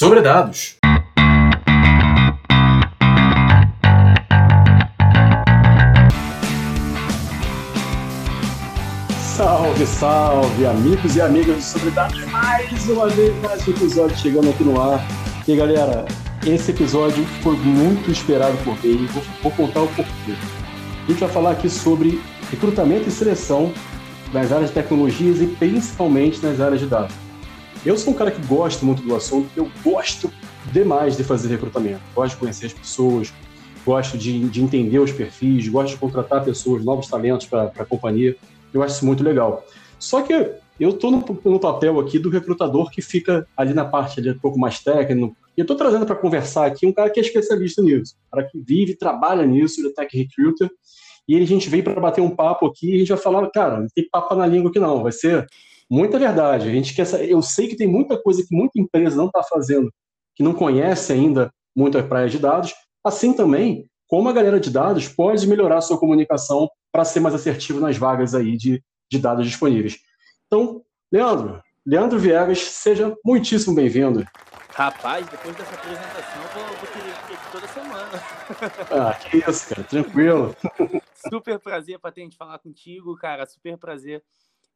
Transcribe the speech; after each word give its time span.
sobre 0.00 0.22
dados. 0.22 0.78
Salve, 9.36 9.86
salve, 9.86 10.66
amigos 10.66 11.16
e 11.16 11.20
amigas 11.20 11.56
do 11.56 11.62
Sobre 11.62 11.90
Dados. 11.90 12.24
Mais 12.28 12.88
uma 12.88 13.08
vez, 13.08 13.34
mais 13.42 13.68
um 13.68 13.72
episódio 13.72 14.16
chegando 14.16 14.48
aqui 14.48 14.64
no 14.64 14.80
ar. 14.80 15.06
E 15.46 15.54
galera, 15.54 16.06
esse 16.46 16.70
episódio 16.70 17.22
foi 17.42 17.56
muito 17.56 18.10
esperado 18.10 18.56
por 18.64 18.82
mim. 18.82 19.04
Vou, 19.04 19.22
vou 19.42 19.52
contar 19.52 19.82
o 19.82 19.88
porquê. 19.88 20.32
A 21.04 21.10
gente 21.10 21.20
vai 21.20 21.28
falar 21.28 21.50
aqui 21.50 21.68
sobre 21.68 22.18
recrutamento 22.50 23.06
e 23.06 23.12
seleção 23.12 23.70
nas 24.32 24.50
áreas 24.50 24.70
de 24.70 24.76
tecnologias 24.76 25.42
e 25.42 25.46
principalmente 25.46 26.42
nas 26.42 26.58
áreas 26.58 26.80
de 26.80 26.86
dados. 26.86 27.29
Eu 27.84 27.96
sou 27.96 28.12
um 28.12 28.16
cara 28.16 28.30
que 28.30 28.46
gosta 28.46 28.84
muito 28.84 29.02
do 29.02 29.16
assunto, 29.16 29.48
eu 29.56 29.70
gosto 29.82 30.30
demais 30.70 31.16
de 31.16 31.24
fazer 31.24 31.48
recrutamento. 31.48 32.00
Gosto 32.14 32.34
de 32.34 32.40
conhecer 32.40 32.66
as 32.66 32.74
pessoas, 32.74 33.32
gosto 33.86 34.18
de, 34.18 34.48
de 34.50 34.62
entender 34.62 34.98
os 34.98 35.10
perfis, 35.10 35.66
gosto 35.66 35.94
de 35.94 35.96
contratar 35.98 36.44
pessoas, 36.44 36.84
novos 36.84 37.08
talentos 37.08 37.46
para 37.46 37.72
a 37.78 37.84
companhia. 37.86 38.36
Eu 38.72 38.82
acho 38.82 38.96
isso 38.96 39.06
muito 39.06 39.24
legal. 39.24 39.64
Só 39.98 40.20
que 40.20 40.32
eu 40.78 40.90
estou 40.90 41.10
no, 41.10 41.24
no, 41.42 41.58
papel 41.58 41.98
aqui 41.98 42.18
do 42.18 42.28
recrutador 42.28 42.90
que 42.90 43.00
fica 43.00 43.48
ali 43.56 43.72
na 43.72 43.86
parte 43.86 44.20
ali, 44.20 44.30
um 44.30 44.38
pouco 44.38 44.58
mais 44.58 44.80
técnico. 44.80 45.34
E 45.56 45.60
eu 45.60 45.64
estou 45.64 45.76
trazendo 45.76 46.04
para 46.04 46.16
conversar 46.16 46.66
aqui 46.66 46.86
um 46.86 46.92
cara 46.92 47.08
que 47.08 47.18
é 47.18 47.22
especialista 47.22 47.80
nisso, 47.80 48.14
um 48.26 48.36
cara 48.36 48.46
que 48.46 48.58
vive, 48.58 48.94
trabalha 48.94 49.46
nisso, 49.46 49.80
ele 49.80 49.88
é 49.88 49.92
tech 49.92 50.14
recruiter. 50.14 50.70
E 51.26 51.34
a 51.34 51.46
gente 51.46 51.70
veio 51.70 51.82
para 51.82 51.98
bater 51.98 52.20
um 52.20 52.30
papo 52.30 52.66
aqui 52.66 52.90
e 52.90 52.96
a 52.96 52.98
gente 52.98 53.08
vai 53.08 53.18
falar, 53.18 53.48
cara, 53.50 53.80
não 53.80 53.86
tem 53.94 54.06
papo 54.10 54.34
na 54.34 54.46
língua 54.46 54.68
aqui 54.68 54.78
não, 54.78 55.02
vai 55.02 55.12
ser 55.12 55.46
muita 55.90 56.18
verdade. 56.18 56.68
A 56.68 56.72
gente 56.72 56.94
quer 56.94 57.06
eu 57.28 57.42
sei 57.42 57.66
que 57.66 57.76
tem 57.76 57.88
muita 57.88 58.16
coisa 58.16 58.46
que 58.46 58.54
muita 58.54 58.80
empresa 58.80 59.16
não 59.16 59.26
está 59.26 59.42
fazendo, 59.42 59.92
que 60.36 60.42
não 60.42 60.54
conhece 60.54 61.12
ainda 61.12 61.52
muito 61.76 61.98
a 61.98 62.02
praia 62.02 62.28
de 62.28 62.38
dados. 62.38 62.72
Assim 63.04 63.32
também, 63.32 63.90
como 64.06 64.28
a 64.28 64.32
galera 64.32 64.60
de 64.60 64.70
dados 64.70 65.08
pode 65.08 65.46
melhorar 65.48 65.78
a 65.78 65.82
sua 65.82 65.98
comunicação 65.98 66.70
para 66.92 67.04
ser 67.04 67.20
mais 67.20 67.34
assertivo 67.34 67.80
nas 67.80 67.96
vagas 67.96 68.34
aí 68.34 68.56
de, 68.56 68.82
de 69.10 69.18
dados 69.18 69.46
disponíveis. 69.46 69.98
Então, 70.46 70.82
Leandro, 71.10 71.62
Leandro 71.84 72.18
Viegas, 72.18 72.60
seja 72.60 73.16
muitíssimo 73.24 73.74
bem-vindo. 73.74 74.24
Rapaz, 74.72 75.26
depois 75.28 75.56
dessa 75.56 75.74
apresentação, 75.74 76.42
eu 76.42 76.48
vou, 76.48 76.76
vou 76.76 76.88
querer 76.88 77.12
aqui 77.12 77.52
toda 77.52 77.66
semana. 77.68 78.10
Ah, 78.90 79.14
que 79.14 79.38
isso, 79.38 79.68
cara, 79.68 79.84
tranquilo. 79.84 80.56
Super 81.28 81.58
prazer, 81.58 81.98
Patente, 81.98 82.36
falar 82.36 82.58
contigo, 82.58 83.14
cara, 83.16 83.46
super 83.46 83.78
prazer 83.78 84.22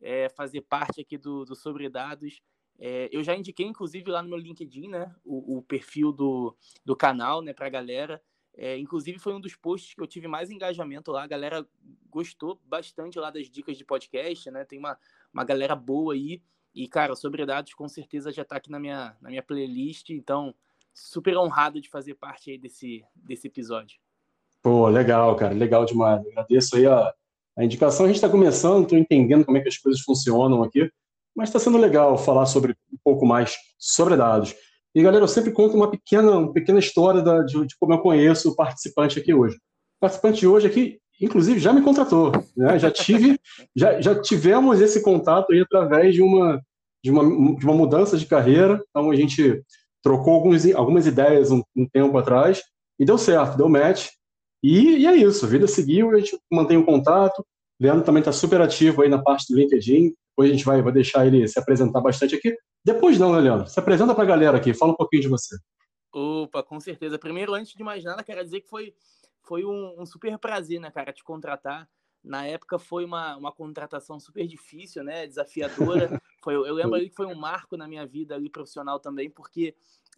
é, 0.04 0.28
fazer 0.28 0.60
parte 0.60 1.00
aqui 1.00 1.16
do, 1.16 1.46
do 1.46 1.56
Sobre 1.56 1.88
Dados. 1.88 2.42
É, 2.78 3.08
eu 3.10 3.24
já 3.24 3.34
indiquei, 3.34 3.66
inclusive, 3.66 4.10
lá 4.10 4.22
no 4.22 4.28
meu 4.28 4.38
LinkedIn, 4.38 4.88
né, 4.88 5.12
o, 5.24 5.56
o 5.56 5.62
perfil 5.62 6.12
do, 6.12 6.54
do 6.84 6.94
canal, 6.94 7.40
né, 7.40 7.54
para 7.54 7.66
a 7.66 7.70
galera. 7.70 8.22
É, 8.56 8.76
inclusive, 8.76 9.18
foi 9.18 9.32
um 9.32 9.40
dos 9.40 9.56
posts 9.56 9.94
que 9.94 10.02
eu 10.02 10.06
tive 10.06 10.28
mais 10.28 10.50
engajamento 10.50 11.10
lá. 11.10 11.24
A 11.24 11.26
galera 11.26 11.66
gostou 12.08 12.60
bastante 12.64 13.18
lá 13.18 13.30
das 13.30 13.48
dicas 13.50 13.76
de 13.76 13.84
podcast, 13.84 14.48
né? 14.50 14.64
Tem 14.64 14.78
uma, 14.78 14.96
uma 15.32 15.42
galera 15.42 15.74
boa 15.74 16.14
aí. 16.14 16.40
E, 16.72 16.86
cara, 16.86 17.16
Sobre 17.16 17.44
Dados 17.44 17.74
com 17.74 17.88
certeza 17.88 18.30
já 18.30 18.42
está 18.42 18.56
aqui 18.56 18.70
na 18.70 18.78
minha, 18.78 19.16
na 19.20 19.30
minha 19.30 19.42
playlist. 19.42 20.10
Então, 20.10 20.54
super 20.92 21.36
honrado 21.36 21.80
de 21.80 21.88
fazer 21.88 22.14
parte 22.14 22.52
aí 22.52 22.58
desse, 22.58 23.04
desse 23.16 23.48
episódio. 23.48 23.98
Pô, 24.62 24.88
legal, 24.88 25.34
cara. 25.34 25.52
Legal 25.52 25.84
demais. 25.84 26.24
Agradeço 26.24 26.76
aí 26.76 26.86
a, 26.86 27.12
a 27.56 27.64
indicação. 27.64 28.04
A 28.04 28.08
gente 28.08 28.16
está 28.16 28.28
começando, 28.28 28.82
estou 28.82 28.98
entendendo 28.98 29.44
como 29.44 29.58
é 29.58 29.60
que 29.60 29.68
as 29.68 29.78
coisas 29.78 30.00
funcionam 30.02 30.62
aqui, 30.62 30.90
mas 31.34 31.48
está 31.48 31.58
sendo 31.58 31.78
legal 31.78 32.16
falar 32.16 32.46
sobre 32.46 32.72
um 32.92 32.98
pouco 33.02 33.26
mais 33.26 33.54
sobre 33.78 34.16
dados. 34.16 34.54
E 34.94 35.02
galera, 35.02 35.24
eu 35.24 35.28
sempre 35.28 35.50
conto 35.50 35.76
uma 35.76 35.90
pequena, 35.90 36.38
uma 36.38 36.52
pequena 36.52 36.78
história 36.78 37.20
da, 37.20 37.42
de, 37.42 37.66
de, 37.66 37.76
como 37.78 37.94
eu 37.94 37.98
conheço 37.98 38.50
o 38.50 38.56
participante 38.56 39.18
aqui 39.18 39.34
hoje. 39.34 39.56
O 39.56 40.00
participante 40.00 40.40
de 40.40 40.46
hoje 40.46 40.68
aqui, 40.68 40.98
inclusive, 41.20 41.58
já 41.58 41.72
me 41.72 41.82
contratou. 41.82 42.30
Né? 42.56 42.78
Já 42.78 42.90
tive, 42.90 43.38
já, 43.74 44.00
já 44.00 44.20
tivemos 44.20 44.80
esse 44.80 45.02
contato 45.02 45.52
aí 45.52 45.60
através 45.60 46.14
de 46.14 46.22
uma, 46.22 46.62
de 47.02 47.10
uma, 47.10 47.56
de 47.56 47.64
uma 47.64 47.74
mudança 47.74 48.16
de 48.16 48.26
carreira. 48.26 48.80
Então 48.90 49.10
a 49.10 49.16
gente 49.16 49.62
trocou 50.00 50.34
alguns, 50.34 50.64
algumas 50.74 51.06
ideias 51.06 51.50
um, 51.50 51.62
um 51.74 51.88
tempo 51.88 52.16
atrás 52.16 52.62
e 52.98 53.04
deu 53.04 53.18
certo, 53.18 53.56
deu 53.56 53.68
match. 53.68 54.10
E, 54.62 54.98
e, 54.98 55.06
é 55.06 55.16
isso, 55.16 55.44
a 55.44 55.48
vida 55.48 55.66
seguiu, 55.66 56.10
a 56.10 56.18
gente 56.18 56.38
mantém 56.50 56.76
o 56.76 56.86
contato. 56.86 57.44
Leandro 57.80 58.04
também 58.04 58.20
está 58.20 58.32
super 58.32 58.60
ativo 58.60 59.02
aí 59.02 59.08
na 59.08 59.22
parte 59.22 59.52
do 59.52 59.58
LinkedIn. 59.58 60.14
Depois 60.30 60.50
a 60.50 60.52
gente 60.52 60.64
vai, 60.64 60.82
vai 60.82 60.92
deixar 60.92 61.26
ele 61.26 61.46
se 61.46 61.58
apresentar 61.58 62.00
bastante 62.00 62.34
aqui. 62.34 62.56
Depois 62.84 63.18
não, 63.18 63.32
né, 63.32 63.40
Leandro? 63.40 63.68
Se 63.68 63.78
apresenta 63.78 64.14
para 64.14 64.24
a 64.24 64.26
galera 64.26 64.56
aqui, 64.56 64.74
fala 64.74 64.92
um 64.92 64.96
pouquinho 64.96 65.22
de 65.22 65.28
você. 65.28 65.56
Opa, 66.12 66.62
com 66.62 66.78
certeza. 66.78 67.18
Primeiro, 67.18 67.54
antes 67.54 67.72
de 67.72 67.82
mais 67.82 68.04
nada, 68.04 68.22
quero 68.22 68.44
dizer 68.44 68.60
que 68.60 68.68
foi, 68.68 68.94
foi 69.42 69.64
um, 69.64 69.96
um 69.98 70.06
super 70.06 70.36
prazer, 70.38 70.80
né, 70.80 70.90
cara, 70.90 71.12
te 71.12 71.24
contratar. 71.24 71.88
Na 72.22 72.46
época 72.46 72.78
foi 72.78 73.04
uma, 73.04 73.36
uma 73.36 73.52
contratação 73.52 74.18
super 74.18 74.46
difícil, 74.46 75.02
né, 75.02 75.26
desafiadora. 75.26 76.20
foi, 76.42 76.54
eu 76.54 76.74
lembro 76.74 76.94
ali 76.94 77.10
que 77.10 77.16
foi 77.16 77.26
um 77.26 77.34
marco 77.34 77.76
na 77.76 77.88
minha 77.88 78.06
vida 78.06 78.34
ali 78.34 78.48
profissional 78.48 79.00
também, 79.00 79.28
porque 79.28 79.74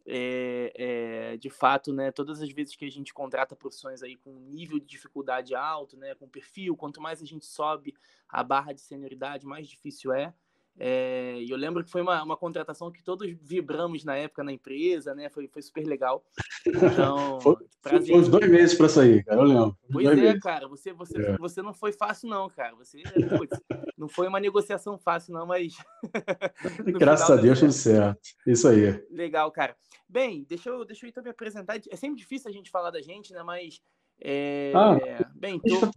é, 0.06 0.72
é, 0.74 1.36
de 1.36 1.50
fato, 1.50 1.92
né, 1.92 2.12
todas 2.12 2.40
as 2.40 2.50
vezes 2.50 2.76
que 2.76 2.84
a 2.84 2.90
gente 2.90 3.12
contrata 3.12 3.56
profissões 3.56 4.02
aí 4.02 4.16
com 4.16 4.32
nível 4.32 4.78
de 4.78 4.86
dificuldade 4.86 5.54
alto, 5.54 5.96
né, 5.96 6.14
com 6.14 6.28
perfil, 6.28 6.76
quanto 6.76 7.00
mais 7.00 7.20
a 7.20 7.24
gente 7.24 7.44
sobe 7.44 7.94
a 8.28 8.42
barra 8.42 8.72
de 8.72 8.80
senioridade, 8.80 9.46
mais 9.46 9.68
difícil 9.68 10.12
é. 10.12 10.32
É, 10.78 11.38
e 11.40 11.50
eu 11.50 11.56
lembro 11.56 11.82
que 11.82 11.90
foi 11.90 12.02
uma, 12.02 12.22
uma 12.22 12.36
contratação 12.36 12.90
que 12.90 13.02
todos 13.02 13.30
vibramos 13.40 14.04
na 14.04 14.16
época 14.16 14.44
na 14.44 14.52
empresa, 14.52 15.14
né? 15.14 15.30
Foi, 15.30 15.48
foi 15.48 15.62
super 15.62 15.86
legal. 15.86 16.22
Então, 16.66 17.40
foi, 17.40 17.56
foi 17.82 18.14
uns 18.14 18.28
dois 18.28 18.48
meses 18.50 18.76
para 18.76 18.88
sair, 18.88 19.24
cara, 19.24 19.40
eu 19.40 19.44
lembro. 19.44 19.78
Pois 19.90 20.06
é, 20.06 20.14
meses. 20.14 20.40
cara, 20.40 20.68
você, 20.68 20.92
você, 20.92 21.18
é. 21.18 21.36
você 21.38 21.62
não 21.62 21.72
foi 21.72 21.92
fácil, 21.92 22.28
não, 22.28 22.48
cara. 22.50 22.74
Você 22.76 23.02
putz, 23.38 23.58
não 23.96 24.08
foi 24.08 24.28
uma 24.28 24.38
negociação 24.38 24.98
fácil, 24.98 25.32
não, 25.32 25.46
mas. 25.46 25.76
Graças 26.98 27.30
a 27.30 27.36
Deus, 27.36 27.58
tudo 27.58 27.72
certo. 27.72 28.20
Isso 28.46 28.68
aí. 28.68 29.02
Legal, 29.10 29.50
cara. 29.50 29.74
Bem, 30.06 30.44
deixa 30.46 30.68
eu, 30.68 30.84
deixa 30.84 31.06
eu 31.06 31.08
então 31.08 31.22
me 31.22 31.30
apresentar. 31.30 31.80
É 31.90 31.96
sempre 31.96 32.18
difícil 32.18 32.50
a 32.50 32.52
gente 32.52 32.70
falar 32.70 32.90
da 32.90 33.00
gente, 33.00 33.32
né? 33.32 33.42
Mas. 33.42 33.80
É... 34.20 34.72
Ah, 34.74 34.98
bem, 35.34 35.60
tô... 35.60 35.90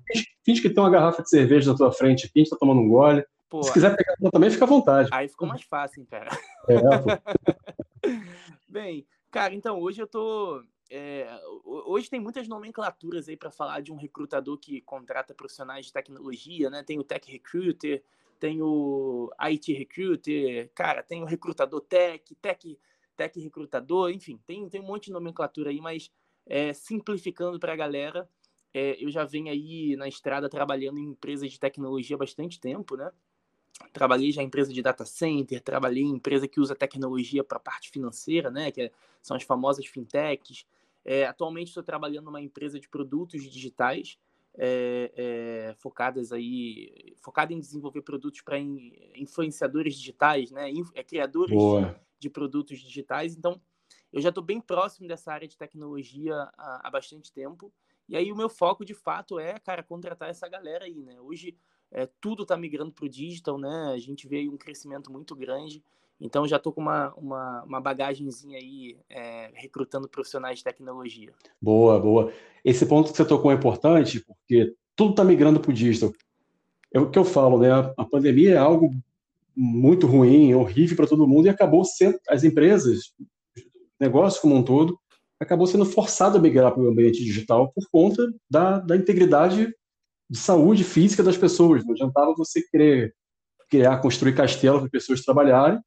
finge 0.43 0.61
que 0.61 0.69
tem 0.69 0.83
uma 0.83 0.89
garrafa 0.89 1.21
de 1.21 1.29
cerveja 1.29 1.71
na 1.71 1.77
tua 1.77 1.91
frente 1.91 2.25
aqui, 2.25 2.39
a 2.39 2.43
gente 2.43 2.49
tá 2.49 2.57
tomando 2.57 2.81
um 2.81 2.89
gole. 2.89 3.25
Pô, 3.49 3.63
Se 3.63 3.73
quiser 3.73 3.95
pegar 3.95 4.15
também, 4.31 4.51
fica 4.51 4.65
à 4.65 4.67
vontade. 4.67 5.09
Aí 5.11 5.27
ficou 5.27 5.47
mais 5.47 5.63
fácil, 5.63 6.01
hein, 6.01 6.07
cara. 6.09 6.29
É, 6.67 6.75
Bem, 8.69 9.07
cara, 9.31 9.55
então 9.55 9.79
hoje 9.79 10.01
eu 10.01 10.07
tô. 10.07 10.63
É, 10.91 11.27
hoje 11.65 12.09
tem 12.09 12.19
muitas 12.19 12.47
nomenclaturas 12.47 13.27
aí 13.27 13.35
para 13.35 13.51
falar 13.51 13.81
de 13.81 13.91
um 13.91 13.95
recrutador 13.95 14.57
que 14.57 14.81
contrata 14.81 15.33
profissionais 15.33 15.87
de 15.87 15.93
tecnologia, 15.93 16.69
né? 16.69 16.83
Tem 16.83 16.99
o 16.99 17.03
Tech 17.03 17.31
Recruiter, 17.31 18.03
tem 18.39 18.61
o 18.61 19.31
IT 19.49 19.73
Recruiter, 19.73 20.71
cara, 20.73 21.03
tem 21.03 21.21
o 21.21 21.25
recrutador 21.25 21.81
Tech, 21.81 22.35
Tech, 22.35 22.79
tech 23.15 23.39
Recrutador, 23.39 24.11
enfim, 24.11 24.39
tem, 24.45 24.67
tem 24.69 24.81
um 24.81 24.85
monte 24.85 25.05
de 25.05 25.11
nomenclatura 25.11 25.69
aí, 25.69 25.81
mas 25.81 26.11
é, 26.45 26.73
simplificando 26.73 27.59
para 27.59 27.73
a 27.73 27.75
galera, 27.75 28.29
é, 28.73 29.03
eu 29.03 29.11
já 29.11 29.25
venho 29.25 29.51
aí 29.51 29.95
na 29.95 30.07
estrada 30.07 30.49
trabalhando 30.49 30.99
em 30.99 31.09
empresas 31.09 31.51
de 31.51 31.59
tecnologia 31.59 32.15
há 32.15 32.19
bastante 32.19 32.59
tempo, 32.59 32.95
né? 32.95 33.11
Trabalhei 33.93 34.31
já 34.31 34.41
em 34.41 34.45
empresa 34.45 34.73
de 34.73 34.81
data 34.81 35.05
center, 35.05 35.61
trabalhei 35.61 36.03
em 36.03 36.11
empresa 36.11 36.47
que 36.47 36.59
usa 36.59 36.75
tecnologia 36.75 37.43
para 37.43 37.57
a 37.57 37.61
parte 37.61 37.89
financeira, 37.89 38.51
né, 38.51 38.71
que 38.71 38.83
é, 38.83 38.91
são 39.21 39.35
as 39.35 39.43
famosas 39.43 39.85
fintechs. 39.85 40.65
É, 41.03 41.25
atualmente 41.25 41.69
estou 41.69 41.83
trabalhando 41.83 42.25
numa 42.25 42.41
empresa 42.41 42.79
de 42.79 42.87
produtos 42.89 43.41
digitais, 43.41 44.17
é, 44.57 45.11
é, 45.15 45.75
focadas 45.77 46.31
aí, 46.31 47.15
focada 47.21 47.53
em 47.53 47.59
desenvolver 47.59 48.01
produtos 48.01 48.41
para 48.41 48.59
in, 48.59 48.91
influenciadores 49.15 49.95
digitais, 49.95 50.51
né, 50.51 50.69
in, 50.69 50.83
é, 50.93 51.03
criadores 51.03 51.57
de, 51.57 51.95
de, 52.19 52.29
produtos 52.29 52.79
digitais. 52.79 53.35
Então, 53.35 53.61
eu 54.11 54.21
já 54.21 54.29
estou 54.29 54.43
bem 54.43 54.59
próximo 54.59 55.07
dessa 55.07 55.31
área 55.31 55.47
de 55.47 55.57
tecnologia 55.57 56.35
há, 56.57 56.87
há 56.87 56.91
bastante 56.91 57.31
tempo. 57.31 57.71
E 58.07 58.17
aí 58.17 58.31
o 58.31 58.35
meu 58.35 58.49
foco, 58.49 58.83
de 58.83 58.93
fato, 58.93 59.39
é, 59.39 59.59
cara, 59.59 59.83
contratar 59.83 60.29
essa 60.29 60.47
galera 60.49 60.85
aí, 60.85 61.03
né? 61.03 61.21
Hoje 61.21 61.55
é, 61.91 62.07
tudo 62.19 62.43
está 62.43 62.55
migrando 62.55 62.91
para 62.91 63.05
o 63.05 63.09
digital, 63.09 63.57
né? 63.57 63.91
A 63.93 63.97
gente 63.97 64.27
vê 64.27 64.47
um 64.47 64.57
crescimento 64.57 65.11
muito 65.11 65.35
grande. 65.35 65.83
Então 66.21 66.47
já 66.47 66.57
estou 66.57 66.73
com 66.73 66.81
uma, 66.81 67.13
uma, 67.15 67.63
uma 67.63 67.81
bagagenzinha 67.81 68.57
aí 68.57 68.97
é, 69.09 69.51
recrutando 69.53 70.07
profissionais 70.07 70.57
de 70.57 70.63
tecnologia. 70.63 71.31
Boa, 71.61 71.99
boa. 71.99 72.33
Esse 72.63 72.85
ponto 72.85 73.11
que 73.11 73.17
você 73.17 73.25
tocou 73.25 73.51
é 73.51 73.55
importante, 73.55 74.23
porque 74.25 74.73
tudo 74.95 75.11
está 75.11 75.23
migrando 75.23 75.59
para 75.59 75.71
o 75.71 75.73
digital. 75.73 76.11
É 76.93 76.99
o 76.99 77.09
que 77.09 77.17
eu 77.17 77.23
falo, 77.23 77.57
né? 77.57 77.69
A 77.97 78.05
pandemia 78.05 78.55
é 78.55 78.57
algo 78.57 78.91
muito 79.55 80.07
ruim, 80.07 80.53
horrível 80.53 80.97
para 80.97 81.07
todo 81.07 81.27
mundo, 81.27 81.45
e 81.45 81.49
acabou 81.49 81.83
sendo, 81.85 82.19
as 82.29 82.43
empresas, 82.43 83.13
negócio 83.99 84.41
como 84.41 84.55
um 84.55 84.63
todo, 84.63 84.99
acabou 85.39 85.67
sendo 85.67 85.85
forçado 85.85 86.37
a 86.37 86.41
migrar 86.41 86.73
para 86.73 86.83
o 86.83 86.87
ambiente 86.87 87.23
digital 87.23 87.71
por 87.71 87.85
conta 87.89 88.25
da, 88.49 88.79
da 88.79 88.95
integridade 88.95 89.73
de 90.29 90.37
saúde 90.37 90.83
física 90.83 91.23
das 91.23 91.37
pessoas. 91.37 91.85
Não 91.85 91.93
adiantava 91.93 92.33
você 92.37 92.61
querer 92.61 93.13
criar, 93.69 93.97
construir 93.97 94.35
castelo 94.35 94.79
para 94.79 94.89
pessoas 94.89 95.21
trabalharem 95.21 95.79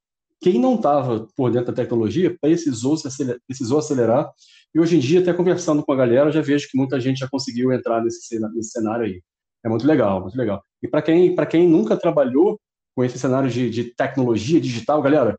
quem 0.42 0.58
não 0.58 0.74
estava 0.74 1.26
por 1.36 1.52
dentro 1.52 1.68
da 1.68 1.82
tecnologia 1.82 2.36
precisou, 2.40 2.94
acelerar, 2.94 3.40
precisou 3.46 3.78
acelerar. 3.78 4.30
E 4.74 4.80
hoje 4.80 4.96
em 4.96 4.98
dia, 4.98 5.20
até 5.20 5.32
conversando 5.32 5.84
com 5.84 5.92
a 5.92 5.96
galera, 5.96 6.32
já 6.32 6.40
vejo 6.42 6.68
que 6.68 6.76
muita 6.76 7.00
gente 7.00 7.18
já 7.18 7.28
conseguiu 7.28 7.72
entrar 7.72 8.02
nesse, 8.02 8.38
nesse 8.52 8.70
cenário 8.70 9.06
aí. 9.06 9.22
É 9.64 9.68
muito 9.68 9.86
legal, 9.86 10.20
muito 10.20 10.36
legal. 10.36 10.60
E 10.82 10.88
para 10.88 11.00
quem, 11.00 11.36
quem 11.48 11.68
nunca 11.68 11.96
trabalhou 11.96 12.60
com 12.94 13.04
esse 13.04 13.18
cenário 13.18 13.48
de, 13.48 13.70
de 13.70 13.94
tecnologia 13.94 14.60
digital, 14.60 15.00
galera, 15.00 15.38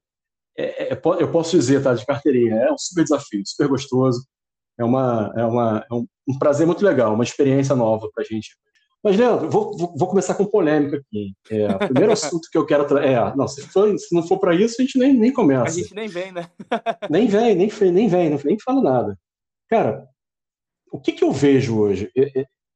é, 0.58 0.94
é, 0.94 1.02
eu 1.20 1.30
posso 1.30 1.58
dizer, 1.58 1.84
tá, 1.84 1.94
de 1.94 2.06
carteirinha, 2.06 2.56
é 2.56 2.72
um 2.72 2.78
super 2.78 3.04
desafio, 3.04 3.42
super 3.46 3.68
gostoso. 3.68 4.26
É, 4.80 4.86
uma, 4.86 5.34
é, 5.36 5.44
uma, 5.44 5.86
é 5.92 5.94
um, 5.94 6.08
um 6.30 6.40
prazer 6.40 6.66
muito 6.66 6.84
legal, 6.84 7.14
uma 7.14 7.24
experiência 7.26 7.76
nova 7.76 8.10
para 8.14 8.24
a 8.24 8.26
gente. 8.26 8.56
Mas, 9.04 9.18
Leandro, 9.18 9.50
vou, 9.50 9.76
vou, 9.76 10.08
começar 10.08 10.34
com 10.34 10.46
polêmica 10.46 10.98
aqui. 10.98 11.34
É, 11.52 11.68
o 11.68 11.80
primeiro 11.80 12.14
assunto 12.14 12.48
que 12.50 12.58
eu 12.58 12.66
quero 12.66 12.88
trazer. 12.88 13.10
É, 13.10 13.36
não, 13.36 13.48
se, 13.48 13.62
for, 13.64 13.98
se 14.00 14.16
não 14.16 14.26
for 14.26 14.40
para 14.40 14.56
isso, 14.56 14.82
a 14.82 14.86
gente 14.86 14.98
nem, 14.98 15.14
nem 15.14 15.34
começa. 15.34 15.78
A 15.78 15.82
gente 15.82 15.94
nem 15.94 16.08
vem, 16.08 16.32
né? 16.32 16.50
nem 17.10 17.28
vem, 17.28 17.54
nem, 17.54 17.70
nem 17.92 18.08
vem, 18.08 18.30
não, 18.30 18.40
nem 18.46 18.58
fala 18.60 18.82
nada. 18.82 19.20
Cara, 19.70 20.08
o 20.90 21.00
que, 21.00 21.12
que 21.12 21.24
eu 21.24 21.34
vejo 21.34 21.78
hoje? 21.78 22.10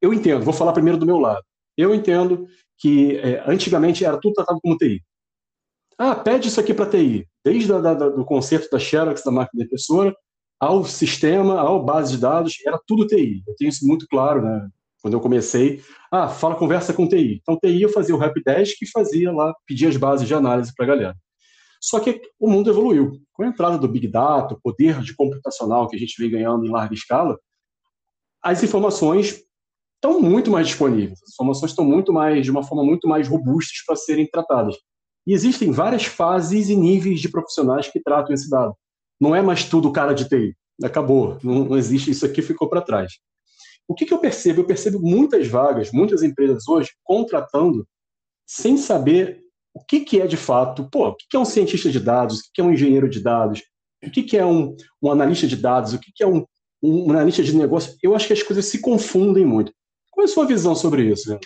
Eu 0.02 0.12
entendo, 0.12 0.44
vou 0.44 0.52
falar 0.52 0.72
primeiro 0.72 0.98
do 0.98 1.06
meu 1.06 1.18
lado. 1.18 1.42
Eu 1.76 1.94
entendo 1.94 2.46
que 2.76 3.16
é, 3.18 3.42
antigamente 3.46 4.04
era 4.04 4.20
tudo 4.20 4.34
tratado 4.34 4.60
como 4.60 4.76
TI. 4.76 5.02
Ah, 5.96 6.14
pede 6.14 6.48
isso 6.48 6.60
aqui 6.60 6.74
para 6.74 6.90
TI. 6.90 7.26
Desde 7.44 7.72
a, 7.72 7.80
da, 7.80 7.94
do 7.94 8.24
conceito 8.24 8.68
da 8.70 8.78
Xerox, 8.78 9.22
da 9.24 9.30
máquina 9.30 9.64
impressora, 9.64 10.14
ao 10.60 10.84
sistema, 10.84 11.58
ao 11.58 11.82
base 11.82 12.12
de 12.12 12.20
dados, 12.20 12.56
era 12.66 12.78
tudo 12.86 13.06
TI. 13.06 13.42
Eu 13.46 13.54
tenho 13.56 13.68
isso 13.68 13.86
muito 13.86 14.06
claro, 14.08 14.42
né? 14.42 14.68
Quando 15.00 15.14
eu 15.14 15.20
comecei, 15.20 15.80
ah, 16.10 16.28
fala, 16.28 16.56
conversa 16.56 16.92
com 16.92 17.08
TI. 17.08 17.40
Então, 17.40 17.58
TI 17.58 17.82
eu 17.82 17.88
fazia 17.88 18.14
o 18.14 18.18
Rapdesk 18.18 18.76
e 18.82 18.90
fazia 18.90 19.32
lá, 19.32 19.54
pedia 19.66 19.88
as 19.88 19.96
bases 19.96 20.26
de 20.26 20.34
análise 20.34 20.72
para 20.74 20.84
a 20.86 20.88
galera. 20.88 21.16
Só 21.80 22.00
que 22.00 22.20
o 22.38 22.50
mundo 22.50 22.70
evoluiu. 22.70 23.20
Com 23.32 23.44
a 23.44 23.46
entrada 23.46 23.78
do 23.78 23.86
Big 23.86 24.08
Data, 24.08 24.54
o 24.54 24.60
poder 24.60 25.00
de 25.00 25.14
computacional 25.14 25.88
que 25.88 25.96
a 25.96 25.98
gente 25.98 26.20
vem 26.20 26.30
ganhando 26.30 26.66
em 26.66 26.70
larga 26.70 26.94
escala, 26.94 27.38
as 28.42 28.62
informações 28.62 29.40
estão 29.94 30.20
muito 30.20 30.50
mais 30.50 30.66
disponíveis. 30.66 31.20
As 31.22 31.32
informações 31.32 31.70
estão 31.70 31.84
muito 31.84 32.12
mais, 32.12 32.44
de 32.44 32.50
uma 32.50 32.62
forma 32.62 32.84
muito 32.84 33.06
mais 33.08 33.28
robustas 33.28 33.84
para 33.86 33.96
serem 33.96 34.26
tratadas. 34.26 34.76
E 35.26 35.32
existem 35.32 35.70
várias 35.70 36.04
fases 36.04 36.68
e 36.68 36.76
níveis 36.76 37.20
de 37.20 37.28
profissionais 37.28 37.88
que 37.88 38.00
tratam 38.00 38.32
esse 38.32 38.48
dado. 38.48 38.74
Não 39.20 39.34
é 39.34 39.42
mais 39.42 39.64
tudo 39.64 39.92
cara 39.92 40.14
de 40.14 40.28
TI. 40.28 40.56
Acabou. 40.82 41.38
Não, 41.42 41.64
não 41.64 41.76
existe. 41.76 42.10
Isso 42.10 42.24
aqui 42.24 42.40
ficou 42.40 42.68
para 42.68 42.80
trás. 42.80 43.12
O 43.88 43.94
que, 43.94 44.04
que 44.04 44.12
eu 44.12 44.18
percebo? 44.18 44.60
Eu 44.60 44.66
percebo 44.66 45.00
muitas 45.00 45.48
vagas, 45.48 45.90
muitas 45.90 46.22
empresas 46.22 46.68
hoje 46.68 46.92
contratando 47.02 47.88
sem 48.46 48.76
saber 48.76 49.42
o 49.72 49.82
que, 49.82 50.00
que 50.00 50.20
é 50.20 50.26
de 50.26 50.36
fato, 50.36 50.88
pô, 50.90 51.08
o 51.08 51.14
que, 51.14 51.26
que 51.28 51.36
é 51.36 51.40
um 51.40 51.44
cientista 51.44 51.90
de 51.90 51.98
dados, 51.98 52.38
o 52.38 52.42
que, 52.42 52.50
que 52.54 52.60
é 52.60 52.64
um 52.64 52.72
engenheiro 52.72 53.08
de 53.08 53.20
dados, 53.20 53.62
o 54.04 54.10
que, 54.10 54.22
que 54.22 54.36
é 54.36 54.44
um, 54.44 54.76
um 55.02 55.10
analista 55.10 55.46
de 55.46 55.56
dados, 55.56 55.94
o 55.94 55.98
que, 55.98 56.12
que 56.12 56.22
é 56.22 56.26
um, 56.26 56.44
um 56.82 57.10
analista 57.10 57.42
de 57.42 57.56
negócio. 57.56 57.96
Eu 58.02 58.14
acho 58.14 58.26
que 58.26 58.32
as 58.32 58.42
coisas 58.42 58.66
se 58.66 58.80
confundem 58.80 59.44
muito. 59.44 59.72
Qual 60.10 60.26
é 60.26 60.28
a 60.28 60.32
sua 60.32 60.46
visão 60.46 60.74
sobre 60.74 61.04
isso? 61.04 61.38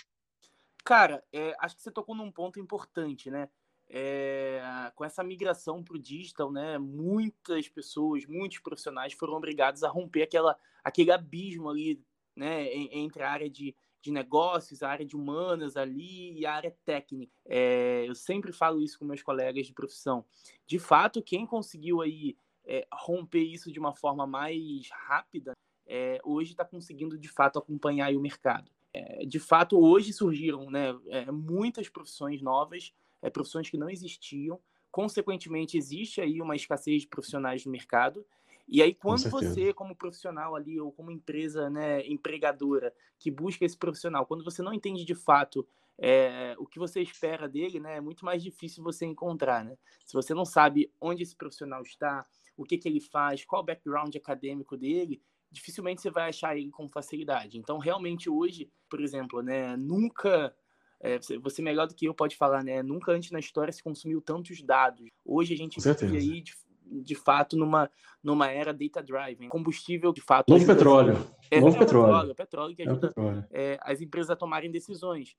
Cara, 0.85 1.23
é, 1.33 1.55
acho 1.61 1.77
que 1.77 1.83
você 1.83 1.91
tocou 1.91 2.15
num 2.15 2.33
ponto 2.33 2.59
importante, 2.59 3.31
né? 3.31 3.49
É, 3.89 4.91
com 4.95 5.05
essa 5.05 5.23
migração 5.23 5.83
para 5.83 5.97
o 5.97 6.01
digital, 6.01 6.51
né, 6.51 6.79
muitas 6.79 7.69
pessoas, 7.69 8.25
muitos 8.25 8.59
profissionais 8.59 9.13
foram 9.13 9.35
obrigados 9.35 9.85
a 9.85 9.89
romper 9.89 10.23
aquela, 10.23 10.57
aquele 10.83 11.13
abismo 11.13 11.69
ali 11.69 12.03
né, 12.35 12.73
entre 12.75 13.23
a 13.23 13.31
área 13.31 13.51
de, 13.51 13.75
de 14.01 14.11
negócios, 14.11 14.83
a 14.83 14.89
área 14.89 15.07
de 15.07 15.17
humanas 15.17 15.77
ali 15.77 16.39
e 16.39 16.47
a 16.47 16.55
área 16.55 16.77
técnica. 16.85 17.33
É, 17.47 18.05
eu 18.07 18.15
sempre 18.15 18.53
falo 18.53 18.81
isso 18.81 18.99
com 18.99 19.05
meus 19.05 19.23
colegas 19.23 19.67
de 19.67 19.73
profissão. 19.73 20.25
De 20.67 20.79
fato, 20.79 21.23
quem 21.23 21.47
conseguiu 21.47 22.01
aí 22.01 22.37
é, 22.65 22.87
romper 22.93 23.43
isso 23.43 23.71
de 23.71 23.79
uma 23.79 23.95
forma 23.95 24.27
mais 24.27 24.89
rápida, 24.91 25.53
é, 25.87 26.21
hoje 26.25 26.53
está 26.53 26.65
conseguindo 26.65 27.19
de 27.19 27.29
fato 27.29 27.59
acompanhar 27.59 28.13
o 28.15 28.21
mercado. 28.21 28.71
É, 28.93 29.25
de 29.25 29.39
fato, 29.39 29.79
hoje 29.79 30.13
surgiram 30.13 30.71
né, 30.71 30.95
é, 31.09 31.31
muitas 31.31 31.89
profissões 31.89 32.43
novas, 32.43 32.93
é, 33.21 33.31
profissões 33.31 33.71
que 33.71 33.79
não 33.79 33.89
existiam. 33.89 34.61
Consequentemente, 34.91 35.79
existe 35.79 36.21
aí 36.21 36.41
uma 36.41 36.55
escassez 36.55 37.03
de 37.03 37.09
profissionais 37.09 37.65
no 37.65 37.73
mercado 37.73 38.25
e 38.69 38.83
aí, 38.83 38.95
quando 38.95 39.29
você, 39.29 39.73
como 39.73 39.95
profissional 39.95 40.55
ali, 40.55 40.81
ou 40.81 40.93
como 40.93 41.11
empresa 41.11 41.69
né, 41.69 42.07
empregadora, 42.07 42.95
que 43.19 43.31
busca 43.31 43.65
esse 43.65 43.77
profissional, 43.77 44.27
quando 44.27 44.45
você 44.45 44.63
não 44.63 44.73
entende 44.73 45.05
de 45.05 45.15
fato 45.15 45.67
é, 45.99 46.55
o 46.59 46.67
que 46.67 46.79
você 46.79 47.01
espera 47.01 47.49
dele, 47.49 47.79
né, 47.79 47.97
é 47.97 48.01
muito 48.01 48.25
mais 48.25 48.43
difícil 48.43 48.83
você 48.83 49.05
encontrar. 49.05 49.65
Né? 49.65 49.77
Se 50.07 50.15
você 50.15 50.33
não 50.33 50.45
sabe 50.45 50.91
onde 51.01 51.23
esse 51.23 51.37
profissional 51.37 51.83
está, 51.83 52.25
o 52.57 52.65
que, 52.65 52.79
que 52.79 52.89
ele 52.89 53.01
faz, 53.01 53.45
qual 53.45 53.63
o 53.63 53.65
background 53.65 54.15
acadêmico 54.17 54.77
dele, 54.77 55.21
dificilmente 55.51 56.01
você 56.01 56.11
vai 56.11 56.31
achar 56.31 56.57
ele 56.57 56.71
com 56.71 56.89
facilidade. 56.89 57.59
Então, 57.59 57.79
realmente, 57.79 58.31
hoje, 58.31 58.71
por 58.89 59.01
exemplo, 59.01 59.43
né, 59.43 59.77
nunca 59.77 60.55
é, 61.03 61.19
você 61.41 61.61
melhor 61.61 61.87
do 61.87 61.95
que 61.95 62.07
eu 62.07 62.15
pode 62.15 62.37
falar, 62.37 62.63
né? 62.63 62.81
Nunca 62.81 63.11
antes 63.11 63.33
na 63.33 63.41
história 63.41 63.73
se 63.73 63.83
consumiu 63.83 64.21
tantos 64.21 64.63
dados. 64.63 65.09
Hoje 65.25 65.53
a 65.53 65.57
gente 65.57 65.81
vive 65.81 66.17
aí 66.17 66.45
de, 66.85 67.15
fato 67.15 67.57
numa, 67.57 67.91
numa 68.23 68.49
era 68.49 68.73
data 68.73 69.03
driven. 69.03 69.49
Combustível, 69.49 70.13
de 70.13 70.21
fato. 70.21 70.51
Novo 70.51 70.67
petróleo. 70.67 71.15
É, 71.51 71.61
Novo 71.61 71.77
é 71.77 71.79
petróleo. 71.79 72.35
petróleo. 72.35 72.77
que 72.77 72.83
ajuda 72.83 73.13
é, 73.51 73.79
as 73.83 74.01
empresas 74.01 74.31
a 74.31 74.37
tomarem 74.37 74.71
decisões. 74.71 75.37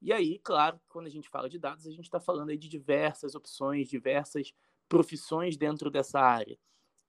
E 0.00 0.12
aí, 0.12 0.38
claro, 0.44 0.78
quando 0.88 1.06
a 1.06 1.10
gente 1.10 1.28
fala 1.28 1.48
de 1.48 1.58
dados, 1.58 1.86
a 1.86 1.90
gente 1.90 2.04
está 2.04 2.20
falando 2.20 2.50
aí 2.50 2.58
de 2.58 2.68
diversas 2.68 3.34
opções, 3.34 3.88
diversas 3.88 4.52
profissões 4.88 5.56
dentro 5.56 5.90
dessa 5.90 6.20
área. 6.20 6.58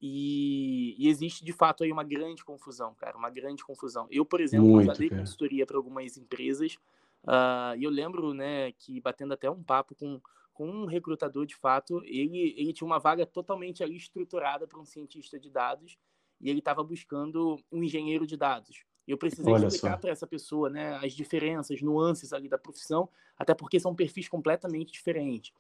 E, 0.02 0.96
e, 0.98 1.10
existe 1.10 1.44
de 1.44 1.54
fato 1.54 1.84
aí 1.84 1.92
uma 1.92 2.04
grande 2.04 2.44
confusão, 2.44 2.94
cara, 2.96 3.18
uma 3.18 3.30
grande 3.30 3.64
confusão. 3.64 4.08
Eu, 4.12 4.26
por 4.26 4.42
exemplo, 4.42 4.68
Muito, 4.68 4.88
já 4.88 4.94
dei 4.94 5.10
consultoria 5.10 5.66
para 5.66 5.78
algumas 5.78 6.18
empresas 6.18 6.76
uh, 7.24 7.76
e 7.78 7.84
eu 7.84 7.90
lembro, 7.90 8.34
né, 8.34 8.72
que 8.74 9.00
batendo 9.00 9.34
até 9.34 9.50
um 9.50 9.64
papo 9.64 9.96
com 9.96 10.22
com 10.56 10.68
um 10.68 10.86
recrutador 10.86 11.46
de 11.46 11.56
fato, 11.56 12.02
ele, 12.06 12.56
ele 12.58 12.74
tinha 12.74 12.88
uma 12.88 12.98
vaga 12.98 13.26
totalmente 13.26 13.84
ali 13.84 13.98
estruturada 13.98 14.66
para 14.66 14.80
um 14.80 14.86
cientista 14.86 15.38
de 15.38 15.50
dados 15.50 15.98
e 16.40 16.50
ele 16.50 16.60
estava 16.60 16.82
buscando 16.82 17.60
um 17.70 17.84
engenheiro 17.84 18.26
de 18.26 18.38
dados. 18.38 18.86
Eu 19.06 19.18
precisei 19.18 19.54
Olha 19.54 19.68
explicar 19.68 20.00
para 20.00 20.10
essa 20.10 20.26
pessoa 20.26 20.70
né, 20.70 20.96
as 20.96 21.14
diferenças, 21.14 21.82
nuances 21.82 22.32
ali 22.32 22.48
da 22.48 22.58
profissão, 22.58 23.08
até 23.38 23.54
porque 23.54 23.80
são 23.80 23.94
perfis 23.94 24.30
completamente 24.30 24.94
diferentes. 24.94 25.54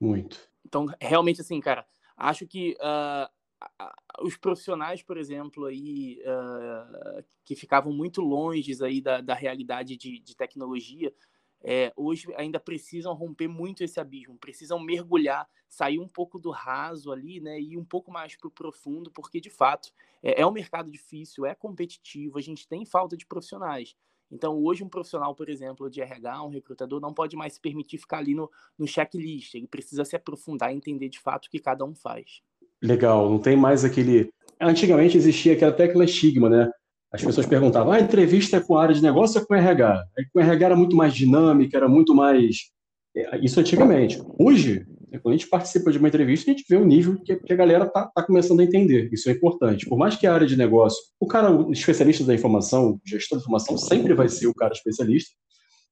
Muito. 0.00 0.50
Então, 0.64 0.86
realmente, 1.00 1.42
assim, 1.42 1.60
cara, 1.60 1.86
acho 2.16 2.46
que 2.46 2.76
uh, 2.80 4.26
os 4.26 4.36
profissionais, 4.36 5.02
por 5.02 5.18
exemplo, 5.18 5.66
aí, 5.66 6.22
uh, 6.22 7.22
que 7.44 7.54
ficavam 7.54 7.92
muito 7.92 8.22
longe 8.22 8.72
aí 8.82 9.00
da, 9.00 9.20
da 9.20 9.34
realidade 9.34 9.96
de, 9.96 10.18
de 10.18 10.34
tecnologia, 10.34 11.12
é, 11.62 11.92
hoje 11.96 12.28
ainda 12.36 12.60
precisam 12.60 13.14
romper 13.14 13.48
muito 13.48 13.82
esse 13.82 13.98
abismo, 13.98 14.38
precisam 14.38 14.78
mergulhar, 14.78 15.48
sair 15.68 15.98
um 15.98 16.08
pouco 16.08 16.38
do 16.38 16.50
raso 16.50 17.12
ali, 17.12 17.40
né, 17.40 17.60
e 17.60 17.72
ir 17.72 17.76
um 17.76 17.84
pouco 17.84 18.10
mais 18.10 18.36
para 18.36 18.48
o 18.48 18.50
profundo, 18.50 19.10
porque 19.10 19.40
de 19.40 19.50
fato 19.50 19.92
é, 20.22 20.40
é 20.42 20.46
um 20.46 20.52
mercado 20.52 20.90
difícil, 20.90 21.44
é 21.44 21.54
competitivo, 21.54 22.38
a 22.38 22.42
gente 22.42 22.66
tem 22.66 22.84
falta 22.84 23.16
de 23.16 23.26
profissionais. 23.26 23.96
Então, 24.30 24.62
hoje, 24.62 24.84
um 24.84 24.88
profissional, 24.88 25.34
por 25.34 25.48
exemplo, 25.48 25.88
de 25.88 26.02
RH, 26.02 26.42
um 26.44 26.50
recrutador, 26.50 27.00
não 27.00 27.14
pode 27.14 27.34
mais 27.34 27.54
se 27.54 27.60
permitir 27.60 27.98
ficar 27.98 28.18
ali 28.18 28.34
no, 28.34 28.50
no 28.78 28.86
checklist. 28.86 29.54
Ele 29.54 29.66
precisa 29.66 30.04
se 30.04 30.14
aprofundar 30.14 30.70
e 30.70 30.76
entender 30.76 31.08
de 31.08 31.18
fato 31.18 31.46
o 31.46 31.50
que 31.50 31.58
cada 31.58 31.84
um 31.84 31.94
faz. 31.94 32.42
Legal, 32.82 33.28
não 33.28 33.38
tem 33.38 33.56
mais 33.56 33.84
aquele. 33.84 34.30
Antigamente 34.60 35.16
existia 35.16 35.54
aquela 35.54 35.72
tecla 35.72 36.04
estigma, 36.04 36.48
né? 36.50 36.70
As 37.12 37.24
pessoas 37.24 37.46
perguntavam, 37.46 37.92
ah, 37.92 37.96
a 37.96 38.00
entrevista 38.00 38.58
é 38.58 38.60
com 38.60 38.76
a 38.76 38.82
área 38.82 38.94
de 38.94 39.02
negócio 39.02 39.40
ou 39.40 39.46
com 39.46 39.54
RH? 39.54 40.04
Aí, 40.16 40.26
com 40.32 40.40
RH 40.40 40.66
era 40.66 40.76
muito 40.76 40.94
mais 40.94 41.14
dinâmica, 41.14 41.76
era 41.76 41.88
muito 41.88 42.14
mais... 42.14 42.70
É, 43.16 43.38
isso 43.42 43.58
antigamente. 43.58 44.22
Hoje, 44.38 44.86
quando 45.22 45.34
a 45.34 45.36
gente 45.36 45.48
participa 45.48 45.90
de 45.90 45.98
uma 45.98 46.08
entrevista, 46.08 46.50
a 46.50 46.54
gente 46.54 46.66
vê 46.68 46.76
o 46.76 46.84
nível 46.84 47.18
que, 47.22 47.32
a 47.32 47.56
galera 47.56 47.84
está 47.84 48.06
tá 48.06 48.22
começando 48.22 48.60
a 48.60 48.64
entender. 48.64 49.08
Isso 49.10 49.30
é 49.30 49.32
importante. 49.32 49.88
Por 49.88 49.96
mais 49.96 50.16
que 50.16 50.26
a 50.26 50.34
área 50.34 50.46
de 50.46 50.56
negócio, 50.56 51.02
o 51.18 51.26
cara, 51.26 51.50
o 51.50 51.72
especialista 51.72 52.24
da 52.24 52.34
informação, 52.34 53.00
gestor 53.06 53.38
da 53.38 53.42
informação, 53.42 53.78
sempre 53.78 54.12
vai 54.12 54.28
ser 54.28 54.46
o 54.46 54.54
cara 54.54 54.74
especialista. 54.74 55.34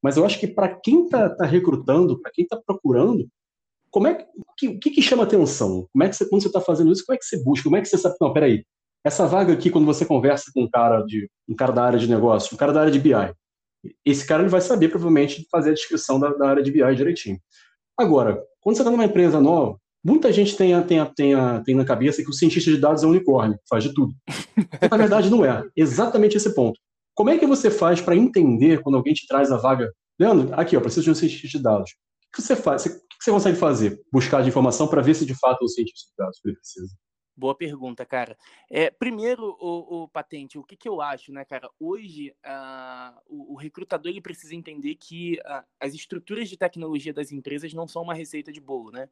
Mas 0.03 0.19
eu 0.19 0.27
acho 0.27 0.39
que 0.39 0.47
para 0.47 0.69
quem 0.69 1.05
está 1.05 1.31
tá 1.31 1.47
recrutando, 1.47 2.21
para 2.21 2.31
quem 2.31 2.45
está 2.45 2.61
procurando, 2.65 3.27
como 3.91 4.07
é 4.07 4.27
que, 4.59 4.69
o 4.69 4.79
que, 4.79 4.91
que 4.91 5.01
chama 5.01 5.23
atenção? 5.23 5.89
Como 5.91 6.05
é 6.05 6.09
que 6.11 6.15
você, 6.15 6.29
quando 6.29 6.43
você 6.43 6.49
está 6.49 6.61
fazendo 6.61 6.93
isso, 6.93 7.05
como 7.07 7.17
é 7.17 7.19
que 7.19 7.25
você 7.25 7.43
busca? 7.43 7.65
Como 7.65 7.77
é 7.77 7.81
que 7.81 7.89
você 7.89 7.97
sabe? 7.97 8.17
Não, 8.21 8.33
peraí, 8.33 8.63
essa 9.07 9.25
vaga 9.25 9.53
aqui, 9.53 9.71
quando 9.71 9.85
você 9.85 10.05
conversa 10.05 10.51
com 10.53 10.65
um 10.65 10.69
cara, 10.69 11.01
de, 11.03 11.31
um 11.49 11.55
cara 11.55 11.73
da 11.73 11.85
área 11.85 11.99
de 11.99 12.09
negócio, 12.09 12.53
um 12.53 12.59
cara 12.59 12.73
da 12.73 12.81
área 12.81 12.93
de 12.93 12.99
BI, 12.99 13.13
esse 14.05 14.27
cara 14.27 14.43
ele 14.43 14.51
vai 14.51 14.61
saber 14.61 14.89
provavelmente 14.89 15.47
fazer 15.49 15.71
a 15.71 15.75
descrição 15.75 16.19
da, 16.19 16.31
da 16.31 16.49
área 16.49 16.63
de 16.63 16.73
BI 16.73 16.95
direitinho. 16.97 17.39
Agora, 17.97 18.43
quando 18.61 18.75
você 18.75 18.83
está 18.83 18.91
numa 18.91 19.05
empresa 19.05 19.41
nova, 19.41 19.79
muita 20.05 20.33
gente 20.33 20.57
tem, 20.57 20.83
tem, 20.83 21.05
tem, 21.15 21.35
tem 21.65 21.75
na 21.77 21.85
cabeça 21.85 22.21
que 22.21 22.29
o 22.29 22.33
cientista 22.33 22.69
de 22.69 22.79
dados 22.79 23.05
é 23.05 23.07
um 23.07 23.11
unicórnio, 23.11 23.57
faz 23.71 23.85
de 23.85 23.95
tudo. 23.95 24.13
Na 24.91 24.97
verdade, 24.97 25.31
não 25.31 25.45
é. 25.45 25.63
Exatamente 25.77 26.37
esse 26.37 26.53
ponto. 26.53 26.77
Como 27.15 27.31
é 27.31 27.39
que 27.39 27.47
você 27.47 27.71
faz 27.71 28.01
para 28.01 28.17
entender 28.17 28.83
quando 28.83 28.97
alguém 28.97 29.15
te 29.15 29.25
traz 29.29 29.53
a 29.53 29.57
vaga? 29.57 29.89
Leandro, 30.19 30.53
aqui, 30.59 30.77
ó, 30.77 30.81
preciso 30.81 31.05
de 31.05 31.11
um 31.13 31.15
cientista 31.15 31.47
de 31.47 31.63
dados. 31.63 31.91
O 31.93 32.37
que 32.37 32.43
você 32.43 32.57
faz? 32.57 32.83
Você, 32.83 32.91
que 32.91 33.25
você 33.25 33.31
consegue 33.31 33.57
fazer? 33.57 34.01
Buscar 34.13 34.43
de 34.43 34.49
informação 34.49 34.89
para 34.89 35.01
ver 35.01 35.15
se 35.15 35.25
de 35.25 35.35
fato 35.39 35.63
o 35.63 35.69
cientista 35.69 36.11
de 36.11 36.25
dados 36.25 36.41
ele 36.45 36.57
precisa. 36.57 36.93
Boa 37.37 37.55
pergunta, 37.55 38.07
cara. 38.07 38.37
É, 38.71 38.91
primeiro, 38.91 39.57
o, 39.61 40.05
o 40.05 40.09
patente, 40.09 40.59
o 40.59 40.65
que, 40.65 40.75
que 40.75 40.89
eu 40.89 41.03
acho, 41.03 41.31
né, 41.33 41.45
cara? 41.45 41.69
Hoje, 41.79 42.35
uh, 42.45 43.21
o, 43.27 43.53
o, 43.53 43.57
recrutador 43.57 44.11
ele 44.11 44.23
precisa 44.23 44.55
entender 44.55 44.95
que 44.95 45.39
uh, 45.45 45.63
as 45.79 45.93
estruturas 45.93 46.49
de 46.49 46.57
tecnologia 46.57 47.13
das 47.13 47.33
empresas 47.33 47.75
não 47.75 47.87
são 47.87 48.03
uma 48.03 48.15
receita 48.15 48.51
de 48.51 48.61
bolo, 48.61 48.91
né? 48.91 49.09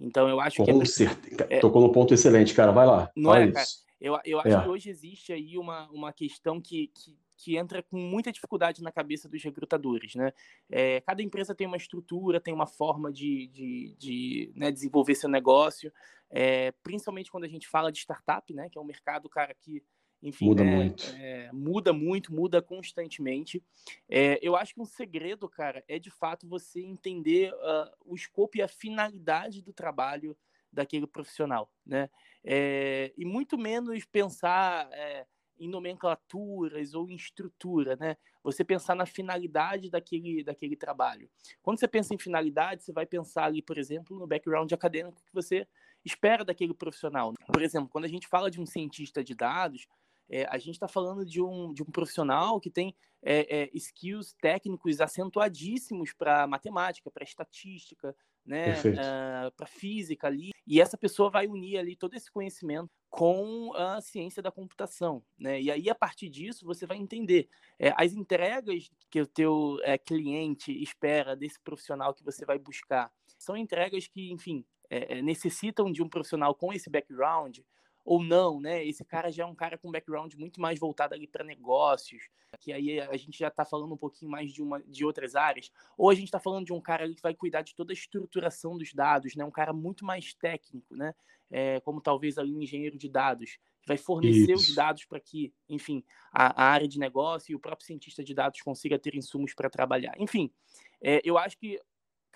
Então, 0.00 0.26
eu 0.26 0.40
acho 0.40 0.56
Com 0.56 0.64
que... 0.64 0.72
Com 0.72 0.82
é, 0.82 0.86
certeza. 0.86 1.46
É, 1.50 1.58
Tocou 1.58 1.82
num 1.82 1.92
ponto 1.92 2.14
excelente, 2.14 2.54
cara. 2.54 2.72
Vai 2.72 2.86
lá. 2.86 3.10
Não 3.14 3.34
é, 3.34 3.52
cara? 3.52 3.66
Eu, 4.00 4.18
eu 4.24 4.38
acho 4.40 4.48
é. 4.48 4.62
que 4.62 4.68
hoje 4.68 4.88
existe 4.88 5.32
aí 5.32 5.58
uma, 5.58 5.88
uma 5.90 6.12
questão 6.12 6.60
que, 6.60 6.88
que, 6.94 7.14
que 7.36 7.56
entra 7.56 7.82
com 7.82 7.98
muita 7.98 8.32
dificuldade 8.32 8.82
na 8.82 8.90
cabeça 8.90 9.28
dos 9.28 9.42
recrutadores, 9.42 10.14
né? 10.14 10.32
É, 10.70 11.00
cada 11.02 11.22
empresa 11.22 11.54
tem 11.54 11.66
uma 11.66 11.76
estrutura, 11.76 12.40
tem 12.40 12.54
uma 12.54 12.66
forma 12.66 13.12
de, 13.12 13.46
de, 13.48 13.94
de 13.98 14.52
né, 14.54 14.70
desenvolver 14.72 15.14
seu 15.14 15.28
negócio, 15.28 15.92
é, 16.30 16.72
principalmente 16.82 17.30
quando 17.30 17.44
a 17.44 17.48
gente 17.48 17.68
fala 17.68 17.92
de 17.92 17.98
startup, 17.98 18.52
né? 18.54 18.68
Que 18.70 18.78
é 18.78 18.80
um 18.80 18.84
mercado, 18.84 19.28
cara, 19.28 19.54
que 19.54 19.82
enfim, 20.22 20.46
muda 20.46 20.64
né, 20.64 20.74
muito. 20.74 21.04
É, 21.16 21.50
muda 21.52 21.92
muito, 21.92 22.34
muda 22.34 22.62
constantemente. 22.62 23.62
É, 24.08 24.38
eu 24.42 24.56
acho 24.56 24.74
que 24.74 24.80
um 24.80 24.86
segredo, 24.86 25.48
cara, 25.48 25.84
é 25.86 25.98
de 25.98 26.10
fato 26.10 26.48
você 26.48 26.80
entender 26.80 27.52
uh, 27.52 27.90
o 28.04 28.14
escopo 28.14 28.56
e 28.56 28.62
a 28.62 28.68
finalidade 28.68 29.62
do 29.62 29.72
trabalho 29.72 30.36
daquele 30.72 31.06
profissional, 31.06 31.70
né? 31.84 32.10
É, 32.44 33.12
e 33.16 33.24
muito 33.24 33.56
menos 33.56 34.04
pensar 34.04 34.88
é, 34.92 35.26
em 35.58 35.68
nomenclaturas 35.68 36.94
ou 36.94 37.08
em 37.08 37.14
estrutura, 37.14 37.96
né? 37.96 38.16
Você 38.42 38.64
pensar 38.64 38.94
na 38.94 39.06
finalidade 39.06 39.90
daquele, 39.90 40.44
daquele 40.44 40.76
trabalho. 40.76 41.28
Quando 41.62 41.78
você 41.78 41.88
pensa 41.88 42.14
em 42.14 42.18
finalidade, 42.18 42.82
você 42.82 42.92
vai 42.92 43.06
pensar 43.06 43.44
ali, 43.44 43.62
por 43.62 43.78
exemplo, 43.78 44.18
no 44.18 44.26
background 44.26 44.70
acadêmico 44.72 45.22
que 45.24 45.34
você 45.34 45.66
espera 46.04 46.44
daquele 46.44 46.72
profissional. 46.72 47.34
Por 47.52 47.62
exemplo, 47.62 47.88
quando 47.88 48.04
a 48.04 48.08
gente 48.08 48.28
fala 48.28 48.50
de 48.50 48.60
um 48.60 48.66
cientista 48.66 49.24
de 49.24 49.34
dados, 49.34 49.88
é, 50.28 50.46
a 50.50 50.58
gente 50.58 50.74
está 50.74 50.88
falando 50.88 51.24
de 51.24 51.40
um, 51.40 51.72
de 51.72 51.82
um 51.82 51.86
profissional 51.86 52.60
que 52.60 52.70
tem 52.70 52.94
é, 53.22 53.62
é, 53.62 53.70
skills 53.74 54.34
técnicos 54.40 55.00
acentuadíssimos 55.00 56.12
para 56.12 56.46
matemática, 56.46 57.10
para 57.10 57.24
estatística, 57.24 58.14
né, 58.44 58.74
uh, 58.74 58.98
ah, 58.98 59.52
para 59.56 59.66
física 59.66 60.28
ali. 60.28 60.52
E 60.66 60.80
essa 60.80 60.96
pessoa 60.96 61.28
vai 61.28 61.48
unir 61.48 61.78
ali 61.78 61.96
todo 61.96 62.14
esse 62.14 62.30
conhecimento 62.30 62.90
com 63.10 63.72
a 63.74 64.00
ciência 64.00 64.42
da 64.42 64.52
computação, 64.52 65.22
né? 65.38 65.60
E 65.60 65.70
aí 65.70 65.90
a 65.90 65.94
partir 65.94 66.28
disso 66.28 66.64
você 66.64 66.86
vai 66.86 66.96
entender 66.96 67.48
é, 67.78 67.92
as 67.96 68.12
entregas 68.12 68.90
que 69.10 69.20
o 69.20 69.26
teu 69.26 69.78
é, 69.82 69.98
cliente 69.98 70.70
espera 70.82 71.34
desse 71.34 71.60
profissional 71.60 72.14
que 72.14 72.22
você 72.22 72.44
vai 72.44 72.58
buscar 72.58 73.10
são 73.38 73.56
entregas 73.56 74.06
que, 74.06 74.30
enfim, 74.30 74.64
é, 74.88 75.20
necessitam 75.20 75.90
de 75.90 76.02
um 76.02 76.08
profissional 76.08 76.54
com 76.54 76.72
esse 76.72 76.88
background 76.88 77.58
ou 78.06 78.22
não, 78.22 78.60
né? 78.60 78.86
Esse 78.86 79.04
cara 79.04 79.32
já 79.32 79.42
é 79.42 79.46
um 79.46 79.54
cara 79.54 79.76
com 79.76 79.90
background 79.90 80.32
muito 80.34 80.60
mais 80.60 80.78
voltado 80.78 81.12
ali 81.12 81.26
para 81.26 81.44
negócios, 81.44 82.22
que 82.60 82.72
aí 82.72 83.00
a 83.00 83.16
gente 83.16 83.36
já 83.36 83.48
está 83.48 83.64
falando 83.64 83.92
um 83.92 83.96
pouquinho 83.96 84.30
mais 84.30 84.52
de 84.52 84.62
uma 84.62 84.80
de 84.80 85.04
outras 85.04 85.34
áreas, 85.34 85.72
ou 85.98 86.08
a 86.08 86.14
gente 86.14 86.26
está 86.26 86.38
falando 86.38 86.64
de 86.64 86.72
um 86.72 86.80
cara 86.80 87.02
ali 87.02 87.16
que 87.16 87.20
vai 87.20 87.34
cuidar 87.34 87.62
de 87.62 87.74
toda 87.74 87.92
a 87.92 87.94
estruturação 87.94 88.78
dos 88.78 88.94
dados, 88.94 89.34
né? 89.34 89.44
Um 89.44 89.50
cara 89.50 89.72
muito 89.72 90.04
mais 90.04 90.32
técnico, 90.34 90.94
né? 90.94 91.12
É, 91.50 91.80
como 91.80 92.00
talvez 92.00 92.38
ali 92.38 92.54
um 92.54 92.62
engenheiro 92.62 92.96
de 92.96 93.08
dados, 93.08 93.58
que 93.82 93.88
vai 93.88 93.96
fornecer 93.96 94.52
Isso. 94.52 94.70
os 94.70 94.74
dados 94.74 95.04
para 95.04 95.20
que, 95.20 95.52
enfim, 95.68 96.04
a, 96.32 96.64
a, 96.64 96.68
área 96.70 96.88
de 96.88 96.98
negócio 96.98 97.52
e 97.52 97.54
o 97.56 97.60
próprio 97.60 97.86
cientista 97.86 98.22
de 98.22 98.34
dados 98.34 98.60
consiga 98.62 98.98
ter 98.98 99.14
insumos 99.14 99.52
para 99.54 99.70
trabalhar. 99.70 100.14
Enfim, 100.18 100.52
é, 101.00 101.20
eu 101.24 101.38
acho 101.38 101.56
que 101.58 101.80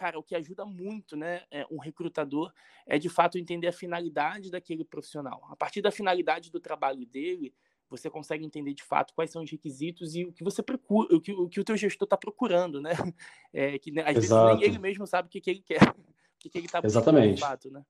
cara, 0.00 0.19
o 0.19 0.23
que 0.23 0.35
ajuda 0.35 0.64
muito, 0.64 1.14
né, 1.14 1.42
é, 1.50 1.66
um 1.71 1.76
recrutador 1.76 2.50
é 2.87 2.99
de 2.99 3.11
fato 3.11 3.37
entender 3.37 3.66
a 3.66 3.73
finalidade 3.73 4.50
daquele 4.50 4.83
profissional. 4.83 5.47
A 5.50 5.54
partir 5.54 5.83
da 5.83 5.90
finalidade 5.90 6.50
do 6.50 6.59
trabalho 6.59 7.04
dele, 7.04 7.52
você 7.90 8.09
consegue 8.09 8.42
entender 8.42 8.73
de 8.73 8.83
fato 8.83 9.12
quais 9.12 9.30
são 9.30 9.42
os 9.42 9.50
requisitos 9.50 10.14
e 10.14 10.25
o 10.25 10.33
que 10.33 10.42
você 10.42 10.62
procura, 10.62 11.14
o 11.14 11.21
que 11.21 11.33
o, 11.33 11.49
que 11.50 11.61
o 11.61 11.64
teu 11.64 11.76
gestor 11.76 12.07
está 12.07 12.16
procurando, 12.16 12.80
né? 12.80 12.92
É, 13.52 13.78
que 13.78 13.90
né, 13.90 14.02
às 14.07 14.16
Exato. 14.16 14.47
vezes 14.47 14.61
nem 14.61 14.71
ele 14.71 14.78
mesmo 14.78 15.07
sabe 15.07 15.26
o 15.26 15.30
que, 15.30 15.40
que 15.40 15.50
ele 15.50 15.61
quer, 15.61 15.83
o 15.92 16.38
que, 16.38 16.49
que 16.49 16.57
ele 16.57 16.66
está 16.66 16.80
Exatamente. 16.83 17.35
de 17.35 17.40
fato, 17.40 17.71
né? 17.71 17.83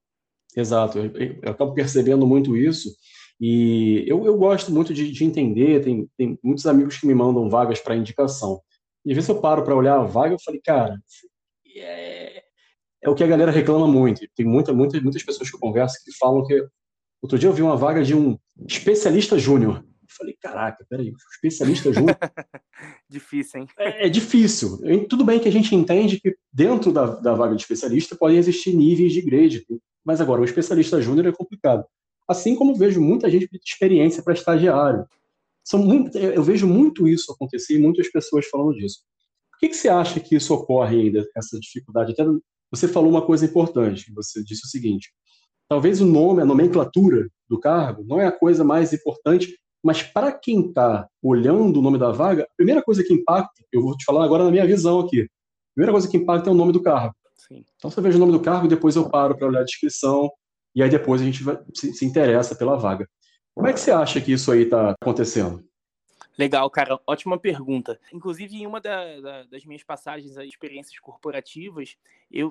Exato, 0.56 0.98
eu, 0.98 1.12
eu, 1.42 1.50
acabo 1.52 1.74
percebendo 1.74 2.26
muito 2.26 2.56
isso 2.56 2.92
e 3.40 4.04
eu, 4.08 4.24
eu 4.24 4.36
gosto 4.36 4.72
muito 4.72 4.92
de, 4.92 5.12
de 5.12 5.24
entender. 5.24 5.84
Tem, 5.84 6.10
tem 6.16 6.38
muitos 6.42 6.66
amigos 6.66 6.98
que 6.98 7.06
me 7.06 7.14
mandam 7.14 7.48
vagas 7.48 7.78
para 7.78 7.94
indicação. 7.94 8.60
E 9.04 9.12
às 9.12 9.16
vezes 9.16 9.28
eu 9.28 9.40
paro 9.40 9.62
para 9.62 9.76
olhar 9.76 9.96
a 9.96 10.02
vaga 10.02 10.34
e 10.34 10.42
falei, 10.42 10.60
cara, 10.60 10.98
é, 11.78 12.42
é 13.02 13.08
o 13.08 13.14
que 13.14 13.24
a 13.24 13.26
galera 13.26 13.50
reclama 13.50 13.86
muito. 13.86 14.26
Tem 14.34 14.46
muita, 14.46 14.72
muita, 14.72 15.00
muitas 15.00 15.22
pessoas 15.22 15.48
que 15.50 15.56
eu 15.56 15.60
converso 15.60 15.96
que 16.04 16.16
falam 16.16 16.44
que. 16.46 16.66
Outro 17.22 17.38
dia 17.38 17.48
eu 17.48 17.52
vi 17.52 17.62
uma 17.62 17.76
vaga 17.76 18.02
de 18.02 18.14
um 18.14 18.38
especialista 18.66 19.38
júnior. 19.38 19.84
Falei, 20.08 20.36
caraca, 20.40 20.84
peraí, 20.88 21.12
especialista 21.32 21.92
júnior. 21.92 22.16
difícil, 23.08 23.60
hein? 23.60 23.68
É, 23.78 24.06
é, 24.06 24.08
difícil. 24.08 24.78
Tudo 25.08 25.24
bem 25.24 25.38
que 25.38 25.48
a 25.48 25.52
gente 25.52 25.74
entende 25.74 26.20
que 26.20 26.34
dentro 26.52 26.90
da, 26.90 27.06
da 27.06 27.34
vaga 27.34 27.54
de 27.54 27.62
especialista 27.62 28.16
podem 28.16 28.38
existir 28.38 28.74
níveis 28.74 29.12
de 29.12 29.20
grade, 29.20 29.64
mas 30.04 30.20
agora 30.20 30.40
o 30.40 30.44
especialista 30.44 31.00
júnior 31.00 31.26
é 31.26 31.32
complicado. 31.32 31.84
Assim 32.26 32.56
como 32.56 32.74
vejo 32.74 33.00
muita 33.00 33.30
gente 33.30 33.48
de 33.48 33.60
experiência 33.64 34.22
para 34.22 34.34
estagiário. 34.34 35.06
São 35.62 35.78
muito, 35.78 36.16
eu 36.16 36.42
vejo 36.42 36.66
muito 36.66 37.06
isso 37.06 37.32
acontecer 37.32 37.76
e 37.76 37.78
muitas 37.78 38.10
pessoas 38.10 38.46
falando 38.46 38.74
disso 38.74 39.00
que, 39.60 39.68
que 39.68 39.76
você 39.76 39.88
acha 39.88 40.18
que 40.18 40.34
isso 40.34 40.54
ocorre 40.54 41.02
ainda, 41.02 41.24
essa 41.36 41.60
dificuldade? 41.60 42.12
Até 42.12 42.24
você 42.70 42.88
falou 42.88 43.10
uma 43.10 43.22
coisa 43.22 43.44
importante, 43.44 44.12
você 44.14 44.42
disse 44.42 44.66
o 44.66 44.70
seguinte, 44.70 45.12
talvez 45.68 46.00
o 46.00 46.06
nome, 46.06 46.40
a 46.40 46.46
nomenclatura 46.46 47.28
do 47.48 47.60
cargo 47.60 48.02
não 48.06 48.20
é 48.20 48.26
a 48.26 48.32
coisa 48.32 48.64
mais 48.64 48.92
importante, 48.92 49.54
mas 49.84 50.02
para 50.02 50.32
quem 50.32 50.68
está 50.68 51.06
olhando 51.22 51.78
o 51.78 51.82
nome 51.82 51.98
da 51.98 52.10
vaga, 52.10 52.44
a 52.44 52.56
primeira 52.56 52.82
coisa 52.82 53.04
que 53.04 53.12
impacta, 53.12 53.62
eu 53.72 53.82
vou 53.82 53.96
te 53.96 54.04
falar 54.04 54.24
agora 54.24 54.44
na 54.44 54.50
minha 54.50 54.66
visão 54.66 55.00
aqui, 55.00 55.22
a 55.22 55.74
primeira 55.74 55.92
coisa 55.92 56.08
que 56.08 56.16
impacta 56.16 56.48
é 56.48 56.52
o 56.52 56.56
nome 56.56 56.72
do 56.72 56.82
cargo. 56.82 57.14
Sim. 57.36 57.64
Então 57.76 57.90
você 57.90 58.00
veja 58.00 58.16
o 58.16 58.20
nome 58.20 58.32
do 58.32 58.40
cargo, 58.40 58.68
depois 58.68 58.96
eu 58.96 59.10
paro 59.10 59.36
para 59.36 59.46
olhar 59.46 59.60
a 59.60 59.64
descrição, 59.64 60.30
e 60.74 60.82
aí 60.82 60.88
depois 60.88 61.20
a 61.20 61.24
gente 61.24 61.42
vai, 61.42 61.58
se, 61.74 61.92
se 61.92 62.04
interessa 62.04 62.54
pela 62.54 62.76
vaga. 62.76 63.06
Como 63.54 63.66
é 63.66 63.72
que 63.72 63.80
você 63.80 63.90
acha 63.90 64.20
que 64.20 64.32
isso 64.32 64.52
aí 64.52 64.62
está 64.62 64.94
acontecendo? 65.00 65.62
Legal, 66.40 66.70
cara, 66.70 66.98
ótima 67.06 67.38
pergunta. 67.38 68.00
Inclusive, 68.10 68.56
em 68.56 68.66
uma 68.66 68.80
da, 68.80 69.20
da, 69.20 69.42
das 69.42 69.62
minhas 69.66 69.82
passagens, 69.82 70.38
as 70.38 70.48
experiências 70.48 70.98
corporativas, 70.98 71.98
eu, 72.30 72.50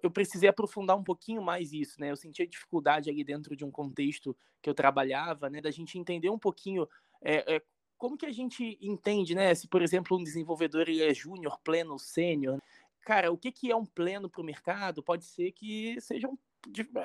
eu 0.00 0.08
precisei 0.08 0.48
aprofundar 0.48 0.96
um 0.96 1.02
pouquinho 1.02 1.42
mais 1.42 1.72
isso, 1.72 2.00
né? 2.00 2.12
Eu 2.12 2.16
sentia 2.16 2.46
dificuldade 2.46 3.10
ali 3.10 3.24
dentro 3.24 3.56
de 3.56 3.64
um 3.64 3.72
contexto 3.72 4.36
que 4.62 4.70
eu 4.70 4.74
trabalhava, 4.74 5.50
né? 5.50 5.60
Da 5.60 5.72
gente 5.72 5.98
entender 5.98 6.30
um 6.30 6.38
pouquinho 6.38 6.88
é, 7.20 7.56
é, 7.56 7.62
como 7.96 8.16
que 8.16 8.24
a 8.24 8.30
gente 8.30 8.78
entende, 8.80 9.34
né? 9.34 9.52
Se, 9.52 9.66
por 9.66 9.82
exemplo, 9.82 10.16
um 10.16 10.22
desenvolvedor 10.22 10.82
ele 10.82 11.02
é 11.02 11.12
júnior, 11.12 11.58
pleno, 11.64 11.98
sênior. 11.98 12.62
Cara, 13.00 13.32
o 13.32 13.36
que, 13.36 13.50
que 13.50 13.68
é 13.68 13.74
um 13.74 13.84
pleno 13.84 14.30
para 14.30 14.42
o 14.42 14.44
mercado? 14.44 15.02
Pode 15.02 15.24
ser 15.24 15.50
que 15.50 16.00
seja 16.00 16.28
um 16.28 16.38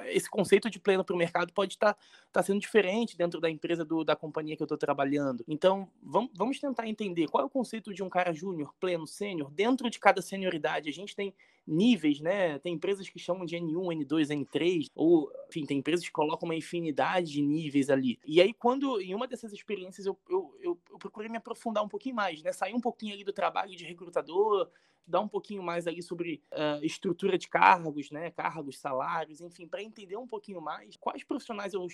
esse 0.08 0.30
conceito 0.30 0.70
de 0.70 0.80
pleno 0.80 1.04
para 1.04 1.16
o 1.16 1.18
mercado 1.18 1.54
pode 1.54 1.74
estar 1.74 1.94
tá, 1.94 2.00
tá 2.32 2.44
sendo 2.44 2.60
diferente 2.60 3.18
dentro 3.18 3.40
da 3.40 3.50
empresa 3.50 3.86
do, 3.86 4.04
da 4.04 4.16
companhia 4.16 4.56
que 4.56 4.62
eu 4.62 4.66
estou 4.66 4.78
trabalhando. 4.78 5.44
Então, 5.48 5.88
vamos, 6.02 6.32
vamos 6.36 6.60
tentar 6.60 6.88
entender 6.88 7.28
qual 7.28 7.44
é 7.44 7.46
o 7.46 7.50
conceito 7.50 7.94
de 7.94 8.04
um 8.04 8.10
cara 8.10 8.34
júnior, 8.34 8.74
pleno, 8.80 9.06
sênior. 9.08 9.52
Dentro 9.52 9.90
de 9.90 10.00
cada 10.00 10.22
senioridade, 10.22 10.90
a 10.90 10.94
gente 10.94 11.16
tem 11.16 11.34
níveis, 11.66 12.20
né? 12.20 12.60
Tem 12.60 12.74
empresas 12.74 13.10
que 13.10 13.20
chamam 13.20 13.46
de 13.46 13.56
N1, 13.56 14.06
N2, 14.06 14.28
N3, 14.30 14.88
ou, 14.96 15.32
enfim, 15.50 15.66
tem 15.66 15.80
empresas 15.80 16.06
que 16.06 16.12
colocam 16.12 16.48
uma 16.48 16.56
infinidade 16.56 17.32
de 17.32 17.42
níveis 17.42 17.90
ali. 17.90 18.20
E 18.26 18.42
aí, 18.42 18.54
quando, 18.54 19.00
em 19.02 19.16
uma 19.16 19.28
dessas 19.28 19.54
experiências, 19.54 20.06
eu, 20.06 20.18
eu, 20.30 20.56
eu, 20.62 20.80
eu 20.92 20.98
procurei 20.98 21.30
me 21.30 21.38
aprofundar 21.38 21.84
um 21.84 21.90
pouquinho 21.90 22.16
mais, 22.16 22.42
né? 22.44 22.52
Sair 22.52 22.74
um 22.74 22.82
pouquinho 22.82 23.14
ali 23.14 23.24
do 23.24 23.34
trabalho 23.34 23.76
de 23.76 23.86
recrutador, 23.86 24.70
dar 25.06 25.20
um 25.20 25.28
pouquinho 25.28 25.62
mais 25.62 25.86
ali 25.86 26.02
sobre 26.02 26.42
uh, 26.52 26.84
estrutura 26.84 27.38
de 27.38 27.48
cargos, 27.48 28.10
né? 28.10 28.32
Cargos, 28.32 28.80
salários, 28.80 29.42
enfim, 29.42 29.68
para 29.68 29.84
entender 29.84 30.18
um 30.18 30.28
pouquinho 30.28 30.62
mais 30.62 30.96
quais 30.98 31.24
profissionais 31.24 31.74
eu 31.74 31.88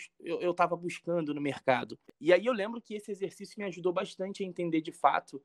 estava 0.51 0.75
buscando 0.75 1.33
no 1.33 1.41
mercado. 1.41 1.97
E 2.19 2.31
aí 2.31 2.45
eu 2.45 2.53
lembro 2.53 2.81
que 2.81 2.93
esse 2.93 3.11
exercício 3.11 3.55
me 3.57 3.65
ajudou 3.65 3.91
bastante 3.91 4.43
a 4.43 4.45
entender 4.45 4.81
de 4.81 4.91
fato 4.91 5.41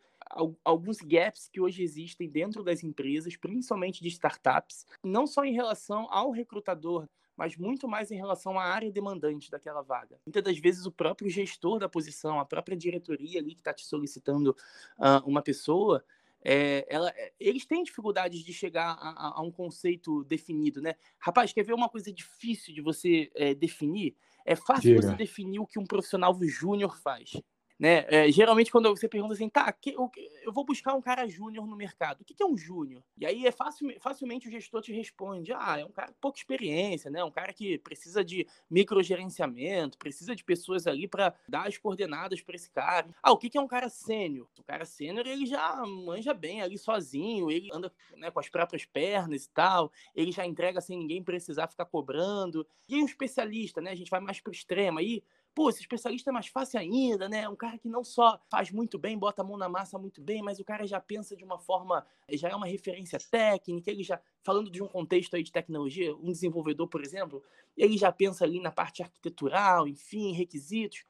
alguns 0.64 0.98
gaps 0.98 1.48
que 1.48 1.60
hoje 1.60 1.82
existem 1.82 2.28
dentro 2.28 2.62
das 2.62 2.82
empresas, 2.82 3.36
principalmente 3.36 4.02
de 4.02 4.08
startups, 4.08 4.86
não 5.02 5.26
só 5.26 5.44
em 5.44 5.52
relação 5.52 6.06
ao 6.10 6.30
recrutador, 6.30 7.08
mas 7.36 7.56
muito 7.56 7.88
mais 7.88 8.10
em 8.10 8.16
relação 8.16 8.58
à 8.58 8.64
área 8.64 8.90
demandante 8.90 9.50
daquela 9.50 9.82
vaga. 9.82 10.18
Muitas 10.26 10.42
das 10.42 10.58
vezes 10.58 10.86
o 10.86 10.92
próprio 10.92 11.28
gestor 11.28 11.78
da 11.78 11.88
posição, 11.88 12.38
a 12.38 12.44
própria 12.44 12.76
diretoria 12.76 13.40
ali 13.40 13.54
que 13.54 13.60
está 13.60 13.74
te 13.74 13.84
solicitando 13.84 14.56
uh, 14.98 15.26
uma 15.28 15.42
pessoa, 15.42 16.04
é, 16.44 16.86
ela, 16.88 17.10
é, 17.16 17.32
eles 17.40 17.64
têm 17.64 17.82
dificuldades 17.82 18.40
de 18.40 18.52
chegar 18.52 18.96
a, 19.00 19.38
a, 19.38 19.42
um 19.42 19.50
conceito 19.50 20.22
definido, 20.24 20.82
né? 20.82 20.94
Rapaz, 21.18 21.52
quer 21.52 21.64
ver 21.64 21.72
uma 21.72 21.88
coisa 21.88 22.12
difícil 22.12 22.74
de 22.74 22.82
você 22.82 23.30
é, 23.34 23.54
definir? 23.54 24.14
É 24.44 24.54
fácil 24.54 24.94
Diga. 24.94 25.02
você 25.02 25.14
definir 25.16 25.58
o 25.58 25.66
que 25.66 25.78
um 25.78 25.86
profissional 25.86 26.38
júnior 26.42 26.98
faz. 27.00 27.32
Né? 27.78 28.04
É, 28.08 28.30
geralmente, 28.30 28.70
quando 28.70 28.88
você 28.88 29.08
pergunta 29.08 29.34
assim, 29.34 29.48
tá, 29.48 29.72
que, 29.72 29.90
eu, 29.90 30.10
eu, 30.42 30.52
vou 30.52 30.64
buscar 30.64 30.94
um 30.94 31.02
cara 31.02 31.26
júnior 31.26 31.66
no 31.66 31.76
mercado, 31.76 32.20
o 32.20 32.24
que, 32.24 32.32
que 32.32 32.42
é 32.42 32.46
um 32.46 32.56
júnior? 32.56 33.02
E 33.18 33.26
aí 33.26 33.46
é 33.46 33.50
fácil, 33.50 33.92
facilmente 34.00 34.46
o 34.46 34.50
gestor 34.50 34.80
te 34.80 34.92
responde, 34.92 35.52
ah, 35.52 35.78
é 35.80 35.84
um 35.84 35.90
cara 35.90 36.08
com 36.08 36.18
pouca 36.20 36.38
experiência, 36.38 37.10
né? 37.10 37.24
um 37.24 37.32
cara 37.32 37.52
que 37.52 37.78
precisa 37.78 38.24
de 38.24 38.46
microgerenciamento, 38.70 39.98
precisa 39.98 40.36
de 40.36 40.44
pessoas 40.44 40.86
ali 40.86 41.08
para 41.08 41.34
dar 41.48 41.66
as 41.66 41.76
coordenadas 41.76 42.40
para 42.40 42.54
esse 42.54 42.70
cara. 42.70 43.08
Ah, 43.20 43.32
o 43.32 43.36
que, 43.36 43.50
que 43.50 43.58
é 43.58 43.60
um 43.60 43.66
cara 43.66 43.88
sênior? 43.88 44.46
O 44.58 44.62
cara 44.62 44.84
sênior, 44.84 45.26
ele 45.26 45.44
já 45.44 45.84
manja 45.84 46.32
bem 46.32 46.62
ali 46.62 46.78
sozinho, 46.78 47.50
ele 47.50 47.70
anda 47.72 47.92
né, 48.16 48.30
com 48.30 48.38
as 48.38 48.48
próprias 48.48 48.84
pernas 48.84 49.46
e 49.46 49.50
tal, 49.50 49.90
ele 50.14 50.30
já 50.30 50.46
entrega 50.46 50.80
sem 50.80 50.96
ninguém 50.96 51.22
precisar 51.22 51.66
ficar 51.66 51.86
cobrando. 51.86 52.66
E 52.88 53.02
um 53.02 53.04
especialista, 53.04 53.80
né? 53.80 53.90
A 53.90 53.94
gente 53.94 54.10
vai 54.10 54.20
mais 54.20 54.40
pro 54.40 54.52
extremo 54.52 54.98
aí, 54.98 55.22
Pô, 55.54 55.70
esse 55.70 55.80
especialista 55.80 56.30
é 56.30 56.32
mais 56.32 56.48
fácil 56.48 56.80
ainda, 56.80 57.28
né? 57.28 57.48
Um 57.48 57.54
cara 57.54 57.78
que 57.78 57.88
não 57.88 58.02
só 58.02 58.40
faz 58.50 58.72
muito 58.72 58.98
bem, 58.98 59.16
bota 59.16 59.42
a 59.42 59.44
mão 59.44 59.56
na 59.56 59.68
massa 59.68 59.96
muito 59.96 60.20
bem, 60.20 60.42
mas 60.42 60.58
o 60.58 60.64
cara 60.64 60.84
já 60.84 61.00
pensa 61.00 61.36
de 61.36 61.44
uma 61.44 61.58
forma, 61.58 62.04
já 62.32 62.48
é 62.48 62.54
uma 62.56 62.66
referência 62.66 63.18
técnica, 63.30 63.88
ele 63.88 64.02
já, 64.02 64.20
falando 64.42 64.68
de 64.68 64.82
um 64.82 64.88
contexto 64.88 65.36
aí 65.36 65.44
de 65.44 65.52
tecnologia, 65.52 66.14
um 66.16 66.32
desenvolvedor, 66.32 66.88
por 66.88 67.04
exemplo, 67.04 67.42
ele 67.76 67.96
já 67.96 68.10
pensa 68.10 68.44
ali 68.44 68.60
na 68.60 68.72
parte 68.72 69.02
arquitetural, 69.02 69.86
enfim, 69.86 70.32
requisitos. 70.32 71.04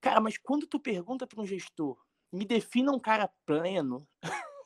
Cara, 0.00 0.18
mas 0.18 0.38
quando 0.38 0.66
tu 0.66 0.80
pergunta 0.80 1.26
para 1.26 1.42
um 1.42 1.46
gestor, 1.46 1.98
me 2.32 2.46
defina 2.46 2.90
um 2.92 2.98
cara 2.98 3.28
pleno, 3.44 4.08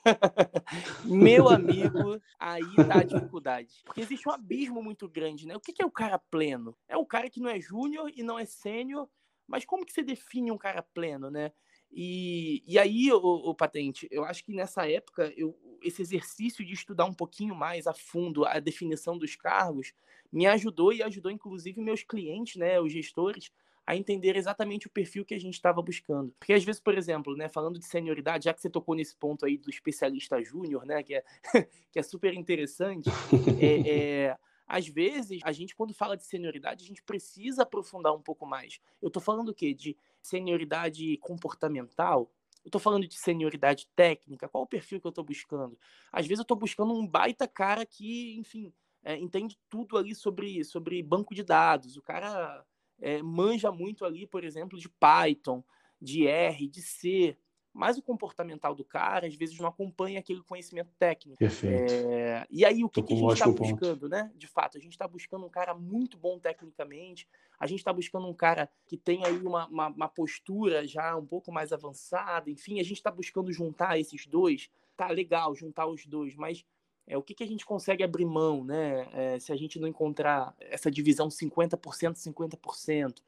Meu 1.04 1.48
amigo, 1.48 2.20
aí 2.38 2.76
tá 2.76 3.00
a 3.00 3.04
dificuldade. 3.04 3.82
Porque 3.84 4.02
existe 4.02 4.28
um 4.28 4.32
abismo 4.32 4.82
muito 4.82 5.08
grande, 5.08 5.46
né? 5.46 5.56
O 5.56 5.60
que 5.60 5.82
é 5.82 5.86
o 5.86 5.90
cara 5.90 6.18
pleno? 6.18 6.76
É 6.86 6.96
o 6.96 7.06
cara 7.06 7.30
que 7.30 7.40
não 7.40 7.48
é 7.48 7.60
júnior 7.60 8.10
e 8.14 8.22
não 8.22 8.38
é 8.38 8.44
sênior 8.44 9.08
mas 9.46 9.64
como 9.64 9.84
que 9.84 9.92
você 9.92 10.02
define 10.02 10.50
um 10.50 10.58
cara 10.58 10.82
pleno, 10.82 11.30
né? 11.30 11.52
E, 11.96 12.62
e 12.66 12.78
aí, 12.78 13.12
o, 13.12 13.18
o, 13.18 13.54
Patente, 13.54 14.08
eu 14.10 14.24
acho 14.24 14.44
que 14.44 14.52
nessa 14.52 14.88
época, 14.90 15.32
eu, 15.36 15.56
esse 15.80 16.02
exercício 16.02 16.64
de 16.64 16.72
estudar 16.72 17.04
um 17.04 17.14
pouquinho 17.14 17.54
mais 17.54 17.86
a 17.86 17.94
fundo 17.94 18.44
a 18.44 18.58
definição 18.58 19.16
dos 19.16 19.36
cargos 19.36 19.92
me 20.32 20.46
ajudou 20.46 20.92
e 20.92 21.02
ajudou, 21.02 21.30
inclusive, 21.30 21.80
meus 21.80 22.02
clientes, 22.02 22.56
né, 22.56 22.80
os 22.80 22.92
gestores, 22.92 23.52
a 23.86 23.94
entender 23.94 24.34
exatamente 24.34 24.86
o 24.86 24.90
perfil 24.90 25.24
que 25.24 25.34
a 25.34 25.38
gente 25.38 25.54
estava 25.54 25.80
buscando. 25.80 26.34
Porque 26.38 26.52
às 26.52 26.64
vezes, 26.64 26.80
por 26.80 26.96
exemplo, 26.96 27.36
né, 27.36 27.48
falando 27.48 27.78
de 27.78 27.84
senioridade, 27.84 28.46
já 28.46 28.54
que 28.54 28.60
você 28.60 28.70
tocou 28.70 28.96
nesse 28.96 29.16
ponto 29.16 29.46
aí 29.46 29.56
do 29.56 29.70
especialista 29.70 30.42
júnior, 30.42 30.84
né, 30.84 31.02
que 31.02 31.14
é, 31.14 31.22
que 31.92 31.98
é 31.98 32.02
super 32.02 32.34
interessante, 32.34 33.08
é, 33.60 33.90
é 34.28 34.36
às 34.66 34.86
vezes, 34.86 35.40
a 35.44 35.52
gente, 35.52 35.74
quando 35.74 35.92
fala 35.92 36.16
de 36.16 36.24
senioridade, 36.24 36.84
a 36.84 36.86
gente 36.86 37.02
precisa 37.02 37.62
aprofundar 37.62 38.14
um 38.14 38.22
pouco 38.22 38.46
mais. 38.46 38.80
Eu 39.00 39.08
estou 39.08 39.22
falando 39.22 39.50
o 39.50 39.54
quê? 39.54 39.74
De 39.74 39.96
senioridade 40.22 41.16
comportamental? 41.18 42.30
Eu 42.64 42.68
estou 42.68 42.80
falando 42.80 43.06
de 43.06 43.16
senioridade 43.16 43.86
técnica? 43.94 44.48
Qual 44.48 44.64
o 44.64 44.66
perfil 44.66 45.00
que 45.00 45.06
eu 45.06 45.10
estou 45.10 45.24
buscando? 45.24 45.78
Às 46.10 46.26
vezes 46.26 46.38
eu 46.38 46.44
estou 46.44 46.56
buscando 46.56 46.94
um 46.94 47.06
baita 47.06 47.46
cara 47.46 47.84
que, 47.84 48.38
enfim, 48.38 48.72
é, 49.04 49.16
entende 49.16 49.58
tudo 49.68 49.98
ali 49.98 50.14
sobre, 50.14 50.64
sobre 50.64 51.02
banco 51.02 51.34
de 51.34 51.42
dados. 51.42 51.98
O 51.98 52.02
cara 52.02 52.64
é, 53.00 53.22
manja 53.22 53.70
muito 53.70 54.04
ali, 54.04 54.26
por 54.26 54.44
exemplo, 54.44 54.78
de 54.78 54.88
Python, 54.88 55.62
de 56.00 56.26
R, 56.26 56.66
de 56.66 56.80
C 56.80 57.36
mas 57.74 57.98
o 57.98 58.02
comportamental 58.02 58.72
do 58.72 58.84
cara 58.84 59.26
às 59.26 59.34
vezes 59.34 59.58
não 59.58 59.66
acompanha 59.66 60.20
aquele 60.20 60.40
conhecimento 60.42 60.92
técnico. 60.96 61.36
Perfeito. 61.36 61.92
É... 61.92 62.46
E 62.48 62.64
aí 62.64 62.84
o 62.84 62.88
que, 62.88 63.02
que 63.02 63.12
a 63.12 63.16
gente 63.16 63.32
está 63.32 63.48
buscando, 63.48 64.00
ponto. 64.00 64.08
né? 64.08 64.30
De 64.36 64.46
fato, 64.46 64.78
a 64.78 64.80
gente 64.80 64.92
está 64.92 65.08
buscando 65.08 65.44
um 65.44 65.50
cara 65.50 65.74
muito 65.74 66.16
bom 66.16 66.38
tecnicamente, 66.38 67.28
a 67.58 67.66
gente 67.66 67.80
está 67.80 67.92
buscando 67.92 68.28
um 68.28 68.32
cara 68.32 68.70
que 68.86 68.96
tem 68.96 69.26
aí 69.26 69.38
uma, 69.38 69.66
uma, 69.66 69.88
uma, 69.88 70.08
postura 70.08 70.86
já 70.86 71.16
um 71.16 71.26
pouco 71.26 71.50
mais 71.50 71.72
avançada, 71.72 72.48
enfim, 72.48 72.78
a 72.78 72.84
gente 72.84 72.98
está 72.98 73.10
buscando 73.10 73.52
juntar 73.52 73.98
esses 73.98 74.24
dois. 74.24 74.70
Tá 74.96 75.08
legal 75.08 75.52
juntar 75.56 75.88
os 75.88 76.06
dois, 76.06 76.36
mas 76.36 76.64
é, 77.06 77.18
o 77.18 77.22
que, 77.22 77.34
que 77.34 77.42
a 77.42 77.46
gente 77.46 77.66
consegue 77.66 78.04
abrir 78.04 78.24
mão, 78.24 78.62
né? 78.62 79.08
É, 79.12 79.38
se 79.40 79.52
a 79.52 79.56
gente 79.56 79.80
não 79.80 79.88
encontrar 79.88 80.54
essa 80.60 80.88
divisão 80.90 81.28
50%, 81.28 81.76
50%. 82.14 83.18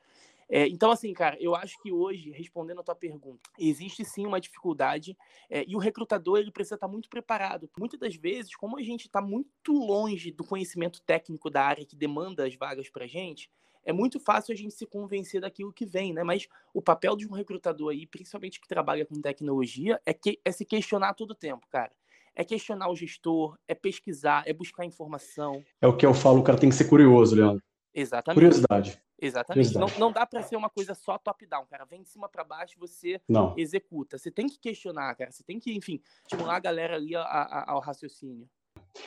É, 0.49 0.67
então, 0.69 0.91
assim, 0.91 1.13
cara, 1.13 1.37
eu 1.41 1.55
acho 1.55 1.81
que 1.83 1.91
hoje, 1.93 2.31
respondendo 2.31 2.81
a 2.81 2.85
tua 2.85 2.95
pergunta, 2.95 3.51
existe 3.59 4.05
sim 4.05 4.27
uma 4.27 4.41
dificuldade 4.41 5.17
é, 5.51 5.65
e 5.67 5.75
o 5.75 5.79
recrutador 5.79 6.39
ele 6.39 6.53
precisa 6.53 6.77
estar 6.77 6.89
muito 6.89 7.09
preparado. 7.09 7.69
Muitas 7.79 7.99
das 7.99 8.15
vezes, 8.15 8.55
como 8.55 8.79
a 8.79 8.83
gente 8.83 9.07
está 9.07 9.21
muito 9.21 9.73
longe 9.73 10.31
do 10.31 10.45
conhecimento 10.45 11.01
técnico 11.03 11.51
da 11.51 11.65
área 11.65 11.85
que 11.85 11.97
demanda 11.97 12.47
as 12.47 12.55
vagas 12.55 12.89
para 12.89 13.07
gente, 13.07 13.51
é 13.85 13.93
muito 13.93 14.19
fácil 14.19 14.53
a 14.53 14.57
gente 14.57 14.75
se 14.75 14.87
convencer 14.87 15.41
daquilo 15.41 15.73
que 15.73 15.87
vem, 15.87 16.13
né? 16.13 16.23
Mas 16.23 16.49
o 16.75 16.83
papel 16.83 17.17
de 17.17 17.27
um 17.27 17.33
recrutador 17.33 17.93
aí, 17.93 18.07
principalmente 18.07 18.61
que 18.61 18.67
trabalha 18.67 19.07
com 19.07 19.21
tecnologia, 19.21 20.01
é, 20.05 20.13
que, 20.13 20.41
é 20.45 20.53
se 20.53 20.65
questionar 20.65 21.15
todo 21.15 21.33
o 21.33 21.37
tempo, 21.37 21.67
cara 21.69 21.93
é 22.39 22.45
questionar 22.45 22.91
o 22.91 22.95
gestor, 22.95 23.57
é 23.67 23.75
pesquisar, 23.75 24.43
é 24.47 24.53
buscar 24.53 24.85
informação. 24.85 25.65
É 25.81 25.87
o 25.87 25.97
que 25.97 26.05
eu 26.05 26.13
falo, 26.13 26.41
o 26.41 26.43
cara 26.43 26.59
tem 26.59 26.69
que 26.69 26.75
ser 26.77 26.85
curioso, 26.85 27.35
Leandro. 27.35 27.63
Exatamente. 27.95 28.37
Curiosidade. 28.37 29.01
Exatamente. 29.21 29.75
Não, 29.75 29.89
não 29.99 30.13
dá 30.13 30.27
para 30.27 30.43
ser 30.43 30.57
uma 30.57 30.69
coisa 30.69 30.95
só 30.95 31.17
top-down, 31.17 31.65
cara. 31.67 31.85
Vem 31.85 32.03
de 32.03 32.09
cima 32.09 32.29
para 32.29 32.45
baixo 32.45 32.79
você 32.79 33.21
não. 33.29 33.55
executa. 33.57 34.19
Você 34.19 34.31
tem 34.31 34.47
que 34.47 34.59
questionar, 34.59 35.15
cara. 35.15 35.31
Você 35.31 35.43
tem 35.43 35.59
que, 35.59 35.75
enfim, 35.75 36.01
estimular 36.23 36.57
a 36.57 36.61
galera 36.61 36.97
ali 36.97 37.17
a, 37.17 37.23
a, 37.23 37.73
ao 37.73 37.81
raciocínio. 37.81 38.49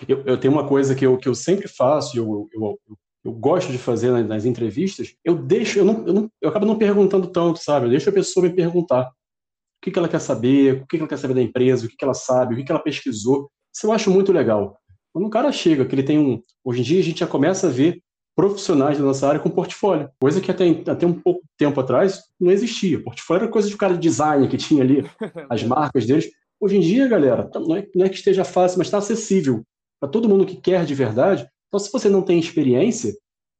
Eu, 0.07 0.23
eu, 0.25 0.39
tenho 0.39 0.53
uma 0.53 0.67
coisa 0.67 0.95
que 0.95 1.05
eu, 1.05 1.17
que 1.17 1.27
eu 1.27 1.35
sempre 1.35 1.67
faço, 1.67 2.17
eu, 2.17 2.49
eu, 2.53 2.79
eu, 2.87 2.97
eu 3.25 3.31
gosto 3.31 3.71
de 3.71 3.77
fazer 3.77 4.11
nas, 4.11 4.27
nas, 4.27 4.45
entrevistas. 4.45 5.15
Eu 5.23 5.35
deixo, 5.35 5.79
eu, 5.79 5.85
não, 5.85 6.07
eu, 6.07 6.13
não, 6.13 6.31
eu 6.41 6.49
acabo 6.49 6.65
não 6.65 6.77
perguntando 6.77 7.27
tanto, 7.27 7.59
sabe? 7.59 7.85
Eu 7.85 7.91
deixo 7.91 8.09
a 8.09 8.13
pessoa 8.13 8.47
me 8.47 8.53
perguntar 8.53 9.07
o 9.07 9.81
que, 9.81 9.91
que 9.91 9.99
ela 9.99 10.09
quer 10.09 10.19
saber, 10.19 10.81
o 10.81 10.87
que, 10.87 10.97
que 10.97 10.97
ela 10.97 11.07
quer 11.07 11.17
saber 11.17 11.33
da 11.35 11.41
empresa, 11.41 11.85
o 11.85 11.89
que, 11.89 11.95
que 11.95 12.03
ela 12.03 12.13
sabe, 12.13 12.53
o 12.53 12.57
que, 12.57 12.63
que 12.63 12.71
ela 12.71 12.81
pesquisou. 12.81 13.49
Isso 13.73 13.85
eu 13.85 13.91
acho 13.91 14.09
muito 14.09 14.31
legal. 14.31 14.77
Quando 15.13 15.25
um 15.25 15.29
cara 15.29 15.51
chega, 15.51 15.85
que 15.85 15.95
ele 15.95 16.03
tem 16.03 16.19
um. 16.19 16.41
Hoje 16.63 16.81
em 16.81 16.83
dia 16.83 16.99
a 16.99 17.03
gente 17.03 17.19
já 17.19 17.27
começa 17.27 17.67
a 17.67 17.71
ver 17.71 18.01
profissionais 18.39 18.97
da 18.97 19.03
nossa 19.03 19.27
área 19.27 19.39
com 19.41 19.49
portfólio, 19.49 20.09
coisa 20.17 20.39
que 20.39 20.49
até, 20.49 20.69
até 20.87 21.05
um 21.05 21.13
pouco 21.13 21.41
tempo 21.57 21.77
atrás 21.77 22.23
não 22.39 22.49
existia. 22.49 23.03
Portfólio 23.03 23.43
era 23.43 23.51
coisa 23.51 23.67
de 23.67 23.75
cara 23.75 23.95
de 23.95 23.99
design 23.99 24.47
que 24.47 24.55
tinha 24.55 24.81
ali, 24.81 25.05
as 25.49 25.61
marcas 25.61 26.05
deles. 26.05 26.31
Hoje 26.57 26.77
em 26.77 26.79
dia, 26.79 27.05
galera, 27.09 27.43
tá, 27.43 27.59
não 27.59 27.75
é, 27.75 27.85
não 27.93 28.05
é 28.05 28.09
que 28.09 28.15
esteja 28.15 28.45
fácil, 28.45 28.77
mas 28.77 28.87
está 28.87 28.99
acessível 28.99 29.65
para 29.99 30.09
todo 30.09 30.29
mundo 30.29 30.45
que 30.45 30.55
quer 30.55 30.85
de 30.85 30.95
verdade. 30.95 31.45
Então, 31.67 31.81
se 31.81 31.91
você 31.91 32.07
não 32.07 32.21
tem 32.21 32.39
experiência, 32.39 33.13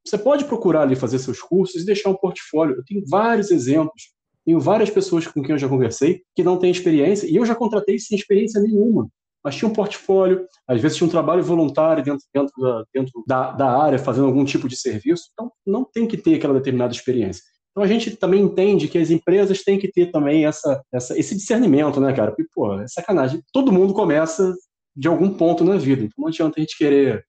você 0.08 0.18
pode 0.18 0.46
procurar 0.46 0.84
ali 0.84 0.96
fazer 0.96 1.20
seus 1.20 1.42
cursos 1.42 1.82
e 1.82 1.86
deixar 1.86 2.10
um 2.10 2.15
portfólio. 2.15 2.78
Eu 2.78 2.86
tenho 2.86 3.04
vários 3.06 3.52
exemplos, 3.52 4.13
tenho 4.46 4.62
várias 4.62 4.89
pessoas 4.89 5.28
com 5.28 5.42
quem 5.42 5.52
eu 5.52 5.60
já 5.60 5.68
conversei 5.68 6.22
que 6.34 6.42
não 6.42 6.58
têm 6.58 6.72
experiência 6.72 7.28
e 7.28 7.36
eu 7.36 7.46
já 7.46 7.54
contratei 7.54 8.00
sem 8.00 8.18
experiência 8.18 8.62
nenhuma 8.62 9.10
mas 9.43 9.56
tinha 9.56 9.69
um 9.69 9.73
portfólio, 9.73 10.45
às 10.67 10.82
vezes 10.82 10.97
tinha 10.97 11.08
um 11.08 11.12
trabalho 11.12 11.43
voluntário 11.43 12.04
dentro, 12.04 12.25
dentro, 12.34 12.54
da, 12.62 12.84
dentro 12.93 13.23
da, 13.28 13.52
da 13.52 13.84
área, 13.84 13.99
fazendo 13.99 14.28
algum 14.28 14.43
tipo 14.43 14.67
de 14.67 14.75
serviço, 14.75 15.30
então 15.32 15.52
não 15.65 15.84
tem 15.84 16.08
que 16.08 16.17
ter 16.17 16.36
aquela 16.36 16.54
determinada 16.54 16.93
experiência. 16.93 17.43
Então 17.71 17.84
a 17.84 17.88
gente 17.88 18.15
também 18.15 18.41
entende 18.41 18.88
que 18.88 18.97
as 18.97 19.10
empresas 19.10 19.63
têm 19.63 19.80
que 19.80 19.91
ter 19.91 20.12
também 20.12 20.45
essa, 20.45 20.84
essa, 20.93 21.17
esse 21.17 21.36
discernimento, 21.36 22.02
né, 22.02 22.12
cara? 22.13 22.32
Porque, 22.32 22.49
pô, 22.54 22.73
é 22.80 22.88
sacanagem. 22.88 23.41
Todo 23.54 23.71
mundo 23.71 23.93
começa 23.93 24.54
de 24.95 25.08
algum 25.08 25.30
ponto 25.34 25.63
na 25.63 25.78
vida, 25.78 26.04
então 26.04 26.15
não 26.17 26.28
adianta 26.28 26.56
a 26.58 26.62
gente 26.62 26.78
querer 26.78 27.23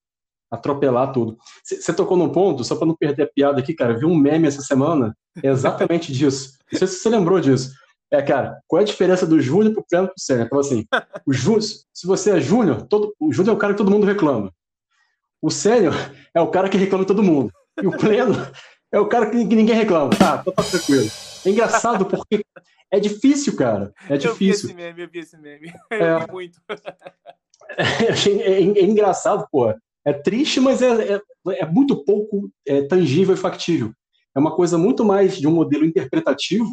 atropelar 0.51 1.13
tudo. 1.13 1.37
Você 1.63 1.93
tocou 1.93 2.17
num 2.17 2.29
ponto, 2.29 2.63
só 2.65 2.75
para 2.75 2.85
não 2.85 2.95
perder 2.95 3.23
a 3.23 3.29
piada 3.33 3.61
aqui, 3.61 3.73
cara, 3.73 3.97
vi 3.97 4.05
um 4.05 4.15
meme 4.15 4.47
essa 4.47 4.61
semana 4.61 5.15
exatamente 5.41 6.11
disso. 6.11 6.57
Não 6.69 6.79
sei 6.79 6.87
se 6.87 6.95
você 6.95 7.09
lembrou 7.09 7.39
disso. 7.39 7.71
É, 8.11 8.21
cara, 8.21 8.61
qual 8.67 8.81
é 8.81 8.83
a 8.83 8.85
diferença 8.85 9.25
do 9.25 9.39
júnior 9.39 9.73
pro 9.73 9.85
pleno 9.89 10.07
pro 10.07 10.15
sênior? 10.17 10.45
Então, 10.45 10.59
assim, 10.59 10.85
o 11.25 11.33
júnior, 11.33 11.61
se 11.61 12.05
você 12.05 12.31
é 12.31 12.41
júnior, 12.41 12.81
todo, 12.83 13.15
o 13.19 13.31
júnior 13.31 13.53
é 13.53 13.55
o 13.55 13.59
cara 13.59 13.73
que 13.73 13.77
todo 13.77 13.91
mundo 13.91 14.05
reclama. 14.05 14.53
O 15.41 15.49
sênior 15.49 15.93
é 16.35 16.41
o 16.41 16.49
cara 16.49 16.69
que 16.69 16.77
reclama 16.77 17.05
todo 17.05 17.23
mundo. 17.23 17.51
E 17.81 17.87
o 17.87 17.91
pleno 17.91 18.35
é 18.91 18.99
o 18.99 19.07
cara 19.07 19.29
que 19.29 19.37
ninguém 19.37 19.75
reclama. 19.75 20.09
Tá, 20.09 20.39
tá, 20.39 20.51
tá 20.51 20.63
tranquilo. 20.63 21.09
É 21.45 21.49
engraçado 21.49 22.05
porque 22.05 22.45
é 22.91 22.99
difícil, 22.99 23.55
cara. 23.55 23.93
É 24.09 24.17
difícil. 24.17 24.29
Eu 24.29 24.35
vi 24.35 24.49
esse 24.49 24.73
meme, 24.73 25.01
eu 25.01 25.09
vi 25.09 25.19
esse 25.19 25.37
meme. 25.37 25.73
Eu 25.89 26.05
é, 26.05 26.19
vi 26.19 26.31
muito. 26.31 26.59
É, 27.77 28.29
é, 28.29 28.61
é, 28.63 28.83
engraçado, 28.83 29.47
pô. 29.49 29.73
É 30.03 30.11
triste, 30.11 30.59
mas 30.59 30.81
é, 30.81 31.13
é, 31.13 31.21
é 31.51 31.65
muito 31.65 32.03
pouco 32.03 32.51
é, 32.67 32.81
tangível 32.81 33.33
e 33.33 33.37
factível. 33.37 33.93
É 34.35 34.39
uma 34.39 34.53
coisa 34.53 34.77
muito 34.77 35.05
mais 35.05 35.37
de 35.37 35.47
um 35.47 35.51
modelo 35.51 35.85
interpretativo 35.85 36.69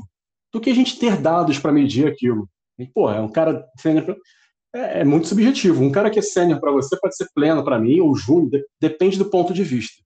do 0.52 0.60
que 0.60 0.70
a 0.70 0.74
gente 0.74 0.98
ter 0.98 1.20
dados 1.20 1.58
para 1.58 1.72
medir 1.72 2.06
aquilo. 2.06 2.48
E, 2.78 2.86
pô, 2.86 3.10
é 3.10 3.20
um 3.20 3.28
cara 3.28 3.66
sênior. 3.78 4.16
É, 4.74 5.00
é, 5.00 5.04
muito 5.04 5.26
subjetivo. 5.26 5.82
Um 5.82 5.90
cara 5.90 6.10
que 6.10 6.18
é 6.18 6.22
sênior 6.22 6.60
para 6.60 6.70
você 6.70 6.96
pode 6.98 7.16
ser 7.16 7.26
pleno 7.34 7.64
para 7.64 7.78
mim 7.78 8.00
ou 8.00 8.14
júnior, 8.14 8.50
de, 8.50 8.64
depende 8.80 9.18
do 9.18 9.30
ponto 9.30 9.52
de 9.52 9.64
vista. 9.64 10.02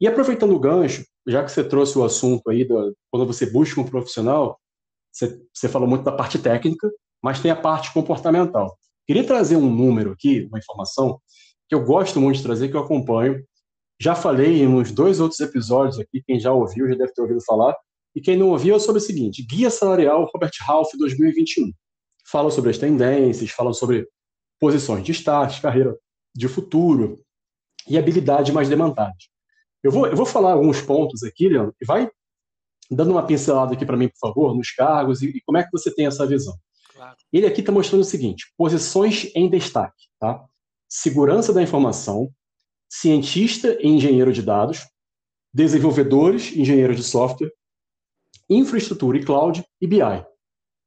E 0.00 0.08
aproveitando 0.08 0.54
o 0.54 0.58
gancho, 0.58 1.04
já 1.26 1.44
que 1.44 1.52
você 1.52 1.62
trouxe 1.62 1.98
o 1.98 2.04
assunto 2.04 2.48
aí, 2.48 2.64
do, 2.64 2.96
quando 3.10 3.26
você 3.26 3.46
busca 3.50 3.80
um 3.80 3.84
profissional, 3.84 4.58
você, 5.12 5.40
você 5.52 5.68
falou 5.68 5.88
muito 5.88 6.04
da 6.04 6.12
parte 6.12 6.38
técnica, 6.38 6.90
mas 7.22 7.40
tem 7.40 7.50
a 7.50 7.56
parte 7.56 7.92
comportamental. 7.92 8.76
Queria 9.06 9.26
trazer 9.26 9.56
um 9.56 9.70
número 9.70 10.12
aqui, 10.12 10.46
uma 10.48 10.58
informação, 10.58 11.20
que 11.68 11.74
eu 11.74 11.84
gosto 11.84 12.20
muito 12.20 12.36
de 12.36 12.42
trazer, 12.42 12.68
que 12.68 12.76
eu 12.76 12.80
acompanho. 12.80 13.44
Já 14.00 14.14
falei 14.14 14.62
em 14.62 14.68
uns 14.68 14.90
dois 14.90 15.20
outros 15.20 15.40
episódios 15.40 15.98
aqui, 15.98 16.22
quem 16.26 16.40
já 16.40 16.52
ouviu 16.52 16.88
já 16.88 16.94
deve 16.94 17.12
ter 17.12 17.20
ouvido 17.20 17.44
falar, 17.44 17.76
E 18.14 18.20
quem 18.20 18.36
não 18.36 18.50
ouviu 18.50 18.76
é 18.76 18.78
sobre 18.78 19.00
o 19.00 19.04
seguinte: 19.04 19.44
Guia 19.44 19.70
Salarial 19.70 20.28
Robert 20.32 20.52
Half 20.66 20.90
2021. 20.98 21.72
Fala 22.30 22.50
sobre 22.50 22.70
as 22.70 22.78
tendências, 22.78 23.50
fala 23.50 23.72
sobre 23.72 24.06
posições 24.58 25.04
de 25.04 25.12
destaque, 25.12 25.60
carreira 25.60 25.96
de 26.34 26.48
futuro 26.48 27.20
e 27.88 27.98
habilidade 27.98 28.52
mais 28.52 28.68
demandadas. 28.68 29.28
Eu 29.82 29.90
vou, 29.90 30.06
eu 30.06 30.16
vou 30.16 30.26
falar 30.26 30.52
alguns 30.52 30.80
pontos 30.80 31.22
aqui, 31.22 31.48
Leandro, 31.48 31.74
e 31.80 31.86
vai 31.86 32.08
dando 32.90 33.12
uma 33.12 33.26
pincelada 33.26 33.72
aqui 33.72 33.86
para 33.86 33.96
mim, 33.96 34.08
por 34.08 34.18
favor, 34.18 34.54
nos 34.54 34.70
cargos 34.72 35.22
e, 35.22 35.28
e, 35.28 35.40
como 35.42 35.58
é 35.58 35.62
que 35.62 35.70
você 35.72 35.92
tem 35.94 36.06
essa 36.06 36.26
visão. 36.26 36.54
Claro. 36.92 37.16
Ele 37.32 37.46
aqui 37.46 37.60
está 37.60 37.72
mostrando 37.72 38.02
o 38.02 38.04
seguinte: 38.04 38.52
posições 38.56 39.30
em 39.34 39.48
destaque, 39.48 40.08
tá? 40.18 40.44
Segurança 40.88 41.52
da 41.52 41.62
informação, 41.62 42.30
cientista 42.88 43.78
e 43.80 43.88
engenheiro 43.88 44.32
de 44.32 44.42
dados, 44.42 44.86
desenvolvedores, 45.54 46.54
engenheiro 46.54 46.94
de 46.94 47.02
software, 47.02 47.52
infraestrutura 48.50 49.16
e 49.16 49.24
cloud 49.24 49.64
e 49.80 49.86
BI. 49.86 50.00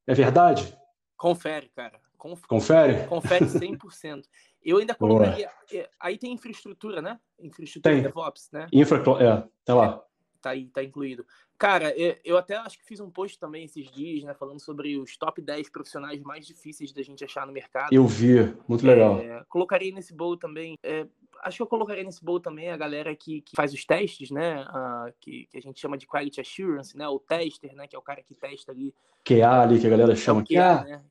É 0.05 0.13
verdade? 0.13 0.77
Confere, 1.15 1.71
cara. 1.73 1.99
Conf... 2.17 2.41
Confere? 2.45 3.07
Confere 3.07 3.45
100%. 3.45 4.23
Eu 4.61 4.77
ainda 4.77 4.95
colocaria. 4.95 5.49
É, 5.73 5.89
aí 5.99 6.17
tem 6.17 6.33
infraestrutura, 6.33 7.01
né? 7.01 7.19
Infraestrutura 7.39 7.95
tem. 7.95 8.03
DevOps, 8.03 8.49
né? 8.51 8.67
Infra, 8.71 8.97
é, 8.97 9.43
tá 9.65 9.75
lá. 9.75 9.87
É, 9.87 10.41
tá 10.41 10.49
aí, 10.51 10.67
tá 10.67 10.83
incluído. 10.83 11.25
Cara, 11.57 11.93
eu 12.25 12.37
até 12.37 12.57
acho 12.57 12.77
que 12.77 12.85
fiz 12.85 12.99
um 12.99 13.09
post 13.09 13.39
também 13.39 13.63
esses 13.65 13.89
dias, 13.89 14.23
né? 14.23 14.33
Falando 14.33 14.59
sobre 14.59 14.97
os 14.97 15.15
top 15.15 15.41
10 15.41 15.69
profissionais 15.69 16.21
mais 16.21 16.45
difíceis 16.45 16.91
da 16.91 17.01
gente 17.01 17.23
achar 17.23 17.47
no 17.47 17.53
mercado. 17.53 17.93
Eu 17.93 18.05
vi, 18.05 18.53
muito 18.67 18.85
legal. 18.85 19.19
É, 19.19 19.43
colocaria 19.47 19.93
nesse 19.93 20.13
bowl 20.13 20.35
também. 20.35 20.77
É, 20.83 21.07
acho 21.43 21.57
que 21.57 21.63
eu 21.63 21.67
colocaria 21.67 22.03
nesse 22.03 22.23
bowl 22.23 22.39
também 22.39 22.69
a 22.69 22.77
galera 22.77 23.15
que, 23.15 23.41
que 23.41 23.55
faz 23.55 23.73
os 23.73 23.85
testes, 23.85 24.31
né? 24.31 24.63
Uh, 24.63 25.13
que, 25.19 25.45
que, 25.47 25.57
a 25.57 25.61
gente 25.61 25.79
chama 25.79 25.97
de 25.97 26.07
Quality 26.07 26.41
Assurance, 26.41 26.97
né? 26.97 27.07
O 27.07 27.19
tester, 27.19 27.73
né? 27.75 27.87
Que 27.87 27.95
é 27.95 27.99
o 27.99 28.01
cara 28.01 28.23
que 28.23 28.33
testa 28.33 28.71
ali. 28.71 28.93
QA 29.23 29.61
ali, 29.61 29.79
que 29.79 29.87
a 29.87 29.89
galera 29.89 30.15
chama. 30.15 30.41
É 30.41 30.45
QA, 30.45 30.83
né? 30.83 31.03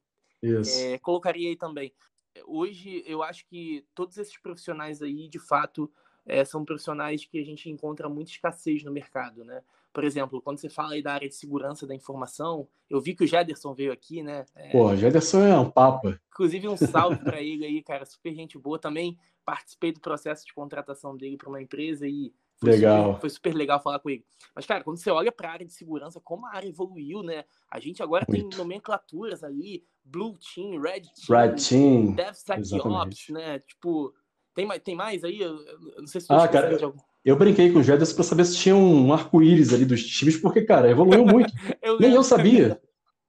Isso. 0.43 0.81
É, 0.81 0.99
colocaria 0.99 1.49
aí 1.49 1.57
também. 1.57 1.93
Hoje, 2.47 3.05
eu 3.07 3.23
acho 3.23 3.47
que 3.47 3.85
todos 3.95 4.17
esses 4.19 4.37
profissionais 4.39 5.03
aí, 5.03 5.29
de 5.29 5.39
fato, 5.39 5.91
é, 6.27 6.45
são 6.45 6.65
profissionais 6.65 7.25
que 7.25 7.39
a 7.39 7.45
gente 7.45 7.69
encontra 7.71 8.09
muita 8.09 8.31
escassez 8.31 8.83
no 8.83 8.91
mercado, 8.91 9.45
né? 9.45 9.63
Por 9.93 10.05
exemplo, 10.05 10.41
quando 10.41 10.59
você 10.59 10.69
fala 10.69 10.95
aí 10.95 11.03
da 11.03 11.13
área 11.13 11.29
de 11.29 11.35
segurança 11.35 11.87
da 11.87 11.95
informação, 11.95 12.67
eu 12.89 13.01
vi 13.01 13.15
que 13.15 13.25
o 13.25 13.27
Jederson 13.27 13.75
veio 13.75 13.93
aqui, 13.93 14.23
né? 14.23 14.47
É, 14.55 14.71
Pô, 14.71 14.87
o 14.87 14.97
Jederson 14.97 15.43
é 15.43 15.59
um 15.59 15.71
papo. 15.71 16.17
Inclusive, 16.31 16.69
um 16.69 16.77
salve 16.77 17.19
para 17.23 17.41
ele 17.43 17.67
aí, 17.67 17.83
cara, 17.83 18.05
super 18.07 18.35
gente 18.35 18.59
boa. 18.59 18.79
Também 18.79 19.19
participei 19.45 19.93
do 19.93 20.01
processo 20.01 20.47
de 20.47 20.55
contratação 20.55 21.17
dele 21.17 21.37
para 21.37 21.49
uma 21.49 21.61
empresa 21.61 22.07
e 22.07 22.33
foi 22.63 22.71
legal. 22.71 23.07
Super, 23.07 23.21
foi 23.21 23.31
super 23.31 23.55
legal 23.55 23.83
falar 23.83 23.99
com 23.99 24.09
ele. 24.09 24.25
Mas, 24.55 24.65
cara, 24.65 24.85
quando 24.85 24.97
você 24.97 25.11
olha 25.11 25.33
para 25.33 25.49
a 25.49 25.53
área 25.53 25.67
de 25.67 25.73
segurança, 25.73 26.21
como 26.21 26.47
a 26.47 26.55
área 26.55 26.69
evoluiu, 26.69 27.23
né? 27.23 27.45
A 27.69 27.81
gente 27.81 28.03
agora 28.03 28.25
Muito. 28.29 28.49
tem 28.49 28.59
nomenclaturas 28.59 29.43
ali, 29.43 29.85
Blue 30.05 30.39
Team, 30.39 30.81
Red 30.81 31.03
Team, 31.03 31.39
Red 31.39 31.57
Team 31.57 32.13
DevSecOps, 32.15 33.29
né? 33.31 33.59
Tipo, 33.59 34.15
tem, 34.55 34.69
tem 34.81 34.95
mais 34.95 35.25
aí? 35.25 35.41
Eu, 35.41 35.59
não 35.99 36.07
sei 36.07 36.21
se 36.21 36.27
ah, 36.31 36.47
cara, 36.47 36.73
eu, 36.73 36.95
eu, 37.25 37.37
brinquei 37.37 37.73
com 37.73 37.79
o 37.79 37.83
Jederson 37.83 38.15
para 38.15 38.25
saber 38.25 38.45
se 38.45 38.57
tinha 38.57 38.75
um 38.75 39.13
arco-íris 39.13 39.73
ali 39.73 39.85
dos 39.85 40.05
times, 40.05 40.37
porque, 40.37 40.63
cara, 40.63 40.91
evoluiu 40.91 41.25
muito. 41.25 41.53
eu 41.83 41.99
Nem 41.99 42.15
eu 42.15 42.23
sabia. 42.23 42.81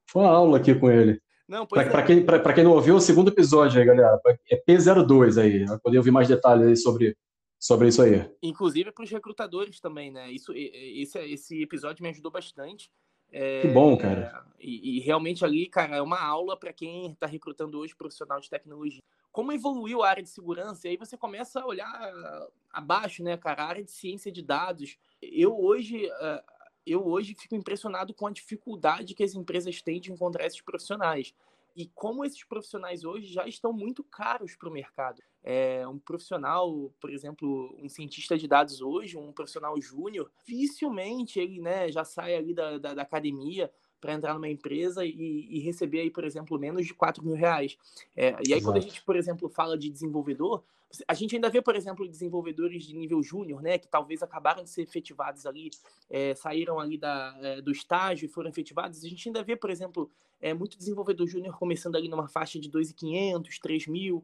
Foi 0.07 0.23
uma 0.23 0.31
aula 0.31 0.57
aqui 0.57 0.73
com 0.73 0.89
ele. 0.89 1.21
Para 1.69 1.99
é. 1.99 2.05
quem, 2.05 2.25
quem 2.25 2.63
não 2.63 2.71
ouviu, 2.71 2.95
o 2.95 3.01
segundo 3.01 3.29
episódio 3.29 3.79
aí, 3.79 3.85
galera. 3.85 4.19
É 4.49 4.61
P02 4.67 5.41
aí. 5.41 5.65
Vai 5.65 5.79
poder 5.79 5.97
ouvir 5.97 6.11
mais 6.11 6.27
detalhes 6.27 6.67
aí 6.67 6.77
sobre, 6.77 7.15
sobre 7.59 7.89
isso 7.89 8.01
aí. 8.01 8.29
Inclusive 8.41 8.91
para 8.91 9.03
os 9.03 9.11
recrutadores 9.11 9.79
também, 9.79 10.11
né? 10.11 10.31
Isso, 10.31 10.53
esse, 10.55 11.19
esse 11.19 11.61
episódio 11.61 12.01
me 12.01 12.09
ajudou 12.09 12.31
bastante. 12.31 12.89
É, 13.31 13.61
que 13.61 13.67
bom, 13.67 13.97
cara. 13.97 14.45
E, 14.59 14.97
e, 14.97 14.99
realmente 15.01 15.43
ali, 15.43 15.67
cara, 15.67 15.95
é 15.95 16.01
uma 16.01 16.21
aula 16.21 16.57
para 16.57 16.71
quem 16.71 17.11
está 17.11 17.25
recrutando 17.25 17.79
hoje 17.79 17.95
profissional 17.95 18.39
de 18.39 18.49
tecnologia 18.49 19.01
como 19.33 19.51
evoluiu 19.51 20.03
a 20.03 20.09
área 20.09 20.23
de 20.23 20.29
segurança, 20.29 20.87
e 20.87 20.91
aí 20.91 20.97
você 20.97 21.17
começa 21.17 21.59
a 21.59 21.65
olhar 21.65 22.47
abaixo, 22.71 23.23
né, 23.23 23.35
cara, 23.35 23.63
a 23.63 23.67
área 23.67 23.83
de 23.83 23.91
ciência 23.91 24.31
de 24.31 24.43
dados. 24.43 24.95
Eu 25.19 25.59
hoje, 25.59 26.05
eh, 26.05 26.43
eu 26.85 27.05
hoje 27.05 27.35
fico 27.37 27.55
impressionado 27.55 28.13
com 28.13 28.27
a 28.27 28.31
dificuldade 28.31 29.15
que 29.15 29.23
as 29.23 29.33
empresas 29.33 29.81
têm 29.81 29.99
de 29.99 30.11
encontrar 30.11 30.45
esses 30.45 30.61
profissionais. 30.61 31.33
E 31.75 31.87
como 31.95 32.23
esses 32.23 32.43
profissionais 32.43 33.03
hoje 33.03 33.33
já 33.33 33.47
estão 33.47 33.73
muito 33.73 34.03
caros 34.03 34.55
para 34.55 34.69
o 34.69 34.71
mercado. 34.71 35.23
É, 35.43 35.87
um 35.87 35.97
profissional, 35.97 36.93
por 37.01 37.09
exemplo, 37.09 37.75
um 37.81 37.89
cientista 37.89 38.37
de 38.37 38.47
dados 38.47 38.81
hoje, 38.81 39.17
um 39.17 39.33
profissional 39.33 39.81
júnior, 39.81 40.31
dificilmente 40.45 41.39
ele 41.39 41.59
né, 41.59 41.91
já 41.91 42.05
sai 42.05 42.35
ali 42.35 42.53
da, 42.53 42.77
da, 42.77 42.93
da 42.93 43.01
academia 43.01 43.71
para 44.03 44.13
entrar 44.13 44.33
numa 44.33 44.49
empresa 44.49 45.05
e, 45.05 45.47
e, 45.49 45.59
receber 45.61 46.01
aí, 46.01 46.11
por 46.11 46.25
exemplo, 46.25 46.59
menos 46.59 46.85
de 46.85 46.93
4 46.93 47.23
mil 47.23 47.35
reais. 47.35 47.77
É, 48.17 48.31
e 48.45 48.51
aí, 48.51 48.59
Exato. 48.59 48.63
quando 48.65 48.75
a 48.75 48.79
gente, 48.81 49.01
por 49.01 49.15
exemplo, 49.15 49.47
fala 49.47 49.77
de 49.77 49.89
desenvolvedor, 49.89 50.61
a 51.07 51.13
gente 51.13 51.35
ainda 51.35 51.49
vê, 51.49 51.61
por 51.61 51.73
exemplo, 51.73 52.05
desenvolvedores 52.05 52.83
de 52.83 52.93
nível 52.93 53.23
júnior, 53.23 53.61
né, 53.61 53.77
que 53.77 53.87
talvez 53.87 54.21
acabaram 54.21 54.61
de 54.61 54.69
ser 54.69 54.81
efetivados 54.81 55.45
ali, 55.45 55.71
é, 56.09 56.35
saíram 56.35 56.81
ali 56.81 56.97
da, 56.97 57.33
é, 57.41 57.61
do 57.61 57.71
estágio 57.71 58.25
e 58.25 58.27
foram 58.27 58.49
efetivados. 58.49 59.05
A 59.05 59.07
gente 59.07 59.29
ainda 59.29 59.41
vê, 59.41 59.55
por 59.55 59.69
exemplo, 59.69 60.11
é, 60.41 60.53
muito 60.53 60.77
desenvolvedor 60.77 61.25
júnior 61.25 61.57
começando 61.57 61.95
ali 61.95 62.09
numa 62.09 62.27
faixa 62.27 62.59
de 62.59 62.69
2.500, 62.69 63.57
3 63.61 63.87
mil. 63.87 64.21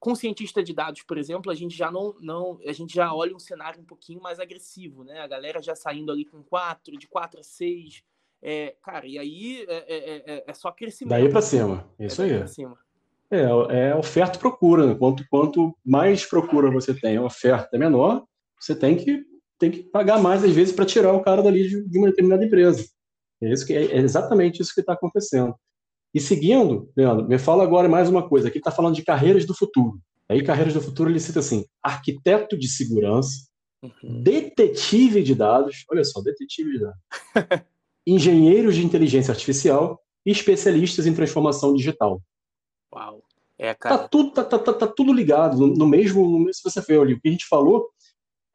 Com 0.00 0.16
cientista 0.16 0.60
de 0.60 0.72
dados, 0.72 1.02
por 1.02 1.18
exemplo, 1.18 1.52
a 1.52 1.54
gente 1.54 1.76
já 1.76 1.88
não, 1.88 2.16
não, 2.18 2.58
a 2.66 2.72
gente 2.72 2.92
já 2.92 3.14
olha 3.14 3.36
um 3.36 3.38
cenário 3.38 3.80
um 3.80 3.84
pouquinho 3.84 4.20
mais 4.20 4.40
agressivo, 4.40 5.04
né? 5.04 5.20
A 5.20 5.26
galera 5.28 5.62
já 5.62 5.76
saindo 5.76 6.10
ali 6.10 6.24
com 6.24 6.42
4, 6.42 6.98
de 6.98 7.06
4 7.06 7.38
a 7.38 7.42
6, 7.44 8.02
é, 8.42 8.74
cara, 8.82 9.06
e 9.06 9.18
aí 9.18 9.66
é, 9.68 9.74
é, 9.74 10.34
é, 10.34 10.44
é 10.46 10.54
só 10.54 10.72
crescimento. 10.72 11.10
Daí 11.10 11.28
para 11.28 11.42
cima, 11.42 11.86
isso 11.98 12.22
aí. 12.22 12.32
É, 13.30 13.42
é 13.90 13.94
oferta 13.94 14.36
e 14.36 14.40
procura. 14.40 14.86
Né? 14.86 14.94
Quanto, 14.94 15.24
quanto 15.30 15.76
mais 15.84 16.24
procura 16.24 16.70
você 16.70 16.94
tem, 16.94 17.16
a 17.16 17.22
oferta 17.22 17.68
é 17.72 17.78
menor, 17.78 18.24
você 18.58 18.74
tem 18.74 18.96
que, 18.96 19.24
tem 19.58 19.70
que 19.70 19.82
pagar 19.82 20.18
mais 20.18 20.42
às 20.42 20.52
vezes 20.52 20.74
para 20.74 20.86
tirar 20.86 21.12
o 21.12 21.22
cara 21.22 21.42
dali 21.42 21.68
de, 21.68 21.88
de, 21.88 21.98
uma 21.98 22.08
determinada 22.08 22.44
empresa. 22.44 22.84
É, 23.42 23.52
isso 23.52 23.66
que, 23.66 23.74
é 23.74 23.96
exatamente 23.98 24.60
isso 24.60 24.74
que 24.74 24.80
está 24.80 24.94
acontecendo. 24.94 25.54
E 26.12 26.20
seguindo, 26.20 26.90
Leandro, 26.96 27.28
me 27.28 27.38
fala 27.38 27.62
agora 27.62 27.88
mais 27.88 28.08
uma 28.08 28.26
coisa. 28.26 28.48
Aqui 28.48 28.58
está 28.58 28.70
falando 28.70 28.96
de 28.96 29.04
carreiras 29.04 29.46
do 29.46 29.54
futuro. 29.54 30.00
Aí, 30.28 30.42
carreiras 30.42 30.74
do 30.74 30.80
futuro, 30.80 31.10
ele 31.10 31.20
cita 31.20 31.40
assim: 31.40 31.64
arquiteto 31.82 32.58
de 32.58 32.68
segurança, 32.68 33.48
uhum. 33.82 34.22
detetive 34.22 35.22
de 35.22 35.34
dados. 35.34 35.84
Olha 35.90 36.04
só, 36.04 36.20
detetive 36.20 36.72
de 36.72 36.78
dados. 36.80 37.00
engenheiros 38.06 38.74
de 38.74 38.84
inteligência 38.84 39.32
artificial 39.32 40.00
e 40.24 40.30
especialistas 40.30 41.06
em 41.06 41.14
transformação 41.14 41.74
digital. 41.74 42.20
Uau. 42.94 43.22
É, 43.58 43.74
cara. 43.74 43.98
Tá 43.98 44.08
tudo, 44.08 44.30
tá, 44.30 44.42
tá, 44.42 44.58
tá, 44.58 44.72
tá 44.72 44.86
tudo 44.86 45.12
ligado 45.12 45.58
no, 45.58 45.66
no 45.66 45.86
mesmo. 45.86 46.48
Se 46.52 46.62
você 46.64 46.80
ver 46.80 47.00
ali 47.00 47.14
o 47.14 47.20
que 47.20 47.28
a 47.28 47.30
gente 47.30 47.46
falou, 47.46 47.90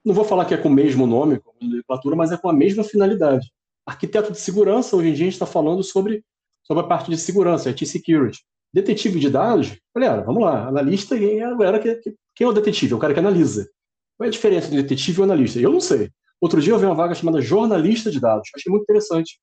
não 0.04 0.16
vou 0.16 0.26
falar 0.26 0.46
que 0.46 0.54
é 0.54 0.58
com 0.58 0.70
o 0.70 0.72
mesmo 0.72 1.06
nome, 1.06 1.40
com 1.40 1.52
a 1.52 1.54
nomenclatura, 1.64 2.16
mas 2.16 2.32
é 2.32 2.38
com 2.38 2.50
a 2.50 2.54
mesma 2.54 2.84
finalidade. 2.84 3.52
Arquiteto 3.86 4.32
de 4.32 4.40
segurança, 4.40 4.96
hoje 4.96 5.10
em 5.10 5.14
dia 5.14 5.24
a 5.24 5.28
gente 5.28 5.34
está 5.34 5.46
falando 5.46 5.84
sobre, 5.84 6.24
sobre 6.64 6.84
a 6.84 6.88
parte 6.88 7.10
de 7.10 7.18
segurança, 7.18 7.70
IT 7.70 7.86
security. 7.86 8.44
Detetive 8.74 9.20
de 9.20 9.30
dados, 9.30 9.78
galera, 9.96 10.22
vamos 10.24 10.44
lá, 10.44 10.68
analista 10.68 11.16
a 11.16 11.56
galera 11.56 11.80
que, 11.80 11.96
que, 11.96 12.16
quem 12.36 12.46
é 12.46 12.50
o 12.50 12.54
detetive? 12.54 12.94
É 12.94 12.96
o 12.96 13.00
cara 13.00 13.14
que 13.14 13.20
analisa. 13.20 13.70
Qual 14.18 14.26
é 14.26 14.28
a 14.28 14.32
diferença 14.32 14.68
entre 14.68 14.82
detetive 14.82 15.22
e 15.22 15.24
analista? 15.24 15.60
Eu 15.60 15.72
não 15.72 15.80
sei. 15.80 16.12
Outro 16.46 16.62
dia 16.62 16.74
eu 16.74 16.78
vi 16.78 16.86
uma 16.86 16.94
vaga 16.94 17.16
chamada 17.16 17.42
jornalista 17.42 18.12
de 18.12 18.20
dados. 18.20 18.48
Achei 18.56 18.70
muito 18.72 18.84
interessante. 18.84 19.40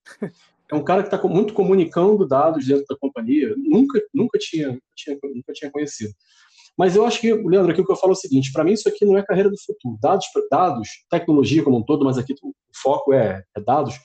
É 0.71 0.75
um 0.77 0.85
cara 0.85 1.03
que 1.03 1.13
está 1.13 1.29
muito 1.29 1.53
comunicando 1.53 2.27
dados 2.27 2.65
dentro 2.65 2.85
da 2.89 2.97
companhia. 2.97 3.53
Nunca, 3.59 4.01
nunca 4.15 4.39
tinha, 4.39 4.69
nunca 4.69 4.81
tinha, 4.95 5.19
nunca 5.21 5.53
tinha 5.53 5.71
conhecido. 5.71 6.15
Mas 6.79 6.95
eu 6.95 7.05
acho 7.05 7.21
que, 7.21 7.35
Leandro, 7.35 7.73
aqui 7.73 7.81
o 7.81 7.85
que 7.85 7.91
eu 7.91 7.97
falo 7.97 8.13
é 8.13 8.17
o 8.17 8.19
seguinte: 8.19 8.53
para 8.53 8.63
mim 8.63 8.73
isso 8.73 8.89
aqui 8.89 9.05
não 9.05 9.19
é 9.19 9.23
carreira 9.25 9.51
do 9.51 9.61
futuro. 9.67 9.99
Dados, 10.01 10.27
dados, 10.49 10.89
tecnologia 11.11 11.65
como 11.65 11.79
um 11.79 11.83
todo, 11.83 12.05
mas 12.05 12.19
aqui 12.19 12.35
o 12.41 12.55
foco 12.81 13.13
é, 13.13 13.43
é 13.57 13.61
dados. 13.61 13.97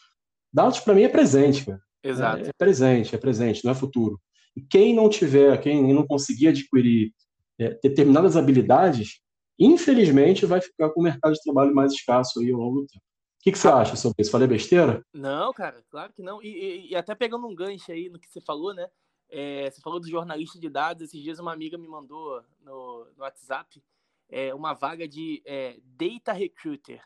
Dados 0.51 0.79
para 0.79 0.95
mim 0.95 1.03
é 1.03 1.07
presente, 1.07 1.63
cara. 1.63 1.79
Exato. 2.03 2.45
É, 2.45 2.49
é, 2.49 2.51
presente, 2.57 3.13
é 3.13 3.17
presente, 3.19 3.63
não 3.63 3.73
é 3.73 3.75
futuro. 3.75 4.19
E 4.55 4.61
quem 4.61 4.95
não 4.95 5.07
tiver, 5.07 5.61
quem 5.61 5.93
não 5.93 6.07
conseguir 6.07 6.47
adquirir 6.47 7.13
é, 7.59 7.77
determinadas 7.83 8.35
habilidades, 8.35 9.21
infelizmente, 9.59 10.45
vai 10.45 10.61
ficar 10.61 10.89
com 10.89 10.99
o 10.99 11.03
mercado 11.03 11.33
de 11.33 11.41
trabalho 11.41 11.73
mais 11.73 11.93
escasso 11.93 12.39
aí 12.39 12.51
ao 12.51 12.59
longo 12.59 12.81
do 12.81 12.87
tempo. 12.87 13.03
O 13.03 13.43
que, 13.43 13.51
que 13.51 13.57
você 13.57 13.67
acha 13.67 13.95
sobre 13.95 14.21
isso? 14.21 14.31
Falei 14.31 14.47
besteira? 14.47 15.01
Não, 15.13 15.53
cara, 15.53 15.83
claro 15.89 16.11
que 16.11 16.21
não. 16.21 16.41
E, 16.43 16.47
e, 16.47 16.91
e 16.91 16.95
até 16.95 17.15
pegando 17.15 17.47
um 17.47 17.55
gancho 17.55 17.91
aí 17.91 18.09
no 18.09 18.19
que 18.19 18.27
você 18.27 18.41
falou, 18.41 18.73
né? 18.73 18.87
É, 19.29 19.69
você 19.69 19.81
falou 19.81 19.99
do 19.99 20.09
jornalista 20.09 20.59
de 20.59 20.69
dados. 20.69 21.03
Esses 21.03 21.21
dias 21.21 21.39
uma 21.39 21.53
amiga 21.53 21.77
me 21.77 21.87
mandou 21.87 22.41
no, 22.59 23.05
no 23.15 23.23
WhatsApp 23.23 23.81
é, 24.29 24.53
uma 24.53 24.73
vaga 24.73 25.07
de 25.07 25.41
é, 25.45 25.77
data 25.83 26.33
recruiter, 26.33 27.01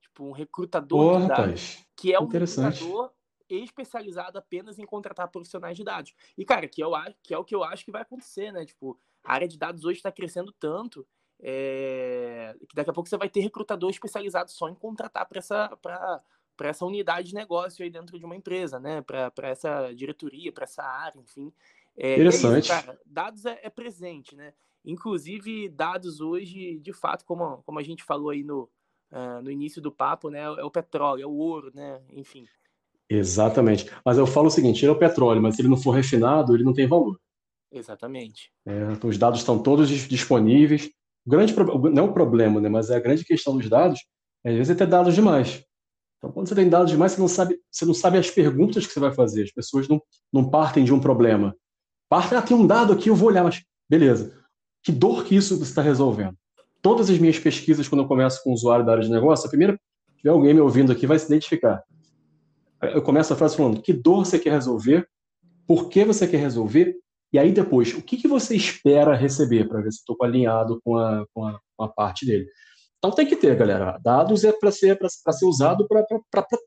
tipo 0.00 0.24
um 0.24 0.32
recrutador 0.32 1.16
oh, 1.16 1.20
de 1.20 1.28
dados, 1.28 1.84
que 1.96 2.12
é 2.12 2.20
um 2.20 2.26
recrutador 2.26 3.10
especializado 3.48 4.38
apenas 4.38 4.78
em 4.78 4.86
contratar 4.86 5.28
profissionais 5.28 5.76
de 5.76 5.82
dados. 5.82 6.14
E 6.38 6.44
cara, 6.44 6.68
que 6.68 6.82
eu 6.82 6.92
que 7.22 7.34
é 7.34 7.38
o 7.38 7.44
que 7.44 7.54
eu 7.54 7.64
acho 7.64 7.84
que 7.84 7.90
vai 7.90 8.02
acontecer, 8.02 8.52
né? 8.52 8.64
Tipo, 8.64 8.98
a 9.24 9.32
área 9.32 9.48
de 9.48 9.58
dados 9.58 9.84
hoje 9.84 9.98
está 9.98 10.12
crescendo 10.12 10.52
tanto 10.52 11.06
é, 11.42 12.54
que 12.68 12.74
daqui 12.74 12.90
a 12.90 12.92
pouco 12.92 13.08
você 13.08 13.16
vai 13.16 13.28
ter 13.28 13.40
recrutador 13.40 13.90
especializado 13.90 14.50
só 14.50 14.68
em 14.68 14.74
contratar 14.74 15.26
para 15.26 16.22
essa 16.68 16.84
unidade 16.84 17.28
de 17.28 17.34
negócio 17.34 17.82
aí 17.82 17.90
dentro 17.90 18.18
de 18.18 18.24
uma 18.24 18.36
empresa, 18.36 18.78
né? 18.78 19.00
Para 19.02 19.48
essa 19.48 19.92
diretoria, 19.92 20.52
para 20.52 20.64
essa 20.64 20.82
área, 20.82 21.18
enfim. 21.18 21.52
É, 21.96 22.14
Interessante. 22.14 22.70
É 22.70 22.76
isso, 22.76 22.98
dados 23.06 23.44
é, 23.46 23.58
é, 23.62 23.70
presente, 23.70 24.36
né? 24.36 24.52
Inclusive, 24.84 25.68
dados 25.68 26.20
hoje, 26.20 26.78
de 26.78 26.92
fato, 26.92 27.24
como, 27.24 27.62
como 27.64 27.78
a 27.78 27.82
gente 27.82 28.02
falou 28.02 28.30
aí 28.30 28.42
no, 28.42 28.68
uh, 29.10 29.42
no 29.42 29.50
início 29.50 29.80
do 29.80 29.92
papo, 29.92 30.30
né? 30.30 30.40
É 30.40 30.64
o 30.64 30.70
petróleo, 30.70 31.22
é 31.22 31.26
o 31.26 31.36
ouro, 31.36 31.70
né? 31.74 32.00
Enfim. 32.12 32.46
Exatamente. 33.08 33.90
Mas 34.04 34.16
eu 34.16 34.26
falo 34.26 34.46
o 34.46 34.50
seguinte: 34.50 34.84
ele 34.84 34.92
é 34.92 34.94
o 34.94 34.98
petróleo, 34.98 35.42
mas 35.42 35.56
se 35.56 35.62
ele 35.62 35.68
não 35.68 35.76
for 35.76 35.90
refinado, 35.90 36.54
ele 36.54 36.64
não 36.64 36.72
tem 36.72 36.86
valor. 36.86 37.20
Exatamente. 37.72 38.52
É, 38.66 38.92
então 38.92 39.10
os 39.10 39.18
dados 39.18 39.40
estão 39.40 39.62
todos 39.62 39.88
disponíveis. 39.88 40.90
O 41.26 41.30
grande 41.30 41.54
não 41.92 42.04
é 42.04 42.06
um 42.06 42.12
problema, 42.12 42.60
né? 42.60 42.68
Mas 42.68 42.90
é 42.90 42.96
a 42.96 43.00
grande 43.00 43.24
questão 43.24 43.56
dos 43.56 43.68
dados. 43.68 44.00
Às 44.44 44.54
vezes 44.54 44.70
é 44.70 44.74
ter 44.74 44.86
dados 44.86 45.14
demais. 45.14 45.62
Então, 46.18 46.30
quando 46.32 46.48
você 46.48 46.54
tem 46.54 46.68
dados 46.68 46.90
demais, 46.90 47.12
você 47.12 47.20
não 47.20 47.28
sabe, 47.28 47.58
você 47.70 47.84
não 47.84 47.94
sabe 47.94 48.18
as 48.18 48.30
perguntas 48.30 48.86
que 48.86 48.92
você 48.92 49.00
vai 49.00 49.12
fazer. 49.12 49.44
As 49.44 49.52
pessoas 49.52 49.88
não, 49.88 50.00
não 50.32 50.48
partem 50.48 50.84
de 50.84 50.92
um 50.92 51.00
problema. 51.00 51.56
Partem, 52.08 52.36
ah, 52.36 52.42
tem 52.42 52.56
um 52.56 52.66
dado 52.66 52.92
aqui, 52.92 53.08
eu 53.08 53.14
vou 53.14 53.28
olhar, 53.28 53.44
mas 53.44 53.62
beleza. 53.88 54.38
Que 54.82 54.92
dor 54.92 55.24
que 55.24 55.34
isso 55.34 55.62
está 55.62 55.80
resolvendo? 55.80 56.36
Todas 56.82 57.08
as 57.10 57.18
minhas 57.18 57.38
pesquisas, 57.38 57.88
quando 57.88 58.02
eu 58.02 58.08
começo 58.08 58.42
com 58.42 58.50
um 58.50 58.52
usuário 58.54 58.84
da 58.84 58.92
área 58.92 59.04
de 59.04 59.10
negócio, 59.10 59.46
a 59.46 59.48
primeira, 59.48 59.74
se 60.08 60.16
tiver 60.16 60.30
alguém 60.30 60.54
me 60.54 60.60
ouvindo 60.60 60.92
aqui, 60.92 61.06
vai 61.06 61.18
se 61.18 61.26
identificar. 61.26 61.82
Eu 62.82 63.02
começo 63.02 63.32
a 63.32 63.36
frase 63.36 63.56
falando: 63.56 63.82
que 63.82 63.92
dor 63.92 64.24
você 64.24 64.38
quer 64.38 64.52
resolver? 64.52 65.08
Por 65.66 65.88
que 65.88 66.04
você 66.04 66.26
quer 66.26 66.38
resolver? 66.38 66.96
E 67.32 67.38
aí 67.38 67.52
depois, 67.52 67.94
o 67.94 68.02
que, 68.02 68.16
que 68.16 68.26
você 68.26 68.56
espera 68.56 69.16
receber 69.16 69.68
para 69.68 69.80
ver 69.80 69.92
se 69.92 69.98
estou 69.98 70.16
alinhado 70.22 70.80
com 70.84 70.96
a, 70.96 71.24
com, 71.32 71.46
a, 71.46 71.58
com 71.76 71.84
a 71.84 71.88
parte 71.88 72.26
dele? 72.26 72.46
Então 73.00 73.10
tem 73.12 73.26
que 73.26 73.36
ter, 73.36 73.56
galera. 73.56 73.98
Dados 74.02 74.44
é 74.44 74.52
para 74.52 74.70
ser, 74.70 74.98
ser 74.98 75.46
usado 75.46 75.88
para 75.88 76.04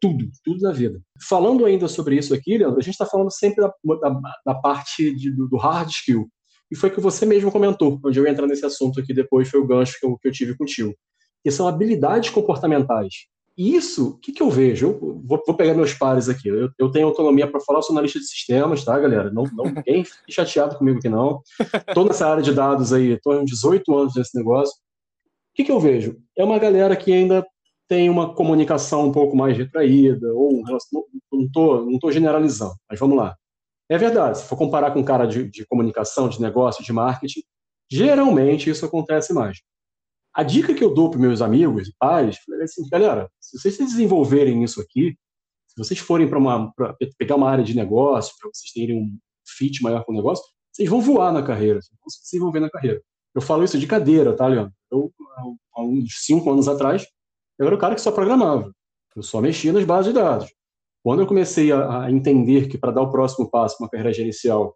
tudo, 0.02 0.26
tudo 0.44 0.62
na 0.62 0.72
vida. 0.72 1.00
Falando 1.30 1.64
ainda 1.64 1.88
sobre 1.88 2.18
isso 2.18 2.34
aqui, 2.34 2.58
Leandro, 2.58 2.80
a 2.80 2.82
gente 2.82 2.94
está 2.94 3.06
falando 3.06 3.32
sempre 3.32 3.62
da, 3.64 3.72
da, 4.02 4.22
da 4.44 4.56
parte 4.56 5.14
de, 5.16 5.32
do, 5.32 5.58
hard 5.58 5.90
skill. 5.90 6.28
E 6.72 6.76
foi 6.76 6.90
que 6.90 7.00
você 7.00 7.24
mesmo 7.24 7.52
comentou, 7.52 8.00
onde 8.04 8.20
eu 8.20 8.26
ia 8.26 8.32
entrar 8.32 8.48
nesse 8.48 8.66
assunto 8.66 9.00
aqui 9.00 9.14
depois, 9.14 9.48
foi 9.48 9.60
o 9.60 9.68
gancho 9.68 10.00
que 10.00 10.08
eu, 10.08 10.18
que 10.18 10.28
eu 10.28 10.32
tive 10.32 10.58
contigo. 10.58 10.92
Que 11.44 11.52
são 11.52 11.68
habilidades 11.68 12.32
comportamentais. 12.32 13.28
E 13.56 13.76
isso, 13.76 14.12
o 14.12 14.18
que, 14.18 14.32
que 14.32 14.42
eu 14.42 14.50
vejo? 14.50 14.88
Eu 14.88 15.22
vou, 15.24 15.42
vou 15.46 15.56
pegar 15.56 15.76
meus 15.76 15.94
pares 15.94 16.28
aqui. 16.28 16.48
Eu, 16.48 16.70
eu 16.78 16.92
tenho 16.92 17.08
autonomia 17.08 17.48
para 17.48 17.60
falar, 17.60 17.80
eu 17.80 17.84
sou 17.84 17.94
analista 17.94 18.20
de 18.20 18.26
sistemas, 18.26 18.84
tá, 18.84 18.98
galera? 19.00 19.32
Não, 19.32 19.44
não 19.54 19.66
ninguém 19.72 20.04
fique 20.04 20.32
chateado 20.32 20.78
comigo 20.78 20.98
aqui, 20.98 21.10
não. 21.10 21.42
Estou 21.88 22.06
nessa 22.06 22.28
área 22.28 22.42
de 22.42 22.52
dados 22.54 22.92
aí, 22.92 23.12
estou 23.12 23.40
há 23.40 23.44
18 23.44 23.96
anos 23.96 24.16
nesse 24.16 24.36
negócio. 24.36 24.74
O 24.74 25.56
que, 25.56 25.64
que 25.64 25.72
eu 25.72 25.80
vejo? 25.80 26.18
É 26.36 26.44
uma 26.44 26.58
galera 26.58 26.96
que 26.96 27.14
ainda 27.14 27.46
tem 27.88 28.10
uma 28.10 28.34
comunicação 28.34 29.08
um 29.08 29.12
pouco 29.12 29.36
mais 29.36 29.56
retraída, 29.56 30.34
ou 30.34 30.64
não 30.64 30.78
estou 30.78 31.86
não 31.86 32.00
tô 32.00 32.12
generalizando, 32.12 32.74
mas 32.90 33.00
vamos 33.00 33.18
lá. 33.18 33.36
É 33.90 33.98
verdade, 33.98 34.40
se 34.40 34.46
for 34.46 34.58
comparar 34.58 34.92
com 34.92 35.00
um 35.00 35.04
cara 35.04 35.26
de, 35.28 35.48
de 35.50 35.66
comunicação, 35.68 36.28
de 36.28 36.42
negócio, 36.42 36.84
de 36.84 36.92
marketing, 36.92 37.42
geralmente 37.92 38.70
isso 38.70 38.86
acontece 38.86 39.34
mais. 39.34 39.60
A 40.34 40.44
dica 40.44 40.74
que 40.74 40.84
eu 40.84 40.94
dou 40.94 41.12
para 41.12 41.20
meus 41.20 41.42
amigos 41.42 41.88
e 41.88 41.94
pais 42.00 42.40
é 42.60 42.64
assim, 42.64 42.88
galera, 42.90 43.30
se 43.40 43.60
vocês 43.60 43.78
desenvolverem 43.78 44.64
isso 44.64 44.82
aqui, 44.82 45.16
se 45.68 45.78
vocês 45.78 46.00
forem 46.00 46.28
para 46.28 46.40
uma 46.40 46.74
pegar 47.18 47.36
uma 47.36 47.50
área 47.50 47.64
de 47.64 47.76
negócio, 47.76 48.34
para 48.40 48.50
vocês 48.52 48.72
terem 48.72 48.98
um 48.98 49.18
fit 49.46 49.82
maior 49.84 50.04
com 50.04 50.12
o 50.12 50.16
negócio, 50.16 50.44
vocês 50.72 50.90
vão 50.90 51.02
voar 51.02 51.32
na 51.32 51.44
carreira, 51.44 51.82
vocês 51.82 51.98
vão 52.00 52.10
se 52.10 52.22
desenvolver 52.24 52.60
na 52.60 52.70
carreira. 52.70 53.02
Eu 53.36 53.42
falo 53.42 53.64
isso 53.64 53.78
de 53.78 53.88
cadeira, 53.88 54.36
tá, 54.36 54.48
Leandro? 54.48 54.74
Eu, 54.92 55.12
há 55.76 55.84
uns 55.84 56.26
cinco 56.26 56.52
anos 56.52 56.68
atrás, 56.68 57.06
eu 57.60 57.68
era 57.68 57.76
o 57.76 57.80
cara 57.80 57.96
que 57.96 58.02
só 58.02 58.12
programava. 58.12 58.72
Eu 59.16 59.22
só 59.22 59.40
mexia 59.40 59.72
nas 59.72 59.86
bases 59.86 60.12
de 60.12 60.20
dados. 60.20 60.52
Quando 61.04 61.22
eu 61.22 61.28
comecei 61.28 61.72
a, 61.72 62.06
a 62.06 62.12
entender 62.12 62.68
que 62.68 62.78
para 62.78 62.92
dar 62.92 63.02
o 63.02 63.12
próximo 63.12 63.50
passo 63.50 63.78
uma 63.80 63.90
carreira 63.90 64.14
gerencial, 64.14 64.76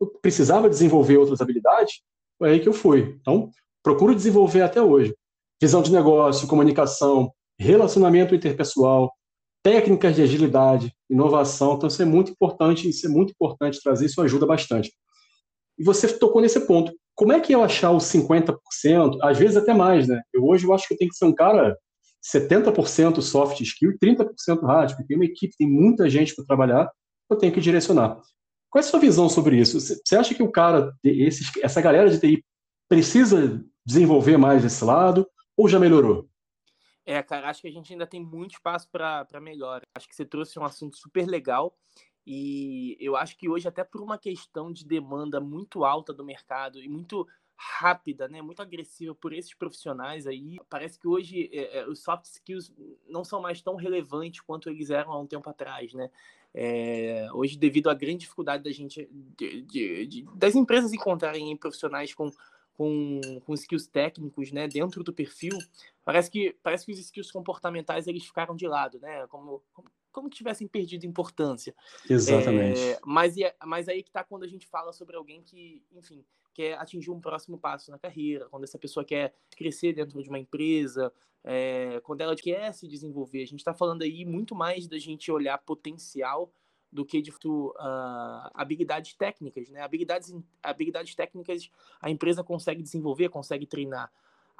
eu 0.00 0.06
precisava 0.20 0.68
desenvolver 0.68 1.16
outras 1.16 1.40
habilidades, 1.40 2.00
foi 2.38 2.50
aí 2.50 2.60
que 2.60 2.68
eu 2.68 2.72
fui. 2.72 3.16
Então, 3.20 3.50
procuro 3.82 4.14
desenvolver 4.14 4.62
até 4.62 4.80
hoje. 4.82 5.14
Visão 5.60 5.82
de 5.82 5.92
negócio, 5.92 6.48
comunicação, 6.48 7.32
relacionamento 7.58 8.34
interpessoal, 8.34 9.12
técnicas 9.62 10.16
de 10.16 10.22
agilidade, 10.22 10.92
inovação. 11.08 11.74
Então, 11.74 11.88
isso 11.88 12.00
é 12.00 12.06
muito 12.06 12.32
importante, 12.32 12.88
isso 12.88 13.06
é 13.06 13.10
muito 13.10 13.30
importante 13.32 13.80
trazer, 13.82 14.06
isso 14.06 14.20
ajuda 14.22 14.46
bastante. 14.46 14.92
E 15.78 15.84
você 15.84 16.08
tocou 16.08 16.40
nesse 16.40 16.60
ponto. 16.66 16.92
Como 17.14 17.32
é 17.32 17.40
que 17.40 17.54
eu 17.54 17.62
achar 17.62 17.90
os 17.90 18.04
50%, 18.04 18.56
às 19.22 19.38
vezes 19.38 19.56
até 19.56 19.74
mais, 19.74 20.08
né? 20.08 20.20
Eu 20.32 20.44
hoje 20.46 20.66
eu 20.66 20.72
acho 20.72 20.88
que 20.88 20.94
eu 20.94 20.98
tenho 20.98 21.10
que 21.10 21.16
ser 21.16 21.26
um 21.26 21.34
cara 21.34 21.76
70% 22.34 23.20
soft 23.20 23.60
skill 23.60 23.92
e 23.92 23.98
30% 23.98 24.62
hard, 24.62 24.90
porque 24.90 25.06
tem 25.06 25.16
uma 25.16 25.24
equipe, 25.24 25.54
tem 25.56 25.68
muita 25.68 26.08
gente 26.08 26.34
para 26.34 26.44
trabalhar, 26.44 26.90
eu 27.30 27.36
tenho 27.36 27.52
que 27.52 27.60
direcionar. 27.60 28.20
Qual 28.70 28.80
é 28.82 28.86
a 28.86 28.88
sua 28.88 29.00
visão 29.00 29.28
sobre 29.28 29.56
isso? 29.56 29.80
Você 29.80 30.16
acha 30.16 30.34
que 30.34 30.42
o 30.42 30.50
cara, 30.50 30.92
esse, 31.02 31.44
essa 31.62 31.80
galera 31.80 32.08
de 32.08 32.20
TI 32.20 32.44
precisa 32.88 33.62
desenvolver 33.84 34.36
mais 34.36 34.64
esse 34.64 34.84
lado 34.84 35.28
ou 35.56 35.68
já 35.68 35.78
melhorou? 35.78 36.28
É, 37.04 37.22
cara, 37.22 37.48
acho 37.48 37.62
que 37.62 37.68
a 37.68 37.72
gente 37.72 37.92
ainda 37.92 38.06
tem 38.06 38.22
muito 38.22 38.52
espaço 38.52 38.88
para 38.90 39.40
melhora. 39.40 39.86
Acho 39.94 40.08
que 40.08 40.14
você 40.14 40.24
trouxe 40.24 40.58
um 40.58 40.64
assunto 40.64 40.96
super 40.96 41.26
legal 41.26 41.76
e 42.26 42.96
eu 43.00 43.16
acho 43.16 43.36
que 43.36 43.48
hoje, 43.48 43.66
até 43.66 43.82
por 43.82 44.00
uma 44.00 44.18
questão 44.18 44.72
de 44.72 44.86
demanda 44.86 45.40
muito 45.40 45.84
alta 45.84 46.12
do 46.12 46.24
mercado 46.24 46.78
e 46.78 46.88
muito 46.88 47.26
rápida, 47.56 48.26
né, 48.26 48.40
muito 48.40 48.62
agressiva 48.62 49.14
por 49.14 49.34
esses 49.34 49.52
profissionais 49.52 50.26
aí, 50.26 50.56
parece 50.70 50.98
que 50.98 51.06
hoje 51.06 51.50
é, 51.52 51.80
é, 51.80 51.88
os 51.88 52.02
soft 52.02 52.24
skills 52.24 52.72
não 53.06 53.22
são 53.22 53.40
mais 53.40 53.60
tão 53.60 53.76
relevantes 53.76 54.40
quanto 54.40 54.70
eles 54.70 54.88
eram 54.88 55.12
há 55.12 55.20
um 55.20 55.26
tempo 55.26 55.48
atrás, 55.50 55.92
né? 55.92 56.10
É, 56.54 57.28
hoje, 57.34 57.58
devido 57.58 57.90
à 57.90 57.94
grande 57.94 58.18
dificuldade 58.18 58.64
da 58.64 58.72
gente, 58.72 59.08
de, 59.36 59.62
de, 59.62 60.06
de, 60.06 60.26
das 60.34 60.54
empresas 60.54 60.92
encontrarem 60.92 61.56
profissionais 61.56 62.14
com, 62.14 62.30
com, 62.80 63.20
com 63.44 63.52
skills 63.52 63.86
técnicos, 63.86 64.52
né, 64.52 64.66
dentro 64.66 65.04
do 65.04 65.12
perfil, 65.12 65.52
parece 66.02 66.30
que 66.30 66.56
parece 66.62 66.86
que 66.86 66.92
os 66.92 66.98
skills 66.98 67.30
comportamentais 67.30 68.06
eles 68.06 68.24
ficaram 68.24 68.56
de 68.56 68.66
lado, 68.66 68.98
né? 68.98 69.26
Como, 69.26 69.62
como 69.74 69.90
como 70.10 70.28
que 70.28 70.38
tivessem 70.38 70.66
perdido 70.66 71.06
importância. 71.06 71.72
Exatamente. 72.08 72.80
É, 72.80 72.98
mas, 73.04 73.36
mas 73.64 73.88
aí 73.88 74.02
que 74.02 74.10
tá 74.10 74.24
quando 74.24 74.42
a 74.42 74.48
gente 74.48 74.66
fala 74.66 74.92
sobre 74.92 75.14
alguém 75.14 75.40
que, 75.40 75.84
enfim, 75.92 76.24
quer 76.52 76.76
atingir 76.78 77.12
um 77.12 77.20
próximo 77.20 77.56
passo 77.56 77.92
na 77.92 77.98
carreira, 77.98 78.48
quando 78.48 78.64
essa 78.64 78.76
pessoa 78.76 79.04
quer 79.04 79.34
crescer 79.56 79.92
dentro 79.92 80.20
de 80.20 80.28
uma 80.28 80.38
empresa, 80.38 81.12
é, 81.44 82.00
quando 82.02 82.22
ela 82.22 82.34
quer 82.34 82.72
se 82.72 82.88
desenvolver. 82.88 83.42
A 83.42 83.46
gente 83.46 83.60
está 83.60 83.72
falando 83.72 84.02
aí 84.02 84.24
muito 84.24 84.52
mais 84.52 84.88
da 84.88 84.98
gente 84.98 85.30
olhar 85.30 85.58
potencial 85.58 86.52
do 86.92 87.04
que 87.04 87.22
de 87.22 87.30
uh, 87.30 87.72
habilidades 88.54 89.14
técnicas, 89.14 89.68
né? 89.68 89.80
Habilidades, 89.80 90.34
habilidades 90.62 91.14
técnicas 91.14 91.70
a 92.00 92.10
empresa 92.10 92.42
consegue 92.42 92.82
desenvolver, 92.82 93.28
consegue 93.28 93.66
treinar 93.66 94.10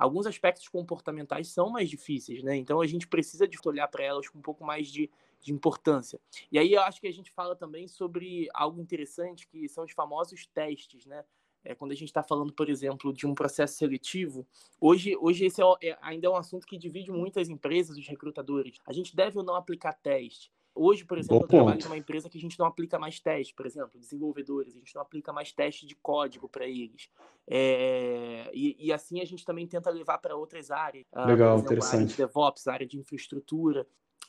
alguns 0.00 0.26
aspectos 0.26 0.66
comportamentais 0.66 1.48
são 1.48 1.68
mais 1.68 1.90
difíceis, 1.90 2.42
né? 2.42 2.56
Então 2.56 2.80
a 2.80 2.86
gente 2.86 3.06
precisa 3.06 3.46
de 3.46 3.58
olhar 3.66 3.86
para 3.86 4.02
elas 4.02 4.26
com 4.28 4.38
um 4.38 4.42
pouco 4.42 4.64
mais 4.64 4.88
de, 4.88 5.10
de 5.42 5.52
importância. 5.52 6.18
E 6.50 6.58
aí 6.58 6.72
eu 6.72 6.80
acho 6.80 6.98
que 7.00 7.06
a 7.06 7.12
gente 7.12 7.30
fala 7.30 7.54
também 7.54 7.86
sobre 7.86 8.48
algo 8.54 8.80
interessante 8.80 9.46
que 9.46 9.68
são 9.68 9.84
os 9.84 9.92
famosos 9.92 10.46
testes, 10.46 11.04
né? 11.04 11.22
É, 11.62 11.74
quando 11.74 11.92
a 11.92 11.94
gente 11.94 12.08
está 12.08 12.22
falando, 12.22 12.54
por 12.54 12.70
exemplo, 12.70 13.12
de 13.12 13.26
um 13.26 13.34
processo 13.34 13.76
seletivo, 13.76 14.46
hoje, 14.80 15.14
hoje 15.20 15.44
esse 15.44 15.60
é, 15.60 15.66
é, 15.82 15.98
ainda 16.00 16.26
é 16.26 16.30
um 16.30 16.36
assunto 16.36 16.66
que 16.66 16.78
divide 16.78 17.12
muitas 17.12 17.50
empresas, 17.50 17.98
os 17.98 18.08
recrutadores. 18.08 18.78
A 18.86 18.94
gente 18.94 19.14
deve 19.14 19.36
ou 19.36 19.44
não 19.44 19.54
aplicar 19.54 19.92
teste? 19.92 20.50
Hoje, 20.74 21.04
por 21.04 21.18
exemplo, 21.18 21.38
Bom 21.38 21.44
eu 21.44 21.48
trabalho 21.48 21.84
numa 21.84 21.96
empresa 21.96 22.28
que 22.28 22.38
a 22.38 22.40
gente 22.40 22.58
não 22.58 22.66
aplica 22.66 22.98
mais 22.98 23.18
teste, 23.18 23.52
por 23.54 23.66
exemplo, 23.66 23.98
desenvolvedores, 23.98 24.74
a 24.74 24.78
gente 24.78 24.94
não 24.94 25.02
aplica 25.02 25.32
mais 25.32 25.52
teste 25.52 25.84
de 25.84 25.94
código 25.96 26.48
para 26.48 26.66
eles. 26.66 27.10
É, 27.46 28.50
e, 28.54 28.76
e, 28.86 28.92
assim 28.92 29.20
a 29.20 29.24
gente 29.24 29.44
também 29.44 29.66
tenta 29.66 29.90
levar 29.90 30.18
para 30.18 30.36
outras 30.36 30.70
áreas. 30.70 31.04
Ah, 31.12 31.26
Legal, 31.26 31.54
exemplo, 31.54 31.72
interessante. 31.72 31.94
Área 31.94 32.06
de 32.06 32.16
DevOps, 32.16 32.68
área 32.68 32.86
de 32.86 32.98
infraestrutura. 32.98 33.86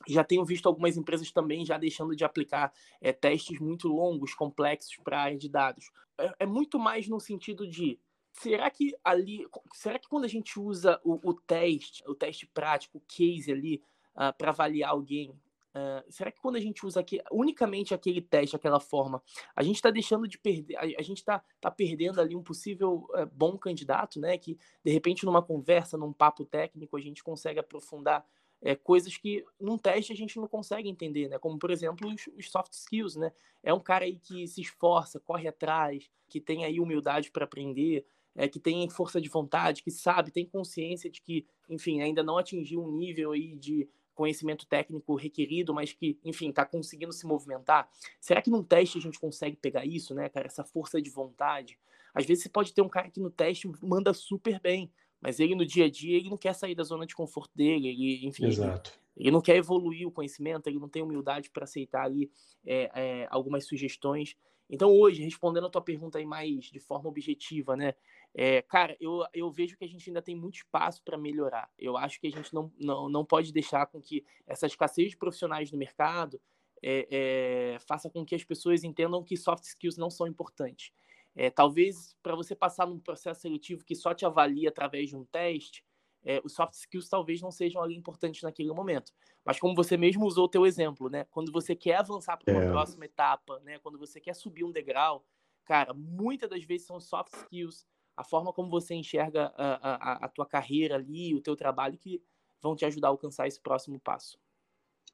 Já 0.07 0.23
tenho 0.23 0.43
visto 0.43 0.67
algumas 0.67 0.97
empresas 0.97 1.31
também 1.31 1.63
já 1.63 1.77
deixando 1.77 2.15
de 2.15 2.23
aplicar 2.23 2.73
é, 2.99 3.13
testes 3.13 3.59
muito 3.59 3.87
longos, 3.87 4.33
complexos 4.33 4.97
para 5.03 5.19
a 5.19 5.21
área 5.21 5.37
de 5.37 5.47
dados. 5.47 5.91
É, 6.17 6.33
é 6.39 6.45
muito 6.45 6.79
mais 6.79 7.07
no 7.07 7.19
sentido 7.19 7.67
de 7.69 7.99
será 8.33 8.69
que 8.69 8.95
ali, 9.03 9.45
será 9.73 9.99
que 9.99 10.07
quando 10.07 10.25
a 10.25 10.29
gente 10.29 10.59
usa 10.59 10.99
o, 11.03 11.29
o 11.29 11.33
teste, 11.33 12.03
o 12.07 12.15
teste 12.15 12.47
prático, 12.47 12.97
o 12.97 13.01
case 13.01 13.51
ali, 13.51 13.75
uh, 13.75 13.81
ah, 14.15 14.33
para 14.33 14.49
avaliar 14.49 14.89
alguém, 14.91 15.33
Uh, 15.73 16.03
será 16.11 16.29
que 16.29 16.41
quando 16.41 16.57
a 16.57 16.59
gente 16.59 16.85
usa 16.85 16.99
aqui, 16.99 17.21
unicamente 17.31 17.93
aquele 17.93 18.21
teste, 18.21 18.55
aquela 18.55 18.79
forma, 18.79 19.23
a 19.55 19.63
gente 19.63 19.75
está 19.75 19.89
deixando 19.89 20.27
de 20.27 20.37
perder, 20.37 20.75
a, 20.75 20.81
a 20.81 21.01
gente 21.01 21.19
está 21.19 21.41
tá 21.61 21.71
perdendo 21.71 22.19
ali 22.19 22.35
um 22.35 22.43
possível 22.43 23.07
uh, 23.11 23.25
bom 23.31 23.57
candidato, 23.57 24.19
né? 24.19 24.37
Que 24.37 24.57
de 24.83 24.91
repente 24.91 25.25
numa 25.25 25.41
conversa, 25.41 25.97
num 25.97 26.11
papo 26.11 26.43
técnico, 26.43 26.97
a 26.97 26.99
gente 26.99 27.23
consegue 27.23 27.59
aprofundar 27.59 28.25
é, 28.61 28.75
coisas 28.75 29.17
que 29.17 29.43
num 29.59 29.77
teste 29.77 30.11
a 30.11 30.15
gente 30.15 30.37
não 30.37 30.47
consegue 30.47 30.89
entender, 30.89 31.29
né? 31.29 31.39
Como 31.39 31.57
por 31.57 31.71
exemplo 31.71 32.07
os, 32.09 32.27
os, 32.37 32.51
soft 32.51 32.73
skills, 32.73 33.15
né? 33.15 33.31
É 33.63 33.73
um 33.73 33.79
cara 33.79 34.03
aí 34.03 34.17
que 34.17 34.45
se 34.47 34.61
esforça, 34.61 35.19
corre 35.19 35.47
atrás, 35.47 36.09
que 36.27 36.41
tem 36.41 36.65
aí 36.65 36.79
humildade 36.79 37.31
para 37.31 37.45
aprender, 37.45 38.05
é, 38.35 38.47
que 38.47 38.59
tem 38.59 38.87
força 38.89 39.19
de 39.19 39.29
vontade, 39.29 39.83
que 39.83 39.91
sabe, 39.91 40.31
tem 40.31 40.45
consciência 40.45 41.09
de 41.09 41.21
que, 41.21 41.45
enfim, 41.69 42.01
ainda 42.01 42.23
não 42.23 42.37
atingiu 42.37 42.83
um 42.83 42.91
nível 42.91 43.31
aí 43.31 43.55
de 43.55 43.89
conhecimento 44.13 44.65
técnico 44.65 45.15
requerido, 45.15 45.73
mas 45.73 45.93
que, 45.93 46.19
enfim, 46.23 46.49
está 46.49 46.65
conseguindo 46.65 47.11
se 47.13 47.25
movimentar. 47.25 47.89
Será 48.19 48.41
que 48.41 48.49
num 48.49 48.63
teste 48.63 48.97
a 48.97 49.01
gente 49.01 49.19
consegue 49.19 49.55
pegar 49.55 49.85
isso, 49.85 50.13
né, 50.13 50.29
cara? 50.29 50.47
Essa 50.47 50.63
força 50.63 51.01
de 51.01 51.09
vontade. 51.09 51.77
Às 52.13 52.25
vezes 52.25 52.43
você 52.43 52.49
pode 52.49 52.73
ter 52.73 52.81
um 52.81 52.89
cara 52.89 53.09
que 53.09 53.19
no 53.19 53.29
teste 53.29 53.71
manda 53.81 54.13
super 54.13 54.59
bem, 54.59 54.91
mas 55.19 55.39
ele 55.39 55.55
no 55.55 55.65
dia 55.65 55.85
a 55.85 55.89
dia 55.89 56.17
ele 56.17 56.29
não 56.29 56.37
quer 56.37 56.53
sair 56.53 56.75
da 56.75 56.83
zona 56.83 57.05
de 57.05 57.15
conforto 57.15 57.51
dele, 57.55 57.87
ele, 57.87 58.25
enfim, 58.25 58.47
Exato. 58.47 58.91
Ele, 59.15 59.27
ele 59.27 59.31
não 59.31 59.41
quer 59.41 59.55
evoluir 59.55 60.07
o 60.07 60.11
conhecimento, 60.11 60.67
ele 60.67 60.79
não 60.79 60.89
tem 60.89 61.01
humildade 61.01 61.49
para 61.49 61.63
aceitar 61.63 62.03
ali 62.03 62.31
é, 62.65 62.91
é, 62.93 63.27
algumas 63.29 63.65
sugestões. 63.65 64.35
Então 64.69 64.89
hoje, 64.89 65.21
respondendo 65.21 65.67
a 65.67 65.69
tua 65.69 65.81
pergunta 65.81 66.17
aí 66.17 66.25
mais 66.25 66.65
de 66.65 66.79
forma 66.79 67.09
objetiva, 67.09 67.75
né? 67.75 67.93
É, 68.33 68.61
cara, 68.61 68.95
eu, 68.99 69.25
eu 69.33 69.51
vejo 69.51 69.77
que 69.77 69.83
a 69.83 69.87
gente 69.87 70.09
ainda 70.09 70.21
tem 70.21 70.35
muito 70.35 70.55
espaço 70.55 71.03
para 71.03 71.17
melhorar. 71.17 71.69
Eu 71.77 71.97
acho 71.97 72.19
que 72.19 72.27
a 72.27 72.31
gente 72.31 72.53
não, 72.53 72.71
não, 72.79 73.09
não 73.09 73.25
pode 73.25 73.51
deixar 73.51 73.85
com 73.87 74.01
que 74.01 74.23
essa 74.47 74.65
escassez 74.65 75.11
de 75.11 75.17
profissionais 75.17 75.71
no 75.71 75.77
mercado 75.77 76.39
é, 76.81 77.07
é, 77.11 77.79
faça 77.79 78.09
com 78.09 78.25
que 78.25 78.33
as 78.33 78.43
pessoas 78.43 78.83
entendam 78.83 79.23
que 79.23 79.35
soft 79.37 79.63
skills 79.63 79.97
não 79.97 80.09
são 80.09 80.27
importantes. 80.27 80.91
É, 81.35 81.49
talvez 81.49 82.15
para 82.21 82.35
você 82.35 82.55
passar 82.55 82.87
num 82.87 82.99
processo 82.99 83.41
seletivo 83.41 83.85
que 83.85 83.95
só 83.95 84.13
te 84.13 84.25
avalia 84.25 84.69
através 84.69 85.09
de 85.09 85.15
um 85.15 85.25
teste, 85.25 85.83
é, 86.23 86.41
os 86.43 86.53
soft 86.53 86.73
skills 86.73 87.09
talvez 87.09 87.41
não 87.41 87.51
sejam 87.51 87.81
ali 87.81 87.95
importantes 87.95 88.43
naquele 88.43 88.71
momento. 88.71 89.11
Mas 89.43 89.59
como 89.59 89.75
você 89.75 89.97
mesmo 89.97 90.25
usou 90.25 90.45
o 90.45 90.49
teu 90.49 90.65
exemplo, 90.65 91.09
né? 91.09 91.25
Quando 91.31 91.51
você 91.51 91.75
quer 91.75 91.95
avançar 91.95 92.37
para 92.37 92.53
uma 92.53 92.63
é. 92.63 92.69
próxima 92.69 93.05
etapa, 93.05 93.59
né? 93.61 93.79
Quando 93.79 93.97
você 93.97 94.19
quer 94.19 94.35
subir 94.35 94.63
um 94.63 94.71
degrau, 94.71 95.25
cara, 95.65 95.93
muitas 95.93 96.49
das 96.49 96.63
vezes 96.63 96.85
são 96.85 96.99
soft 96.99 97.33
skills, 97.33 97.87
a 98.15 98.23
forma 98.23 98.53
como 98.53 98.69
você 98.69 98.93
enxerga 98.93 99.53
a, 99.57 100.13
a, 100.13 100.25
a 100.25 100.27
tua 100.27 100.45
carreira 100.45 100.95
ali, 100.95 101.33
o 101.33 101.41
teu 101.41 101.55
trabalho, 101.55 101.97
que 101.97 102.21
vão 102.61 102.75
te 102.75 102.85
ajudar 102.85 103.07
a 103.07 103.11
alcançar 103.11 103.47
esse 103.47 103.59
próximo 103.59 103.99
passo. 103.99 104.37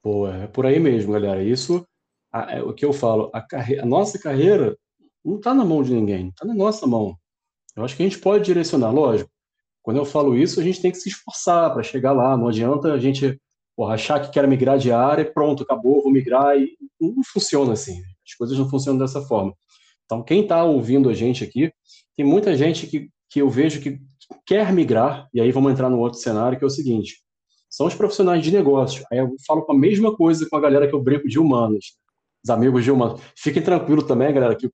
Pô, 0.02 0.28
é 0.28 0.48
por 0.48 0.66
aí 0.66 0.80
mesmo, 0.80 1.14
galera. 1.14 1.44
Isso 1.44 1.88
é 2.34 2.62
o 2.62 2.74
que 2.74 2.86
eu 2.86 2.94
falo. 2.94 3.30
A, 3.34 3.42
carre... 3.42 3.80
a 3.80 3.86
nossa 3.86 4.20
carreira 4.20 4.78
não 5.24 5.38
está 5.38 5.54
na 5.54 5.66
mão 5.66 5.82
de 5.82 5.94
ninguém, 5.94 6.30
está 6.30 6.46
na 6.46 6.54
nossa 6.54 6.86
mão. 6.86 7.18
Eu 7.76 7.84
acho 7.84 7.96
que 7.96 8.04
a 8.04 8.06
gente 8.06 8.20
pode 8.20 8.44
direcionar, 8.46 8.92
lógico. 8.92 9.30
Quando 9.82 9.98
eu 9.98 10.06
falo 10.06 10.36
isso, 10.36 10.60
a 10.60 10.64
gente 10.64 10.82
tem 10.82 10.92
que 10.92 10.98
se 10.98 11.10
esforçar 11.10 11.72
para 11.74 11.84
chegar 11.84 12.12
lá. 12.12 12.36
Não 12.36 12.48
adianta 12.48 12.92
a 12.92 13.00
gente 13.00 13.40
porra, 13.76 13.94
achar 13.94 14.20
que 14.20 14.32
quer 14.32 14.48
migrar 14.48 14.78
de 14.78 14.92
área, 14.92 15.32
pronto, 15.32 15.64
acabou, 15.64 16.02
vou 16.02 16.12
migrar. 16.12 16.58
E 16.58 16.76
não 17.00 17.24
funciona 17.24 17.74
assim. 17.74 18.02
As 18.26 18.34
coisas 18.36 18.58
não 18.58 18.68
funcionam 18.68 19.00
dessa 19.00 19.22
forma. 19.22 19.56
Então, 20.08 20.24
quem 20.24 20.42
está 20.42 20.64
ouvindo 20.64 21.10
a 21.10 21.14
gente 21.14 21.44
aqui, 21.44 21.72
tem 22.16 22.26
muita 22.26 22.56
gente 22.56 22.88
que, 22.88 23.10
que 23.30 23.42
eu 23.42 23.50
vejo 23.50 23.82
que 23.82 24.00
quer 24.46 24.74
migrar, 24.74 25.28
e 25.34 25.42
aí 25.42 25.52
vamos 25.52 25.72
entrar 25.72 25.90
no 25.90 26.00
outro 26.00 26.18
cenário, 26.18 26.58
que 26.58 26.64
é 26.64 26.68
o 26.68 26.72
seguinte: 26.72 27.18
são 27.70 27.86
os 27.86 27.94
profissionais 27.94 28.44
de 28.44 28.52
negócio. 28.52 29.06
Aí 29.12 29.20
eu 29.20 29.36
falo 29.46 29.64
com 29.64 29.74
a 29.74 29.78
mesma 29.78 30.16
coisa 30.16 30.48
com 30.50 30.56
a 30.56 30.62
galera 30.62 30.88
que 30.88 30.96
eu 30.96 31.04
brinco 31.04 31.28
de 31.28 31.38
humanos, 31.38 31.98
os 32.44 32.50
amigos 32.50 32.84
de 32.84 32.92
humanos. 32.92 33.22
Fiquem 33.36 33.62
tranquilos 33.62 34.06
também, 34.06 34.34
galera, 34.34 34.56
que 34.56 34.70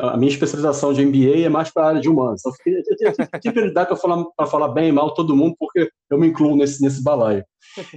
a 0.00 0.16
minha 0.16 0.30
especialização 0.30 0.92
de 0.92 1.04
MBA 1.04 1.44
é 1.44 1.48
mais 1.48 1.70
para 1.70 1.84
a 1.84 1.88
área 1.88 2.00
de 2.00 2.08
humanos. 2.08 2.40
Então, 2.40 2.52
eu 2.66 3.14
tenho, 3.14 3.54
liberdade 3.54 3.88
para 3.88 3.96
falar, 3.96 4.24
falar 4.48 4.68
bem 4.68 4.88
e 4.88 4.92
mal 4.92 5.14
todo 5.14 5.36
mundo, 5.36 5.56
porque 5.58 5.90
eu 6.10 6.18
me 6.18 6.28
incluo 6.28 6.56
nesse, 6.56 6.82
nesse 6.82 7.02
balaio. 7.02 7.44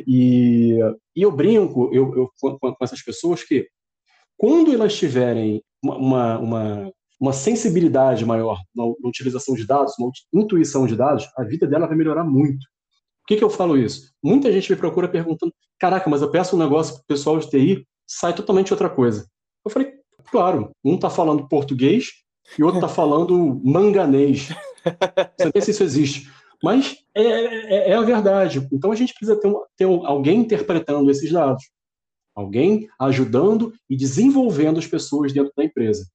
E, 0.08 0.80
e 1.15 1.21
eu 1.21 1.32
brinco 1.32 1.89
eu, 1.93 2.15
eu 2.15 2.30
com, 2.39 2.58
com 2.58 2.84
essas 2.84 3.02
pessoas 3.02 3.43
que, 3.43 3.67
quando 4.38 4.74
elas 4.74 4.95
tiverem 4.95 5.63
uma, 5.84 6.38
uma, 6.39 6.91
uma 7.19 7.34
sensibilidade 7.34 8.26
maior 8.26 8.60
na, 8.76 8.84
utilização 9.04 9.56
de 9.56 9.65
dados, 9.65 9.93
uma 9.98 10.12
intuição 10.34 10.86
de 10.86 10.95
dados, 10.95 11.28
a 11.38 11.43
vida 11.43 11.67
dela 11.67 11.88
vai 11.88 11.95
melhorar 11.95 12.24
muito. 12.24 12.65
Por 13.21 13.28
que, 13.28 13.38
que 13.38 13.43
eu 13.43 13.50
falo 13.50 13.78
isso? 13.78 14.12
Muita 14.24 14.52
gente 14.52 14.71
me 14.71 14.78
procura 14.78 15.08
perguntando: 15.08 15.54
caraca, 15.80 16.10
mas 16.10 16.21
eu 16.21 16.30
peço 16.30 16.56
um 16.56 16.60
negócio 16.60 16.93
para 16.95 17.02
o 17.02 17.08
pessoal 17.08 17.39
de 17.39 17.50
TI, 17.50 17.88
sai 18.08 18.36
totalmente 18.36 18.71
outra 18.71 18.89
coisa. 18.89 19.26
Eu 19.63 19.71
falei: 19.71 19.93
claro, 20.32 20.71
um 20.84 20.95
está 20.95 21.10
falando 21.10 21.48
português 21.48 22.10
e 22.58 22.62
o 22.62 22.67
outro 22.67 22.80
está 22.80 22.89
falando 22.93 23.60
manganês. 23.63 24.50
Você 25.38 25.52
nem 25.54 25.63
se 25.63 25.71
isso 25.71 25.84
existe. 25.84 26.32
Mas 26.63 26.98
é, 27.15 27.24
é, 27.24 27.89
é, 27.91 27.95
a 27.95 28.02
verdade. 28.02 28.67
Então 28.71 28.91
a 28.91 28.95
gente 28.95 29.13
precisa 29.13 29.39
ter, 29.39 29.48
um, 29.48 29.62
ter 29.76 29.86
um, 29.86 30.06
alguém 30.06 30.39
interpretando 30.39 31.10
esses 31.10 31.32
dados 31.32 31.63
alguém 32.36 32.88
ajudando 33.00 33.74
e 33.89 33.95
desenvolvendo 33.95 34.78
as 34.78 34.86
pessoas 34.86 35.32
dentro 35.32 35.54
da 35.56 35.63
empresa. 35.63 36.06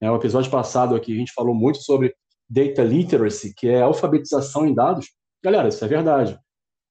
É, 0.00 0.10
o 0.10 0.16
episódio 0.16 0.50
passado 0.50 0.94
aqui 0.94 1.12
a 1.12 1.16
gente 1.16 1.32
falou 1.32 1.54
muito 1.54 1.78
sobre 1.82 2.14
data 2.48 2.82
literacy, 2.82 3.54
que 3.54 3.68
é 3.68 3.80
alfabetização 3.80 4.66
em 4.66 4.74
dados. 4.74 5.10
Galera, 5.42 5.68
isso 5.68 5.84
é 5.84 5.88
verdade. 5.88 6.38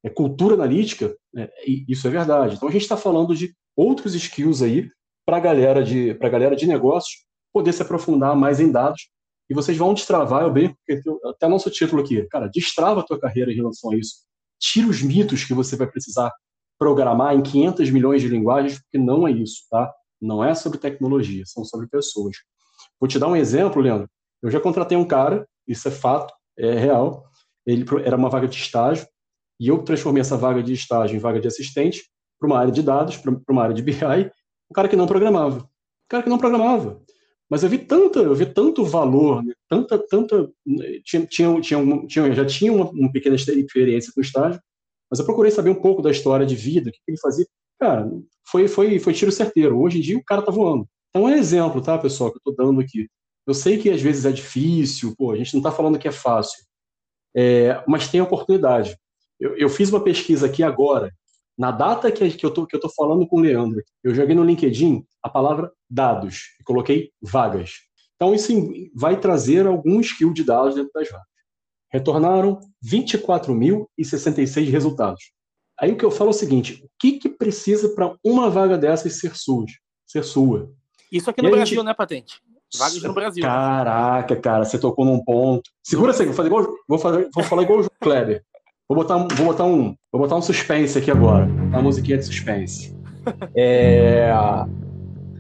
É 0.04 0.10
cultura 0.10 0.56
analítica, 0.56 1.16
é, 1.36 1.52
isso 1.88 2.08
é 2.08 2.12
verdade. 2.12 2.56
Então 2.56 2.70
a 2.70 2.72
gente 2.72 2.84
está 2.84 2.98
falando 2.98 3.36
de 3.36 3.54
outros 3.76 4.16
skills 4.16 4.62
aí 4.62 4.90
para 5.26 5.38
a 5.38 5.42
galera 5.42 5.84
de 5.84 6.14
para 6.16 6.30
galera 6.30 6.56
de 6.56 6.66
negócios 6.66 7.26
poder 7.54 7.74
se 7.74 7.82
aprofundar 7.82 8.36
mais 8.36 8.60
em 8.60 8.72
dados 8.72 9.10
e 9.50 9.54
vocês 9.54 9.78
vão 9.78 9.94
destravar, 9.94 10.44
eu 10.44 10.54
porque 10.54 11.02
até 11.26 11.48
nosso 11.48 11.72
título 11.72 12.04
aqui, 12.04 12.24
cara, 12.28 12.48
destrava 12.48 13.00
a 13.00 13.04
tua 13.04 13.20
carreira 13.20 13.52
em 13.52 13.56
relação 13.56 13.92
a 13.92 13.98
isso. 13.98 14.24
Tira 14.60 14.88
os 14.88 15.02
mitos 15.02 15.44
que 15.44 15.54
você 15.54 15.76
vai 15.76 15.88
precisar 15.88 16.32
programar 16.80 17.36
em 17.36 17.44
500 17.44 17.92
milhões 17.92 18.22
de 18.22 18.30
linguagens, 18.30 18.80
porque 18.80 18.98
não 18.98 19.28
é 19.28 19.32
isso, 19.32 19.64
tá? 19.70 19.94
Não 20.20 20.44
é 20.44 20.56
sobre 20.56 20.80
tecnologia, 20.80 21.44
são 21.46 21.64
sobre 21.66 21.88
pessoas. 21.88 22.38
Vou 23.00 23.08
te 23.08 23.20
dar 23.20 23.28
um 23.28 23.36
exemplo, 23.36 23.82
Leandro. 23.82 24.10
Eu 24.42 24.50
já 24.50 24.60
contratei 24.60 24.98
um 24.98 25.06
cara, 25.06 25.48
isso 25.68 25.88
é 25.88 25.92
fato, 25.92 26.34
é 26.58 26.74
real. 26.74 27.26
Ele 27.66 27.86
era 28.04 28.16
uma 28.16 28.30
vaga 28.30 28.48
de 28.48 28.56
estágio 28.56 29.06
e 29.60 29.68
eu 29.68 29.84
transformei 29.84 30.22
essa 30.22 30.38
vaga 30.38 30.64
de 30.64 30.74
estágio 30.74 31.16
em 31.16 31.20
vaga 31.20 31.40
de 31.40 31.48
assistente 31.48 32.04
para 32.40 32.48
uma 32.48 32.58
área 32.58 32.72
de 32.72 32.82
dados, 32.82 33.18
para 33.18 33.34
uma 33.50 33.64
área 33.64 33.76
de 33.76 33.82
BI, 33.82 33.94
um 34.72 34.74
cara 34.74 34.88
que 34.88 34.96
não 34.96 35.06
programava. 35.06 35.60
Um 35.60 36.10
cara 36.10 36.24
que 36.24 36.30
não 36.30 36.38
programava. 36.38 37.02
Mas 37.50 37.64
eu 37.64 37.70
vi 37.70 37.80
tanta, 37.80 38.20
eu 38.20 38.36
vi 38.36 38.46
tanto 38.46 38.86
valor, 38.86 39.44
né? 39.44 39.54
tanta, 39.68 39.98
tanta, 39.98 40.50
tinha, 41.04 41.26
tinha, 41.26 41.60
tinha, 41.60 42.08
tinha, 42.08 42.32
já 42.34 42.46
tinha 42.46 42.72
uma, 42.72 42.90
uma 42.92 43.12
pequena 43.12 43.36
experiência 43.36 44.14
com 44.14 44.22
estágio, 44.22 44.62
mas 45.10 45.20
eu 45.20 45.26
procurei 45.26 45.52
saber 45.52 45.70
um 45.70 45.82
pouco 45.82 46.02
da 46.02 46.12
história 46.12 46.46
de 46.46 46.56
vida, 46.56 46.90
o 46.90 46.94
que 46.94 47.00
ele 47.08 47.18
fazia. 47.18 47.46
Cara, 47.80 48.10
foi, 48.48 48.68
foi, 48.68 49.00
foi 49.00 49.14
tiro 49.14 49.32
certeiro. 49.32 49.80
Hoje 49.80 49.98
em 49.98 50.02
dia 50.02 50.18
o 50.18 50.24
cara 50.24 50.42
tá 50.42 50.52
voando. 50.52 50.88
Então 51.10 51.28
é 51.28 51.32
um 51.34 51.38
exemplo, 51.38 51.82
tá, 51.82 51.98
pessoal, 51.98 52.32
que 52.32 52.38
eu 52.38 52.42
tô 52.44 52.64
dando 52.64 52.80
aqui. 52.80 53.08
Eu 53.48 53.54
sei 53.54 53.80
que 53.80 53.90
às 53.90 54.02
vezes 54.02 54.26
é 54.26 54.32
difícil, 54.32 55.16
pô, 55.18 55.32
a 55.32 55.36
gente 55.36 55.54
não 55.54 55.60
está 55.60 55.72
falando 55.72 55.98
que 55.98 56.08
é 56.08 56.12
fácil, 56.12 56.64
é, 57.36 57.84
mas 57.88 58.08
tem 58.08 58.22
oportunidade. 58.22 58.96
Eu, 59.40 59.58
eu, 59.58 59.70
fiz 59.70 59.90
uma 59.90 60.04
pesquisa 60.04 60.46
aqui 60.46 60.62
agora, 60.62 61.12
na 61.58 61.72
data 61.72 62.12
que, 62.12 62.30
que, 62.30 62.46
eu 62.46 62.52
tô, 62.52 62.68
que 62.68 62.76
eu 62.76 62.80
tô 62.80 62.90
falando 62.90 63.26
com 63.28 63.38
o 63.38 63.40
Leandro, 63.40 63.82
eu 64.04 64.14
joguei 64.14 64.36
no 64.36 64.44
LinkedIn 64.44 65.04
a 65.24 65.30
palavra 65.30 65.72
dados 65.90 66.56
e 66.60 66.64
coloquei 66.64 67.12
vagas. 67.22 67.72
Então 68.16 68.36
isso 68.36 68.52
vai 68.94 69.20
trazer 69.20 69.66
algum 69.66 70.00
skill 70.02 70.32
de 70.32 70.44
dados 70.44 70.76
dentro 70.76 70.92
das 70.94 71.10
vagas 71.10 71.29
retornaram 71.92 72.60
24.066 72.86 74.70
resultados. 74.70 75.32
Aí 75.80 75.92
o 75.92 75.98
que 75.98 76.06
eu 76.06 76.12
falo 76.12 76.30
é 76.30 76.34
o 76.34 76.38
seguinte: 76.38 76.84
o 76.84 76.90
que, 77.00 77.14
que 77.14 77.30
precisa 77.30 77.90
para 77.90 78.16
uma 78.24 78.50
vaga 78.50 78.78
dessas 78.78 79.20
ser 79.20 79.36
sua? 79.36 79.66
Ser 80.06 80.24
sua? 80.24 80.70
Isso 81.12 81.30
aqui 81.30 81.42
no 81.42 81.50
Brasil, 81.50 81.78
gente... 81.78 81.86
né, 81.86 81.94
Patente? 81.94 82.42
Vagas 82.78 83.02
no 83.02 83.14
Brasil. 83.14 83.44
Caraca, 83.44 84.36
cara, 84.36 84.66
você 84.66 84.78
tocou 84.78 85.06
num 85.06 85.24
ponto. 85.24 85.70
Segura 85.84 86.14
aí, 86.14 86.26
vou 86.26 86.36
fazer 86.36 86.48
igual, 86.48 86.68
vou, 86.88 87.00
fazer, 87.00 87.30
vou 87.34 87.44
falar 87.44 87.64
igual 87.64 87.80
o 87.80 87.82
João 87.82 87.92
Kleber. 88.00 88.44
Vou 88.88 88.96
botar, 88.96 89.18
um, 89.18 89.28
vou, 89.28 89.46
botar 89.46 89.66
um, 89.66 89.96
vou 90.12 90.22
botar 90.22 90.36
um 90.36 90.42
suspense 90.42 90.98
aqui 90.98 91.10
agora. 91.10 91.46
Uma 91.46 91.82
musiquinha 91.82 92.18
de 92.18 92.26
suspense. 92.26 92.96
É, 93.56 94.32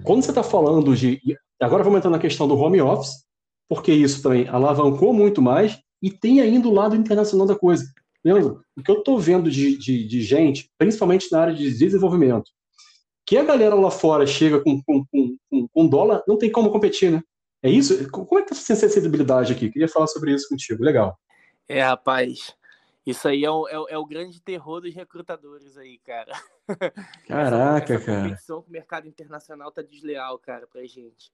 quando 0.03 0.23
você 0.23 0.31
está 0.31 0.43
falando 0.43 0.95
de. 0.95 1.19
Agora 1.61 1.83
vamos 1.83 1.97
entrar 1.97 2.11
na 2.11 2.19
questão 2.19 2.47
do 2.47 2.57
home 2.57 2.81
office, 2.81 3.23
porque 3.67 3.91
isso 3.91 4.21
também 4.21 4.47
alavancou 4.47 5.13
muito 5.13 5.41
mais 5.41 5.79
e 6.01 6.09
tem 6.09 6.41
ainda 6.41 6.67
o 6.67 6.73
lado 6.73 6.95
internacional 6.95 7.45
da 7.45 7.55
coisa. 7.55 7.85
Leandro, 8.23 8.63
o 8.77 8.83
que 8.83 8.91
eu 8.91 8.99
estou 8.99 9.17
vendo 9.17 9.49
de, 9.49 9.77
de, 9.77 10.07
de, 10.07 10.21
gente, 10.21 10.69
principalmente 10.77 11.31
na 11.31 11.41
área 11.41 11.53
de 11.53 11.71
desenvolvimento, 11.73 12.51
que 13.25 13.37
a 13.37 13.43
galera 13.43 13.75
lá 13.75 13.91
fora 13.91 14.25
chega 14.27 14.61
com, 14.61 14.81
com, 14.83 15.05
com, 15.11 15.67
com 15.67 15.87
dólar, 15.87 16.23
não 16.27 16.37
tem 16.37 16.51
como 16.51 16.71
competir, 16.71 17.11
né? 17.11 17.21
É 17.61 17.69
isso? 17.69 18.09
Como 18.09 18.39
é 18.39 18.43
que 18.43 18.49
tá 18.49 18.55
essa 18.55 18.75
sensibilidade 18.75 19.53
aqui? 19.53 19.69
Queria 19.69 19.87
falar 19.87 20.07
sobre 20.07 20.33
isso 20.33 20.47
contigo. 20.49 20.83
Legal. 20.83 21.17
É, 21.67 21.81
rapaz. 21.81 22.55
Isso 23.05 23.27
aí 23.27 23.43
é 23.43 23.51
o, 23.51 23.67
é, 23.67 23.79
o, 23.79 23.87
é 23.89 23.97
o 23.97 24.05
grande 24.05 24.41
terror 24.41 24.81
dos 24.81 24.93
recrutadores 24.93 25.77
aí, 25.77 25.97
cara. 25.99 26.31
Caraca, 27.27 27.93
essa, 27.93 28.03
essa 28.03 28.05
cara. 28.05 28.23
competição 28.23 28.61
com 28.61 28.69
o 28.69 28.71
mercado 28.71 29.07
internacional 29.07 29.71
tá 29.71 29.81
desleal, 29.81 30.37
cara, 30.39 30.67
pra 30.67 30.81
gente. 30.85 31.31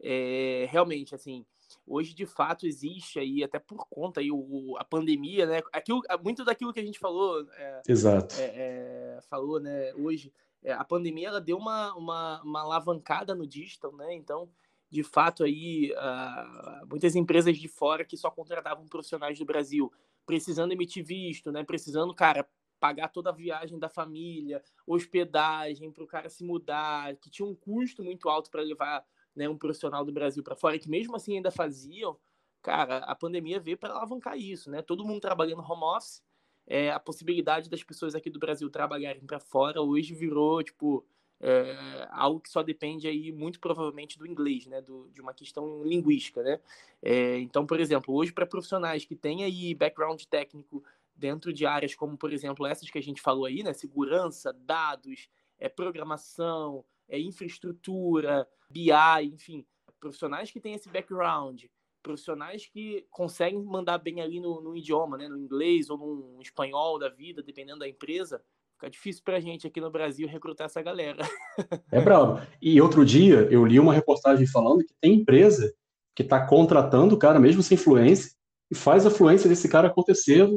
É, 0.00 0.66
realmente, 0.70 1.14
assim, 1.14 1.44
hoje 1.86 2.14
de 2.14 2.26
fato 2.26 2.66
existe 2.66 3.18
aí, 3.18 3.42
até 3.42 3.58
por 3.58 3.86
conta 3.88 4.20
aí, 4.20 4.30
o, 4.30 4.76
a 4.78 4.84
pandemia, 4.84 5.46
né? 5.46 5.62
Aquilo, 5.72 6.02
muito 6.22 6.44
daquilo 6.44 6.72
que 6.72 6.80
a 6.80 6.84
gente 6.84 6.98
falou. 6.98 7.46
É, 7.52 7.82
Exato. 7.88 8.34
É, 8.38 9.16
é, 9.16 9.20
falou, 9.28 9.60
né, 9.60 9.92
hoje. 9.94 10.32
É, 10.60 10.72
a 10.72 10.82
pandemia 10.82 11.28
ela 11.28 11.40
deu 11.40 11.56
uma, 11.56 11.94
uma, 11.94 12.42
uma 12.42 12.60
alavancada 12.62 13.32
no 13.32 13.46
digital, 13.46 13.94
né? 13.94 14.12
Então, 14.12 14.48
de 14.90 15.02
fato, 15.02 15.44
aí, 15.44 15.92
uh, 15.92 16.86
muitas 16.88 17.14
empresas 17.14 17.56
de 17.56 17.68
fora 17.68 18.04
que 18.04 18.16
só 18.16 18.30
contratavam 18.30 18.86
profissionais 18.88 19.38
do 19.38 19.44
Brasil, 19.44 19.92
precisando 20.26 20.72
emitir 20.72 21.04
visto, 21.04 21.52
né? 21.52 21.62
Precisando, 21.62 22.12
cara, 22.14 22.48
pagar 22.80 23.08
toda 23.08 23.30
a 23.30 23.34
viagem 23.34 23.78
da 23.78 23.88
família, 23.88 24.62
hospedagem 24.86 25.90
para 25.92 26.04
o 26.04 26.06
cara 26.06 26.28
se 26.28 26.44
mudar, 26.44 27.14
que 27.16 27.30
tinha 27.30 27.46
um 27.46 27.54
custo 27.54 28.02
muito 28.02 28.28
alto 28.28 28.50
para 28.50 28.62
levar 28.62 29.04
né, 29.38 29.48
um 29.48 29.56
profissional 29.56 30.04
do 30.04 30.12
Brasil 30.12 30.42
para 30.42 30.56
fora, 30.56 30.78
que 30.78 30.90
mesmo 30.90 31.16
assim 31.16 31.36
ainda 31.36 31.50
faziam, 31.50 32.18
cara, 32.60 32.98
a 32.98 33.14
pandemia 33.14 33.60
veio 33.60 33.78
para 33.78 33.94
alavancar 33.94 34.36
isso, 34.36 34.70
né? 34.70 34.82
Todo 34.82 35.04
mundo 35.04 35.20
trabalhando 35.20 35.62
home 35.62 35.84
office, 35.84 36.22
é, 36.66 36.90
a 36.90 37.00
possibilidade 37.00 37.70
das 37.70 37.82
pessoas 37.82 38.14
aqui 38.14 38.28
do 38.28 38.38
Brasil 38.38 38.68
trabalharem 38.68 39.24
para 39.24 39.40
fora 39.40 39.80
hoje 39.80 40.12
virou, 40.12 40.62
tipo, 40.62 41.06
é, 41.40 42.08
algo 42.10 42.40
que 42.40 42.50
só 42.50 42.62
depende 42.62 43.06
aí 43.06 43.32
muito 43.32 43.60
provavelmente 43.60 44.18
do 44.18 44.26
inglês, 44.26 44.66
né, 44.66 44.82
do, 44.82 45.08
de 45.10 45.20
uma 45.20 45.32
questão 45.32 45.82
linguística, 45.84 46.42
né. 46.42 46.60
É, 47.00 47.38
então, 47.38 47.64
por 47.64 47.80
exemplo, 47.80 48.14
hoje 48.14 48.32
para 48.32 48.44
profissionais 48.44 49.04
que 49.04 49.14
têm 49.14 49.44
aí 49.44 49.74
background 49.74 50.22
técnico 50.24 50.82
dentro 51.14 51.52
de 51.52 51.64
áreas 51.64 51.94
como, 51.94 52.16
por 52.16 52.32
exemplo, 52.32 52.66
essas 52.66 52.90
que 52.90 52.98
a 52.98 53.02
gente 53.02 53.22
falou 53.22 53.46
aí, 53.46 53.62
né, 53.62 53.72
segurança, 53.72 54.52
dados, 54.52 55.28
é, 55.58 55.68
programação, 55.68 56.84
é, 57.08 57.18
infraestrutura, 57.18 58.46
BI, 58.70 58.90
enfim, 59.24 59.66
profissionais 59.98 60.50
que 60.50 60.60
têm 60.60 60.74
esse 60.74 60.88
background, 60.88 61.64
profissionais 62.02 62.66
que 62.66 63.06
conseguem 63.10 63.62
mandar 63.62 63.98
bem 63.98 64.20
ali 64.20 64.40
no, 64.40 64.60
no 64.60 64.76
idioma, 64.76 65.16
né, 65.16 65.28
no 65.28 65.38
inglês 65.38 65.90
ou 65.90 65.98
no 65.98 66.42
espanhol 66.42 66.98
da 66.98 67.08
vida, 67.08 67.42
dependendo 67.42 67.80
da 67.80 67.88
empresa, 67.88 68.42
Fica 68.78 68.90
difícil 68.90 69.22
pra 69.24 69.40
gente 69.40 69.66
aqui 69.66 69.80
no 69.80 69.90
Brasil 69.90 70.28
recrutar 70.28 70.66
essa 70.66 70.80
galera. 70.80 71.24
É 71.90 72.00
brabo. 72.00 72.40
E 72.62 72.80
outro 72.80 73.04
dia 73.04 73.48
eu 73.50 73.66
li 73.66 73.80
uma 73.80 73.92
reportagem 73.92 74.46
falando 74.46 74.84
que 74.84 74.94
tem 75.00 75.14
empresa 75.14 75.74
que 76.14 76.22
está 76.22 76.46
contratando 76.46 77.16
o 77.16 77.18
cara 77.18 77.40
mesmo 77.40 77.60
sem 77.60 77.76
fluência 77.76 78.30
e 78.70 78.76
faz 78.76 79.04
a 79.04 79.10
fluência 79.10 79.48
desse 79.48 79.68
cara 79.68 79.88
acontecer 79.88 80.48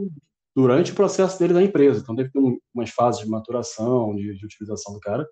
durante 0.56 0.92
o 0.92 0.96
processo 0.96 1.40
dele 1.40 1.56
da 1.56 1.64
empresa. 1.64 2.02
Então 2.02 2.14
deve 2.14 2.30
ter 2.30 2.40
umas 2.76 2.92
fases 2.92 3.22
de 3.22 3.30
maturação, 3.30 4.14
de, 4.14 4.38
de 4.38 4.46
utilização 4.46 4.94
do 4.94 5.00
cara, 5.00 5.28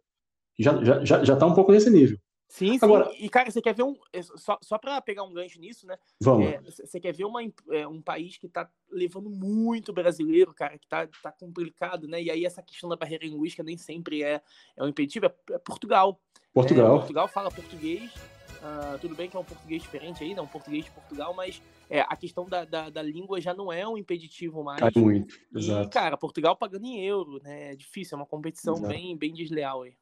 já 0.60 1.04
já, 1.04 1.24
já 1.24 1.36
tá 1.36 1.46
um 1.46 1.54
pouco 1.54 1.72
nesse 1.72 1.90
nível. 1.90 2.18
Sim, 2.50 2.80
sim. 2.80 2.80
Agora, 2.82 3.12
e, 3.20 3.30
cara, 3.30 3.52
você 3.52 3.62
quer 3.62 3.76
ver 3.76 3.84
um. 3.84 3.96
É, 4.12 4.24
só, 4.24 4.58
só 4.62 4.80
para 4.80 5.00
pegar 5.02 5.24
um 5.24 5.32
gancho 5.32 5.60
nisso, 5.60 5.86
né? 5.86 5.96
Vamos. 6.20 6.48
É, 6.48 6.60
você 6.60 7.00
quer 7.00 7.14
ver 7.14 7.26
uma, 7.26 7.44
é, 7.70 7.88
um 7.88 8.02
país 8.02 8.38
que 8.38 8.50
tá 8.50 8.68
levando 8.92 9.30
muito 9.30 9.94
brasileiro, 9.94 10.52
cara, 10.52 10.76
que 10.80 10.88
tá, 10.88 11.08
tá 11.22 11.32
complicado, 11.32 12.08
né? 12.08 12.22
E 12.22 12.32
aí 12.32 12.44
essa 12.44 12.64
questão 12.64 12.90
da 12.90 12.96
barreira 12.96 13.24
linguística 13.24 13.62
nem 13.62 13.78
sempre 13.78 14.24
é, 14.24 14.42
é 14.76 14.84
um 14.84 14.88
impeditivo, 14.88 15.28
é, 15.28 15.34
é 15.52 15.60
Portugal. 15.60 16.20
Portugal. 16.52 16.94
Né? 16.94 16.98
Portugal 16.98 17.28
fala 17.28 17.52
português. 17.52 18.12
Uh, 18.60 19.00
tudo 19.00 19.16
bem 19.16 19.30
que 19.30 19.38
é 19.38 19.40
um 19.40 19.46
português 19.46 19.84
diferente 19.84 20.24
aí, 20.24 20.34
né? 20.34 20.42
Um 20.42 20.48
português 20.48 20.84
de 20.86 20.92
Portugal, 20.92 21.34
mas 21.36 21.62
é, 21.88 22.02
a 22.02 22.16
questão 22.16 22.50
da, 22.50 22.66
da, 22.66 22.90
da, 22.90 23.02
língua 23.02 23.40
já 23.40 23.54
não 23.54 23.72
é 23.72 23.88
um 23.88 23.96
impeditivo 23.96 24.64
mais. 24.64 24.80
Cai 24.80 24.92
muito, 24.96 25.36
e, 25.54 25.60
exato. 25.60 25.90
cara, 25.92 26.18
Portugal 26.18 26.58
pagando 26.58 26.86
em 26.86 27.00
euro, 27.06 27.40
né? 27.44 27.74
É 27.74 27.76
difícil, 27.76 28.16
é 28.16 28.20
uma 28.20 28.26
competição 28.26 28.82
bem, 28.82 29.16
bem 29.16 29.32
desleal 29.32 29.84
aí 29.84 29.94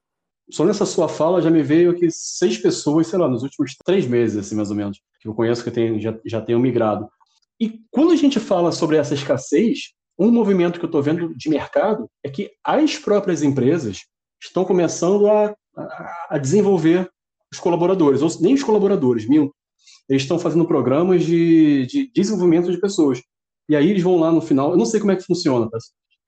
só 0.49 0.63
nessa 0.65 0.85
sua 0.85 1.09
fala 1.09 1.41
já 1.41 1.49
me 1.49 1.61
veio 1.61 1.91
aqui 1.91 2.09
seis 2.09 2.57
pessoas, 2.57 3.07
sei 3.07 3.19
lá, 3.19 3.27
nos 3.27 3.43
últimos 3.43 3.75
três 3.85 4.07
meses, 4.07 4.37
assim, 4.37 4.55
mais 4.55 4.69
ou 4.69 4.75
menos, 4.75 4.99
que 5.19 5.27
eu 5.27 5.33
conheço 5.33 5.63
que 5.63 5.71
tem, 5.71 5.99
já, 5.99 6.17
já 6.25 6.41
tenham 6.41 6.59
migrado. 6.59 7.09
E 7.59 7.81
quando 7.91 8.11
a 8.11 8.15
gente 8.15 8.39
fala 8.39 8.71
sobre 8.71 8.97
essa 8.97 9.13
escassez, 9.13 9.93
um 10.17 10.31
movimento 10.31 10.79
que 10.79 10.85
eu 10.85 10.87
estou 10.87 11.01
vendo 11.01 11.35
de 11.35 11.49
mercado 11.49 12.09
é 12.23 12.29
que 12.29 12.51
as 12.63 12.97
próprias 12.97 13.43
empresas 13.43 14.05
estão 14.41 14.63
começando 14.63 15.27
a, 15.27 15.55
a, 15.75 16.27
a 16.31 16.37
desenvolver 16.37 17.09
os 17.51 17.59
colaboradores, 17.59 18.21
ou 18.21 18.29
nem 18.41 18.53
os 18.53 18.63
colaboradores, 18.63 19.27
minto. 19.27 19.53
Eles 20.09 20.23
estão 20.23 20.39
fazendo 20.39 20.67
programas 20.67 21.25
de, 21.25 21.85
de 21.87 22.11
desenvolvimento 22.13 22.71
de 22.71 22.79
pessoas. 22.79 23.21
E 23.69 23.75
aí 23.75 23.89
eles 23.89 24.03
vão 24.03 24.17
lá 24.17 24.31
no 24.31 24.41
final, 24.41 24.71
eu 24.71 24.77
não 24.77 24.85
sei 24.85 24.99
como 24.99 25.11
é 25.11 25.15
que 25.15 25.23
funciona, 25.23 25.69
tá? 25.69 25.77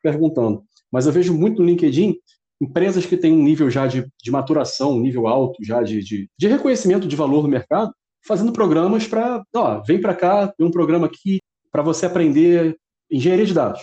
perguntando, 0.02 0.64
mas 0.92 1.06
eu 1.06 1.12
vejo 1.12 1.34
muito 1.34 1.62
no 1.62 1.68
LinkedIn 1.68 2.16
empresas 2.62 3.06
que 3.06 3.18
têm 3.18 3.34
um 3.34 3.44
nível 3.44 3.70
já 3.70 3.88
de, 3.88 4.06
de 4.22 4.32
maturação, 4.32 4.94
um 4.94 5.00
nível 5.00 5.28
alto 5.28 5.64
já 5.64 5.82
de, 5.82 6.04
de, 6.04 6.30
de 6.38 6.48
reconhecimento 6.48 7.08
de 7.08 7.16
valor 7.16 7.44
no 7.44 7.50
mercado, 7.50 7.94
fazendo 8.26 8.52
programas 8.52 9.08
para, 9.08 9.44
ó, 9.56 9.82
vem 9.82 10.02
para 10.02 10.16
cá, 10.16 10.48
tem 10.48 10.66
um 10.66 10.72
programa 10.72 11.08
aqui 11.08 11.40
para 11.72 11.82
você 11.82 12.06
aprender 12.06 12.78
engenharia 13.10 13.46
de 13.46 13.54
dados. 13.54 13.82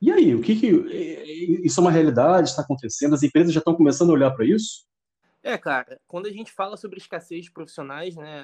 E 0.00 0.10
aí, 0.10 0.34
o 0.34 0.42
que, 0.42 0.56
que 0.56 0.66
isso 1.64 1.78
é 1.78 1.82
uma 1.82 1.92
realidade, 1.92 2.48
está 2.48 2.62
acontecendo? 2.62 3.14
As 3.14 3.22
empresas 3.22 3.52
já 3.52 3.60
estão 3.60 3.74
começando 3.74 4.10
a 4.10 4.14
olhar 4.14 4.30
para 4.32 4.44
isso? 4.44 4.84
É, 5.42 5.56
cara, 5.56 6.00
quando 6.08 6.26
a 6.26 6.32
gente 6.32 6.50
fala 6.50 6.76
sobre 6.76 6.98
escassez 6.98 7.44
de 7.44 7.52
profissionais, 7.52 8.16
né, 8.16 8.42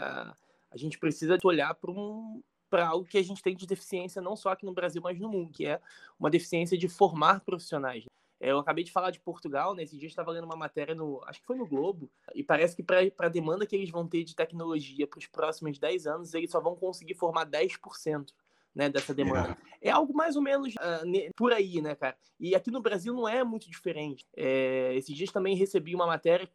a 0.71 0.77
gente 0.77 0.99
precisa 0.99 1.37
olhar 1.45 1.75
para 1.75 1.91
um 1.91 2.41
para 2.71 2.87
algo 2.87 3.07
que 3.07 3.17
a 3.17 3.23
gente 3.23 3.43
tem 3.43 3.57
de 3.57 3.67
deficiência 3.67 4.21
não 4.21 4.37
só 4.37 4.51
aqui 4.51 4.67
no 4.67 4.75
Brasil, 4.75 5.01
mas 5.03 5.19
no 5.19 5.31
mundo, 5.31 5.51
que 5.51 5.65
é 5.65 5.81
uma 6.21 6.29
deficiência 6.29 6.77
de 6.77 6.87
formar 6.87 7.41
profissionais. 7.41 8.05
É, 8.41 8.51
eu 8.51 8.59
acabei 8.59 8.85
de 8.85 8.93
falar 8.93 9.11
de 9.11 9.19
Portugal, 9.19 9.75
né? 9.75 9.85
dia 9.85 10.07
estava 10.07 10.31
lendo 10.31 10.45
uma 10.45 10.57
matéria 10.57 10.95
no, 10.95 11.23
acho 11.27 11.41
que 11.41 11.47
foi 11.47 11.57
no 11.57 11.67
Globo, 11.67 12.11
e 12.35 12.43
parece 12.43 12.77
que 12.77 12.83
para 12.83 13.01
a 13.19 13.29
demanda 13.29 13.67
que 13.67 13.75
eles 13.75 13.91
vão 13.91 14.07
ter 14.07 14.23
de 14.23 14.35
tecnologia 14.35 15.07
para 15.07 15.19
os 15.19 15.27
próximos 15.27 15.79
10 15.79 16.07
anos, 16.07 16.35
eles 16.35 16.51
só 16.51 16.61
vão 16.61 16.77
conseguir 16.77 17.15
formar 17.15 17.47
10%. 17.47 18.33
Né, 18.75 18.89
dessa 18.89 19.13
demanda. 19.13 19.59
É, 19.81 19.89
é 19.89 19.91
algo 19.91 20.15
mais 20.15 20.37
ou 20.37 20.43
menos 20.43 20.73
uh, 20.77 21.33
por 21.35 21.53
aí, 21.53 21.81
né, 21.81 21.97
cara? 21.97 22.17
E 22.39 22.55
aqui 22.55 22.71
no 22.71 22.81
Brasil 22.81 23.13
não 23.13 23.27
é 23.27 23.43
muito 23.43 23.69
diferente. 23.69 24.25
É, 24.37 24.95
esses 24.95 25.17
dias 25.17 25.33
também 25.33 25.57
recebi 25.57 25.97
uma 25.97 26.07
matéria. 26.07 26.49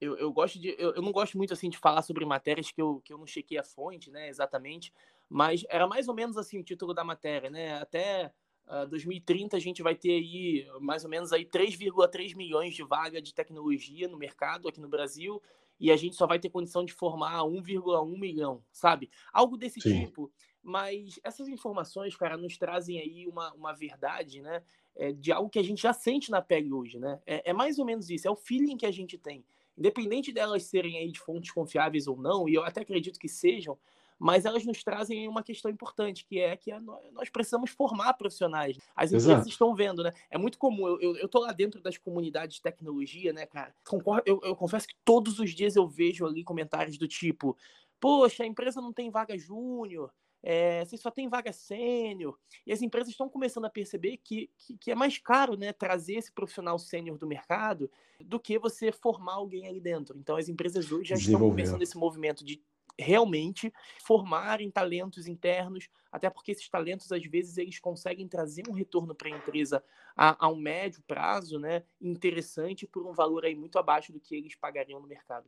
Eu, 0.00 0.16
eu 0.16 0.32
gosto 0.32 0.58
de. 0.58 0.74
Eu, 0.76 0.94
eu, 0.94 1.02
não 1.02 1.12
gosto 1.12 1.38
muito 1.38 1.52
assim 1.52 1.70
de 1.70 1.78
falar 1.78 2.02
sobre 2.02 2.24
matérias 2.24 2.72
que 2.72 2.82
eu, 2.82 3.00
que 3.04 3.12
eu 3.12 3.18
não 3.18 3.26
chequei 3.26 3.56
a 3.56 3.62
fonte, 3.62 4.10
né, 4.10 4.28
exatamente. 4.28 4.92
Mas 5.28 5.64
era 5.68 5.86
mais 5.86 6.08
ou 6.08 6.14
menos 6.14 6.36
assim 6.36 6.58
o 6.58 6.64
título 6.64 6.92
da 6.92 7.04
matéria, 7.04 7.48
né? 7.48 7.74
Até 7.74 8.32
Uh, 8.70 8.86
2030 8.86 9.56
a 9.56 9.60
gente 9.60 9.82
vai 9.82 9.96
ter 9.96 10.12
aí 10.12 10.64
mais 10.80 11.02
ou 11.02 11.10
menos 11.10 11.32
aí 11.32 11.44
3,3 11.44 12.36
milhões 12.36 12.72
de 12.72 12.84
vagas 12.84 13.20
de 13.20 13.34
tecnologia 13.34 14.06
no 14.06 14.16
mercado 14.16 14.68
aqui 14.68 14.80
no 14.80 14.88
Brasil 14.88 15.42
e 15.80 15.90
a 15.90 15.96
gente 15.96 16.14
só 16.14 16.26
vai 16.26 16.38
ter 16.38 16.50
condição 16.50 16.84
de 16.84 16.92
formar 16.92 17.40
1,1 17.40 18.18
milhão, 18.18 18.62
sabe? 18.70 19.10
Algo 19.32 19.56
desse 19.56 19.80
Sim. 19.80 20.04
tipo. 20.04 20.30
Mas 20.62 21.18
essas 21.24 21.48
informações, 21.48 22.14
cara, 22.14 22.36
nos 22.36 22.58
trazem 22.58 23.00
aí 23.00 23.26
uma, 23.26 23.50
uma 23.54 23.72
verdade, 23.72 24.42
né? 24.42 24.62
É, 24.94 25.10
de 25.10 25.32
algo 25.32 25.48
que 25.48 25.58
a 25.58 25.64
gente 25.64 25.80
já 25.80 25.94
sente 25.94 26.30
na 26.30 26.42
pele 26.42 26.70
hoje, 26.70 26.98
né? 26.98 27.18
É, 27.26 27.50
é 27.50 27.52
mais 27.54 27.78
ou 27.78 27.86
menos 27.86 28.10
isso, 28.10 28.28
é 28.28 28.30
o 28.30 28.36
feeling 28.36 28.76
que 28.76 28.84
a 28.84 28.90
gente 28.90 29.16
tem. 29.16 29.42
Independente 29.76 30.30
delas 30.30 30.64
serem 30.64 30.98
aí 30.98 31.10
de 31.10 31.18
fontes 31.18 31.50
confiáveis 31.50 32.06
ou 32.06 32.16
não, 32.16 32.46
e 32.46 32.54
eu 32.54 32.62
até 32.62 32.82
acredito 32.82 33.18
que 33.18 33.28
sejam, 33.28 33.78
mas 34.20 34.44
elas 34.44 34.66
nos 34.66 34.84
trazem 34.84 35.26
uma 35.26 35.42
questão 35.42 35.70
importante, 35.70 36.26
que 36.26 36.38
é 36.38 36.54
que 36.54 36.70
nós 37.12 37.30
precisamos 37.30 37.70
formar 37.70 38.12
profissionais. 38.12 38.76
As 38.94 39.10
empresas 39.10 39.30
Exato. 39.30 39.48
estão 39.48 39.74
vendo, 39.74 40.02
né? 40.02 40.12
É 40.30 40.36
muito 40.36 40.58
comum, 40.58 40.86
eu, 40.86 41.00
eu, 41.00 41.16
eu 41.16 41.28
tô 41.28 41.40
lá 41.40 41.52
dentro 41.52 41.80
das 41.80 41.96
comunidades 41.96 42.56
de 42.56 42.62
tecnologia, 42.62 43.32
né, 43.32 43.46
cara? 43.46 43.74
Concordo, 43.88 44.22
eu, 44.26 44.38
eu 44.44 44.54
confesso 44.54 44.86
que 44.86 44.94
todos 45.06 45.38
os 45.38 45.54
dias 45.54 45.74
eu 45.74 45.88
vejo 45.88 46.26
ali 46.26 46.44
comentários 46.44 46.98
do 46.98 47.08
tipo, 47.08 47.56
poxa, 47.98 48.42
a 48.42 48.46
empresa 48.46 48.78
não 48.78 48.92
tem 48.92 49.10
vaga 49.10 49.38
júnior, 49.38 50.12
é, 50.42 50.84
você 50.84 50.98
só 50.98 51.10
tem 51.10 51.26
vaga 51.26 51.50
sênior. 51.50 52.38
E 52.66 52.72
as 52.72 52.82
empresas 52.82 53.10
estão 53.10 53.28
começando 53.28 53.64
a 53.64 53.70
perceber 53.70 54.18
que, 54.18 54.50
que, 54.58 54.76
que, 54.76 54.90
é 54.90 54.94
mais 54.94 55.16
caro 55.16 55.56
né, 55.56 55.72
trazer 55.72 56.14
esse 56.14 56.32
profissional 56.32 56.78
sênior 56.78 57.16
do 57.16 57.26
mercado 57.26 57.90
do 58.20 58.38
que 58.38 58.58
você 58.58 58.92
formar 58.92 59.34
alguém 59.34 59.66
ali 59.66 59.80
dentro. 59.80 60.18
Então, 60.18 60.36
as 60.36 60.48
empresas 60.48 60.92
hoje 60.92 61.10
já 61.10 61.16
estão 61.16 61.40
começando 61.40 61.82
esse 61.82 61.96
movimento 61.96 62.44
de 62.44 62.62
realmente 62.98 63.72
formarem 64.04 64.70
talentos 64.70 65.26
internos, 65.26 65.88
até 66.10 66.28
porque 66.28 66.52
esses 66.52 66.68
talentos, 66.68 67.10
às 67.12 67.24
vezes, 67.24 67.56
eles 67.58 67.78
conseguem 67.78 68.26
trazer 68.28 68.64
um 68.68 68.72
retorno 68.72 69.14
para 69.14 69.28
a 69.28 69.36
empresa 69.36 69.82
a, 70.16 70.46
a, 70.46 70.48
um 70.48 70.56
médio 70.56 71.02
prazo, 71.06 71.58
né, 71.58 71.82
interessante, 72.00 72.86
por 72.86 73.06
um 73.06 73.12
valor 73.12 73.44
aí 73.44 73.54
muito 73.54 73.78
abaixo 73.78 74.12
do 74.12 74.20
que 74.20 74.34
eles 74.34 74.54
pagariam 74.54 75.00
no 75.00 75.06
mercado. 75.06 75.46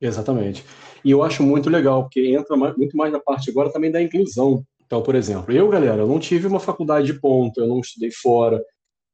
Exatamente. 0.00 0.64
E 1.04 1.10
eu 1.10 1.22
acho 1.22 1.42
muito 1.42 1.70
legal, 1.70 2.02
porque 2.02 2.34
entra 2.34 2.56
muito 2.56 2.96
mais 2.96 3.12
na 3.12 3.20
parte 3.20 3.50
agora 3.50 3.72
também 3.72 3.90
da 3.90 4.02
inclusão. 4.02 4.66
Então, 4.84 5.02
por 5.02 5.14
exemplo, 5.14 5.52
eu, 5.52 5.68
galera, 5.68 6.02
eu 6.02 6.08
não 6.08 6.18
tive 6.18 6.46
uma 6.46 6.60
faculdade 6.60 7.06
de 7.06 7.20
ponta, 7.20 7.60
eu 7.60 7.68
não 7.68 7.80
estudei 7.80 8.10
fora, 8.10 8.62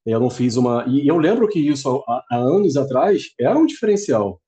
eu 0.05 0.18
não 0.18 0.30
fiz 0.30 0.57
uma. 0.57 0.84
E 0.88 1.07
eu 1.07 1.18
lembro 1.18 1.46
que 1.46 1.61
isso, 1.61 2.03
há, 2.09 2.24
há 2.30 2.36
anos 2.36 2.76
atrás, 2.76 3.32
era 3.38 3.59
um 3.59 3.66
diferencial. 3.66 4.40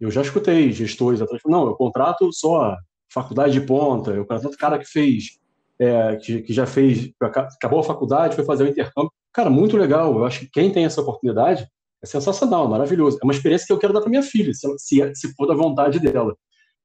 Eu 0.00 0.10
já 0.10 0.22
escutei 0.22 0.70
gestores 0.72 1.20
atrás, 1.20 1.42
não, 1.46 1.66
eu 1.66 1.74
contrato 1.74 2.32
só 2.32 2.76
faculdade 3.12 3.52
de 3.52 3.60
ponta, 3.60 4.12
eu 4.12 4.26
contrato 4.26 4.56
cara 4.56 4.78
que 4.78 4.86
fez, 4.86 5.38
é, 5.78 6.16
que, 6.16 6.42
que 6.42 6.52
já 6.52 6.66
fez, 6.66 7.10
acabou 7.20 7.80
a 7.80 7.84
faculdade, 7.84 8.34
foi 8.34 8.44
fazer 8.44 8.64
o 8.64 8.68
intercâmbio. 8.68 9.12
Cara, 9.32 9.50
muito 9.50 9.76
legal. 9.76 10.16
Eu 10.16 10.24
acho 10.24 10.40
que 10.40 10.50
quem 10.50 10.72
tem 10.72 10.84
essa 10.84 11.00
oportunidade 11.00 11.68
é 12.02 12.06
sensacional, 12.06 12.68
maravilhoso. 12.68 13.18
É 13.20 13.24
uma 13.24 13.32
experiência 13.32 13.66
que 13.66 13.72
eu 13.72 13.78
quero 13.78 13.92
dar 13.92 14.00
para 14.00 14.10
minha 14.10 14.22
filha, 14.22 14.52
se, 14.52 14.66
se, 14.78 15.14
se 15.14 15.34
for 15.34 15.46
da 15.46 15.54
vontade 15.54 15.98
dela. 15.98 16.36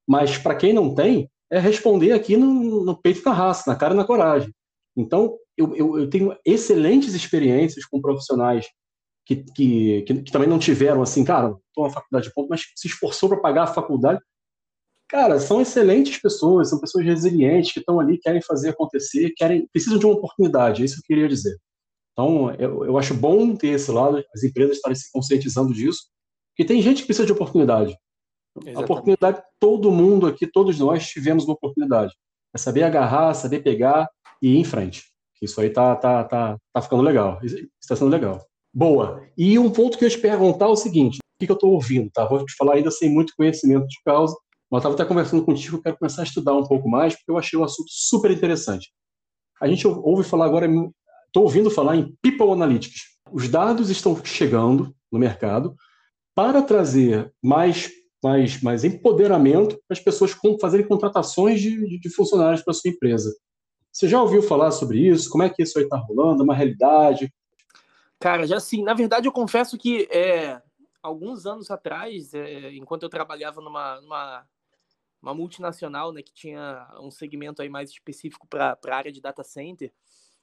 Mas 0.06 0.38
para 0.38 0.54
quem 0.54 0.72
não 0.72 0.94
tem, 0.94 1.28
é 1.50 1.58
responder 1.58 2.12
aqui 2.12 2.36
no, 2.36 2.84
no 2.84 3.00
peito 3.00 3.22
da 3.22 3.32
raça, 3.32 3.70
na 3.70 3.76
cara 3.76 3.94
e 3.94 3.96
na 3.96 4.04
coragem. 4.04 4.52
Então, 4.96 5.36
eu, 5.56 5.74
eu, 5.76 5.98
eu 6.00 6.10
tenho 6.10 6.36
excelentes 6.44 7.14
experiências 7.14 7.84
com 7.84 8.00
profissionais 8.00 8.66
que, 9.26 9.36
que, 9.36 10.02
que, 10.02 10.22
que 10.22 10.32
também 10.32 10.48
não 10.48 10.58
tiveram, 10.58 11.02
assim, 11.02 11.24
cara, 11.24 11.56
estou 11.68 11.84
na 11.84 11.90
faculdade 11.90 12.28
de 12.28 12.34
ponto, 12.34 12.48
mas 12.48 12.62
se 12.76 12.86
esforçou 12.86 13.28
para 13.28 13.40
pagar 13.40 13.64
a 13.64 13.68
faculdade. 13.68 14.20
Cara, 15.08 15.38
são 15.38 15.60
excelentes 15.60 16.20
pessoas, 16.20 16.70
são 16.70 16.80
pessoas 16.80 17.04
resilientes 17.04 17.72
que 17.72 17.80
estão 17.80 18.00
ali, 18.00 18.18
querem 18.18 18.42
fazer 18.42 18.70
acontecer, 18.70 19.32
querem, 19.36 19.66
precisam 19.72 19.98
de 19.98 20.06
uma 20.06 20.14
oportunidade, 20.14 20.82
é 20.82 20.84
isso 20.84 20.96
que 20.96 21.12
eu 21.12 21.16
queria 21.16 21.28
dizer. 21.28 21.56
Então, 22.12 22.54
eu, 22.54 22.84
eu 22.84 22.98
acho 22.98 23.14
bom 23.14 23.54
ter 23.56 23.68
esse 23.68 23.90
lado, 23.90 24.22
as 24.34 24.42
empresas 24.42 24.76
estarem 24.76 24.96
se 24.96 25.10
conscientizando 25.12 25.72
disso, 25.72 26.02
porque 26.50 26.66
tem 26.66 26.80
gente 26.80 27.02
que 27.02 27.06
precisa 27.06 27.26
de 27.26 27.32
oportunidade. 27.32 27.96
Exatamente. 28.56 28.76
A 28.76 28.80
oportunidade, 28.80 29.42
todo 29.58 29.90
mundo 29.90 30.26
aqui, 30.26 30.46
todos 30.46 30.78
nós 30.78 31.06
tivemos 31.06 31.44
uma 31.44 31.54
oportunidade. 31.54 32.14
É 32.54 32.58
saber 32.58 32.84
agarrar, 32.84 33.34
saber 33.34 33.62
pegar 33.62 34.08
e 34.40 34.54
ir 34.54 34.58
em 34.58 34.64
frente. 34.64 35.02
Isso 35.42 35.60
aí 35.60 35.70
tá, 35.70 35.96
tá, 35.96 36.22
tá, 36.24 36.56
tá 36.72 36.82
ficando 36.82 37.02
legal. 37.02 37.40
Está 37.42 37.96
sendo 37.96 38.10
legal. 38.10 38.40
Boa. 38.74 39.22
E 39.38 39.56
um 39.58 39.70
ponto 39.70 39.96
que 39.96 40.04
eu 40.04 40.08
ia 40.08 40.14
te 40.14 40.20
perguntar 40.20 40.64
é 40.64 40.68
o 40.68 40.76
seguinte: 40.76 41.18
o 41.18 41.46
que 41.46 41.50
eu 41.50 41.54
estou 41.54 41.72
ouvindo? 41.72 42.10
Tá? 42.12 42.24
Vou 42.24 42.44
te 42.44 42.54
falar 42.56 42.74
ainda 42.74 42.90
sem 42.90 43.08
muito 43.08 43.34
conhecimento 43.36 43.86
de 43.86 43.96
causa, 44.04 44.36
mas 44.70 44.80
estava 44.80 44.94
até 44.94 45.04
conversando 45.04 45.44
contigo, 45.44 45.76
eu 45.76 45.82
quero 45.82 45.96
começar 45.96 46.22
a 46.22 46.24
estudar 46.24 46.54
um 46.54 46.66
pouco 46.66 46.88
mais, 46.88 47.14
porque 47.14 47.30
eu 47.30 47.38
achei 47.38 47.58
um 47.58 47.64
assunto 47.64 47.88
super 47.88 48.30
interessante. 48.30 48.90
A 49.62 49.68
gente 49.68 49.86
ouve 49.86 50.24
falar 50.24 50.46
agora, 50.46 50.66
estou 50.66 51.44
ouvindo 51.44 51.70
falar 51.70 51.96
em 51.96 52.12
People 52.20 52.50
Analytics. 52.50 53.02
Os 53.32 53.48
dados 53.48 53.88
estão 53.90 54.20
chegando 54.24 54.94
no 55.10 55.18
mercado 55.18 55.76
para 56.34 56.60
trazer 56.60 57.32
mais 57.42 57.90
mais, 58.24 58.62
mais 58.62 58.84
empoderamento 58.84 59.78
para 59.86 59.98
as 59.98 60.00
pessoas 60.00 60.34
fazerem 60.58 60.88
contratações 60.88 61.60
de, 61.60 61.98
de 61.98 62.08
funcionários 62.08 62.62
para 62.62 62.72
sua 62.72 62.90
empresa. 62.90 63.30
Você 63.92 64.08
já 64.08 64.20
ouviu 64.20 64.42
falar 64.42 64.70
sobre 64.70 65.06
isso? 65.06 65.28
Como 65.28 65.44
é 65.44 65.50
que 65.50 65.62
isso 65.62 65.78
aí 65.78 65.84
está 65.84 65.98
rolando? 65.98 66.40
É 66.40 66.44
uma 66.44 66.54
realidade? 66.54 67.30
Cara, 68.24 68.46
já 68.46 68.58
sim. 68.58 68.82
Na 68.82 68.94
verdade, 68.94 69.28
eu 69.28 69.32
confesso 69.32 69.76
que 69.76 70.08
é, 70.10 70.58
alguns 71.02 71.44
anos 71.44 71.70
atrás, 71.70 72.32
é, 72.32 72.72
enquanto 72.72 73.02
eu 73.02 73.10
trabalhava 73.10 73.60
numa, 73.60 74.00
numa 74.00 74.48
uma 75.20 75.34
multinacional, 75.34 76.10
né, 76.10 76.22
que 76.22 76.32
tinha 76.32 76.88
um 77.02 77.10
segmento 77.10 77.60
aí 77.60 77.68
mais 77.68 77.90
específico 77.90 78.46
para 78.46 78.78
a 78.82 78.96
área 78.96 79.12
de 79.12 79.20
data 79.20 79.44
center, 79.44 79.92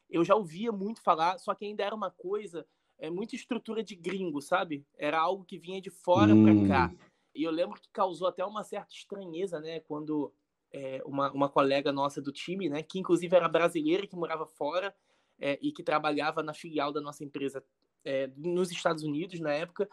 eu 0.08 0.24
já 0.24 0.36
ouvia 0.36 0.72
muito 0.72 1.02
falar, 1.02 1.40
só 1.40 1.56
que 1.56 1.66
ainda 1.66 1.84
era 1.84 1.96
uma 1.96 2.12
coisa, 2.12 2.68
é 3.00 3.10
muita 3.10 3.36
estrutura 3.36 3.84
de 3.84 3.96
gringo, 3.96 4.44
sabe? 4.44 4.86
Era 4.96 5.20
algo 5.20 5.44
que 5.44 5.58
vinha 5.58 5.82
de 5.82 5.90
fora 5.90 6.36
hum. 6.36 6.44
para 6.44 6.68
cá. 6.68 6.96
E 7.34 7.42
eu 7.42 7.50
lembro 7.50 7.82
que 7.82 7.90
causou 7.92 8.28
até 8.28 8.46
uma 8.46 8.64
certa 8.64 8.94
estranheza, 8.94 9.60
né, 9.60 9.80
quando 9.80 10.32
é, 10.72 11.02
uma, 11.04 11.32
uma 11.32 11.50
colega 11.50 11.92
nossa 11.92 12.22
do 12.22 12.32
time, 12.32 12.70
né, 12.70 12.84
que 12.84 13.00
inclusive 13.00 13.36
era 13.36 13.50
brasileira, 13.50 14.06
que 14.06 14.16
morava 14.16 14.46
fora 14.46 14.96
é, 15.42 15.60
e 15.62 15.72
que 15.72 15.84
trabalhava 15.84 16.42
na 16.42 16.54
filial 16.54 16.94
da 16.94 17.02
nossa 17.02 17.24
empresa 17.24 17.64
é, 18.06 18.30
nos 18.38 18.72
Estados 18.72 19.04
Unidos 19.04 19.40
na 19.40 19.52
época, 19.52 19.90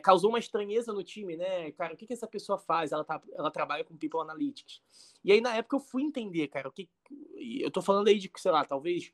causou 0.00 0.30
uma 0.30 0.38
estranheza 0.38 0.92
no 0.92 1.02
time, 1.02 1.36
né, 1.36 1.72
cara, 1.72 1.92
o 1.92 1.96
que, 1.96 2.06
que 2.06 2.12
essa 2.12 2.28
pessoa 2.28 2.56
faz? 2.56 2.92
Ela, 2.92 3.02
tá, 3.02 3.20
ela 3.32 3.50
trabalha 3.50 3.82
com 3.82 3.96
People 3.96 4.20
Analytics. 4.20 4.80
E 5.24 5.32
aí, 5.32 5.40
na 5.40 5.56
época, 5.56 5.74
eu 5.74 5.80
fui 5.80 6.04
entender, 6.04 6.46
cara, 6.46 6.68
o 6.68 6.70
que. 6.70 6.88
Eu 7.36 7.68
tô 7.68 7.82
falando 7.82 8.06
aí 8.06 8.16
de, 8.16 8.30
sei 8.36 8.52
lá, 8.52 8.64
talvez 8.64 9.12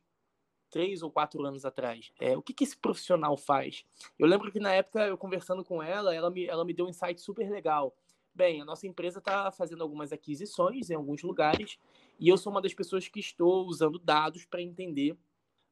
três 0.72 1.02
ou 1.02 1.10
quatro 1.10 1.44
anos 1.44 1.64
atrás. 1.64 2.10
É, 2.18 2.36
o 2.36 2.42
que, 2.42 2.54
que 2.54 2.64
esse 2.64 2.76
profissional 2.76 3.36
faz? 3.36 3.84
Eu 4.18 4.26
lembro 4.26 4.50
que 4.50 4.58
na 4.58 4.72
época, 4.72 5.06
eu 5.06 5.18
conversando 5.18 5.62
com 5.62 5.82
ela, 5.82 6.14
ela 6.14 6.30
me, 6.30 6.46
ela 6.46 6.64
me 6.64 6.72
deu 6.72 6.86
um 6.86 6.88
insight 6.88 7.20
super 7.20 7.48
legal. 7.48 7.94
Bem, 8.34 8.62
a 8.62 8.64
nossa 8.64 8.86
empresa 8.86 9.18
está 9.18 9.52
fazendo 9.52 9.82
algumas 9.82 10.10
aquisições 10.10 10.88
em 10.88 10.94
alguns 10.94 11.22
lugares 11.22 11.78
e 12.18 12.30
eu 12.30 12.38
sou 12.38 12.50
uma 12.50 12.62
das 12.62 12.72
pessoas 12.72 13.06
que 13.06 13.20
estou 13.20 13.66
usando 13.66 13.98
dados 13.98 14.46
para 14.46 14.62
entender 14.62 15.14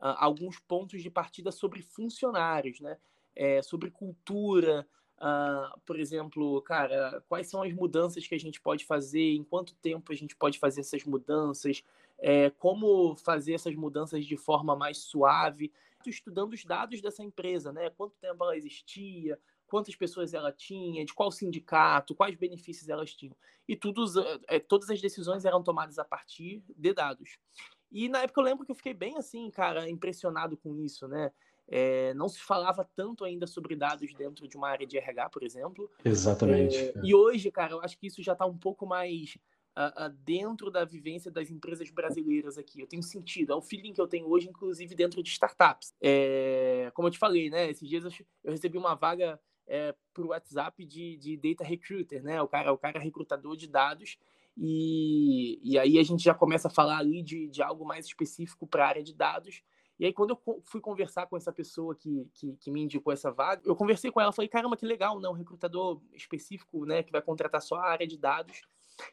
uh, 0.00 0.16
alguns 0.18 0.58
pontos 0.58 1.02
de 1.02 1.10
partida 1.10 1.52
sobre 1.52 1.82
funcionários, 1.82 2.80
né? 2.80 2.98
É, 3.36 3.62
sobre 3.62 3.90
cultura, 3.90 4.86
uh, 5.18 5.80
por 5.86 6.00
exemplo, 6.00 6.60
cara, 6.62 7.22
quais 7.28 7.48
são 7.48 7.62
as 7.62 7.72
mudanças 7.72 8.26
que 8.26 8.34
a 8.34 8.40
gente 8.40 8.60
pode 8.60 8.84
fazer, 8.84 9.34
em 9.34 9.44
quanto 9.44 9.74
tempo 9.76 10.12
a 10.12 10.16
gente 10.16 10.34
pode 10.34 10.58
fazer 10.58 10.80
essas 10.80 11.04
mudanças, 11.04 11.84
é, 12.18 12.50
como 12.50 13.16
fazer 13.16 13.54
essas 13.54 13.74
mudanças 13.74 14.26
de 14.26 14.36
forma 14.36 14.74
mais 14.74 14.98
suave. 14.98 15.72
Estudando 16.06 16.54
os 16.54 16.64
dados 16.64 17.00
dessa 17.02 17.22
empresa, 17.22 17.72
né? 17.72 17.90
Quanto 17.90 18.16
tempo 18.16 18.42
ela 18.42 18.56
existia, 18.56 19.38
quantas 19.66 19.94
pessoas 19.94 20.32
ela 20.34 20.50
tinha, 20.50 21.04
de 21.04 21.12
qual 21.12 21.30
sindicato, 21.30 22.14
quais 22.14 22.34
benefícios 22.34 22.88
elas 22.88 23.14
tinham. 23.14 23.36
E 23.68 23.76
tudo, 23.76 24.04
é, 24.48 24.58
todas 24.58 24.90
as 24.90 25.00
decisões 25.00 25.44
eram 25.44 25.62
tomadas 25.62 25.98
a 25.98 26.04
partir 26.04 26.62
de 26.76 26.92
dados. 26.92 27.38
E 27.90 28.08
na 28.08 28.22
época 28.22 28.40
eu 28.40 28.44
lembro 28.44 28.64
que 28.64 28.70
eu 28.70 28.76
fiquei 28.76 28.94
bem 28.94 29.16
assim, 29.16 29.50
cara, 29.50 29.88
impressionado 29.88 30.56
com 30.56 30.76
isso, 30.76 31.08
né? 31.08 31.30
É, 31.72 32.12
não 32.14 32.28
se 32.28 32.40
falava 32.40 32.88
tanto 32.96 33.24
ainda 33.24 33.46
sobre 33.46 33.76
dados 33.76 34.12
dentro 34.14 34.48
de 34.48 34.56
uma 34.56 34.68
área 34.68 34.86
de 34.86 34.98
RH, 34.98 35.30
por 35.30 35.44
exemplo. 35.44 35.88
Exatamente. 36.04 36.76
É, 36.76 36.92
e 37.02 37.14
hoje, 37.14 37.50
cara, 37.50 37.72
eu 37.72 37.80
acho 37.80 37.96
que 37.96 38.08
isso 38.08 38.22
já 38.22 38.32
está 38.32 38.44
um 38.44 38.58
pouco 38.58 38.84
mais 38.84 39.36
uh, 39.76 40.06
uh, 40.06 40.10
dentro 40.24 40.70
da 40.70 40.84
vivência 40.84 41.30
das 41.30 41.50
empresas 41.50 41.90
brasileiras 41.90 42.58
aqui. 42.58 42.80
Eu 42.80 42.86
tenho 42.86 43.02
sentido, 43.02 43.52
é 43.52 43.56
o 43.56 43.62
feeling 43.62 43.92
que 43.92 44.00
eu 44.00 44.08
tenho 44.08 44.28
hoje, 44.28 44.48
inclusive 44.48 44.94
dentro 44.94 45.22
de 45.22 45.30
startups. 45.30 45.94
É, 46.00 46.90
como 46.94 47.08
eu 47.08 47.12
te 47.12 47.18
falei, 47.18 47.50
né? 47.50 47.70
Esses 47.70 47.88
dias 47.88 48.04
eu, 48.04 48.50
recebi 48.50 48.76
uma 48.76 48.94
vaga 48.94 49.40
é, 49.66 49.94
por 50.12 50.26
WhatsApp 50.26 50.84
de, 50.84 51.16
de 51.18 51.36
data 51.36 51.64
recruiter, 51.64 52.22
né? 52.22 52.42
O 52.42 52.48
cara, 52.48 52.72
o 52.72 52.78
cara 52.78 52.98
é 52.98 53.02
recrutador 53.02 53.56
de 53.56 53.68
dados. 53.68 54.18
E, 54.56 55.60
e 55.62 55.78
aí 55.78 55.98
a 55.98 56.02
gente 56.02 56.22
já 56.22 56.34
começa 56.34 56.68
a 56.68 56.70
falar 56.70 56.98
ali 56.98 57.22
de, 57.22 57.48
de 57.48 57.62
algo 57.62 57.84
mais 57.84 58.06
específico 58.06 58.66
para 58.66 58.84
a 58.84 58.88
área 58.88 59.02
de 59.02 59.14
dados. 59.14 59.62
E 59.98 60.06
aí, 60.06 60.14
quando 60.14 60.30
eu 60.30 60.62
fui 60.64 60.80
conversar 60.80 61.26
com 61.26 61.36
essa 61.36 61.52
pessoa 61.52 61.94
que, 61.94 62.26
que, 62.32 62.56
que, 62.56 62.70
me 62.70 62.80
indicou 62.80 63.12
essa 63.12 63.30
vaga, 63.30 63.60
eu 63.66 63.76
conversei 63.76 64.10
com 64.10 64.18
ela, 64.18 64.32
falei, 64.32 64.48
caramba, 64.48 64.74
que 64.74 64.86
legal, 64.86 65.20
né? 65.20 65.28
Um 65.28 65.34
recrutador 65.34 66.00
específico, 66.14 66.86
né? 66.86 67.02
Que 67.02 67.12
vai 67.12 67.20
contratar 67.20 67.60
só 67.60 67.76
a 67.76 67.90
área 67.90 68.06
de 68.06 68.16
dados. 68.16 68.62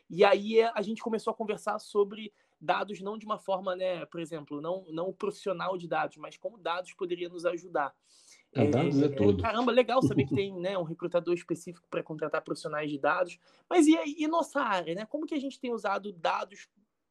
E 0.09 0.23
aí 0.23 0.61
a 0.61 0.81
gente 0.81 1.01
começou 1.01 1.31
a 1.31 1.35
conversar 1.35 1.77
sobre 1.79 2.33
dados 2.59 3.01
não 3.01 3.17
de 3.17 3.25
uma 3.25 3.37
forma, 3.37 3.75
né, 3.75 4.05
por 4.07 4.19
exemplo, 4.19 4.59
não, 4.59 4.83
não 4.89 5.13
profissional 5.13 5.77
de 5.77 5.87
dados, 5.87 6.17
mas 6.17 6.37
como 6.37 6.57
dados 6.57 6.93
poderia 6.93 7.29
nos 7.29 7.45
ajudar. 7.45 7.93
É, 8.53 8.67
dados 8.67 9.01
é, 9.01 9.05
é 9.05 9.09
tudo. 9.09 9.41
caramba, 9.41 9.71
legal 9.71 10.01
saber 10.01 10.25
que 10.25 10.35
tem 10.35 10.53
né, 10.59 10.77
um 10.77 10.83
recrutador 10.83 11.33
específico 11.33 11.87
para 11.89 12.03
contratar 12.03 12.41
profissionais 12.43 12.89
de 12.89 12.97
dados. 12.97 13.37
Mas 13.69 13.87
e, 13.87 13.97
e 14.17 14.27
nossa 14.27 14.61
área, 14.61 14.95
né? 14.95 15.05
Como 15.05 15.25
que 15.25 15.35
a 15.35 15.39
gente 15.39 15.59
tem 15.59 15.73
usado 15.73 16.11
dados 16.11 16.67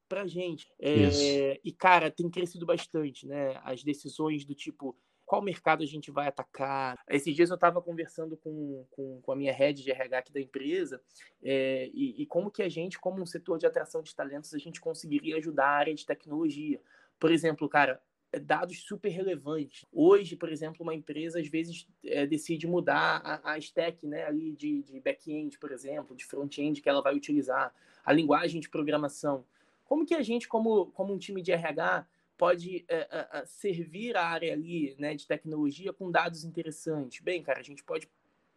para 0.09 0.27
gente? 0.27 0.69
É, 0.79 1.61
e, 1.63 1.73
cara, 1.73 2.11
tem 2.11 2.31
crescido 2.31 2.65
bastante, 2.65 3.27
né? 3.27 3.61
As 3.65 3.83
decisões 3.83 4.45
do 4.45 4.55
tipo, 4.55 4.97
qual 5.25 5.43
mercado 5.43 5.83
a 5.83 5.87
gente 5.87 6.11
vai 6.11 6.29
atacar. 6.29 6.97
Esses 7.11 7.35
dias 7.35 7.51
eu 7.51 7.57
estava 7.57 7.83
conversando 7.83 8.37
com, 8.37 8.87
com, 8.91 9.21
com, 9.21 9.33
a 9.33 9.37
minha 9.37 9.53
head 9.53 9.83
de 9.83 9.91
RH 9.91 10.19
aqui 10.19 10.33
da 10.33 10.41
empresa 10.41 11.01
é, 11.43 11.91
e, 11.93 12.23
e, 12.23 12.27
como 12.27 12.51
que 12.51 12.63
a 12.63 12.69
gente, 12.69 12.99
como 12.99 13.21
um 13.21 13.27
setor 13.27 13.59
de 13.59 13.67
atração 13.67 14.03
de 14.03 14.15
talentos, 14.15 14.55
a 14.55 14.59
gente 14.59 14.81
conseguiria 14.81 15.37
ajudar 15.37 15.67
a 15.67 15.77
área 15.77 15.95
de 15.95 16.07
tecnologia. 16.07 16.81
Por 17.19 17.33
exemplo, 17.33 17.69
cara, 17.69 18.01
dados 18.39 18.81
super 18.83 19.09
relevantes. 19.09 19.85
Hoje, 19.93 20.37
por 20.37 20.51
exemplo, 20.51 20.83
uma 20.83 20.95
empresa 20.95 21.41
às 21.41 21.49
vezes 21.49 21.87
é, 22.05 22.27
decide 22.27 22.67
mudar 22.67 23.21
a, 23.25 23.53
a 23.53 23.59
stack 23.59 24.07
né, 24.07 24.25
ali 24.25 24.53
de, 24.53 24.83
de 24.83 25.01
back-end, 25.01 25.59
por 25.59 25.73
exemplo, 25.73 26.17
de 26.17 26.25
front-end 26.25 26.81
que 26.81 26.89
ela 26.89 27.03
vai 27.03 27.15
utilizar, 27.15 27.75
a 28.05 28.13
linguagem 28.13 28.61
de 28.61 28.69
programação. 28.69 29.45
Como 29.85 30.07
que 30.07 30.15
a 30.15 30.23
gente, 30.23 30.49
como, 30.49 30.87
como 30.87 31.13
um 31.13 31.19
time 31.19 31.43
de 31.43 31.53
RH, 31.53 32.07
pode 32.37 32.85
é, 32.89 33.09
é, 33.11 33.47
servir 33.47 34.17
a 34.17 34.27
área 34.27 34.53
ali 34.53 34.95
né, 34.99 35.15
de 35.15 35.27
tecnologia 35.27 35.93
com 35.93 36.11
dados 36.11 36.45
interessantes. 36.45 37.21
Bem, 37.21 37.43
cara, 37.43 37.61
a 37.61 37.63
gente 37.63 37.83
pode 37.83 38.09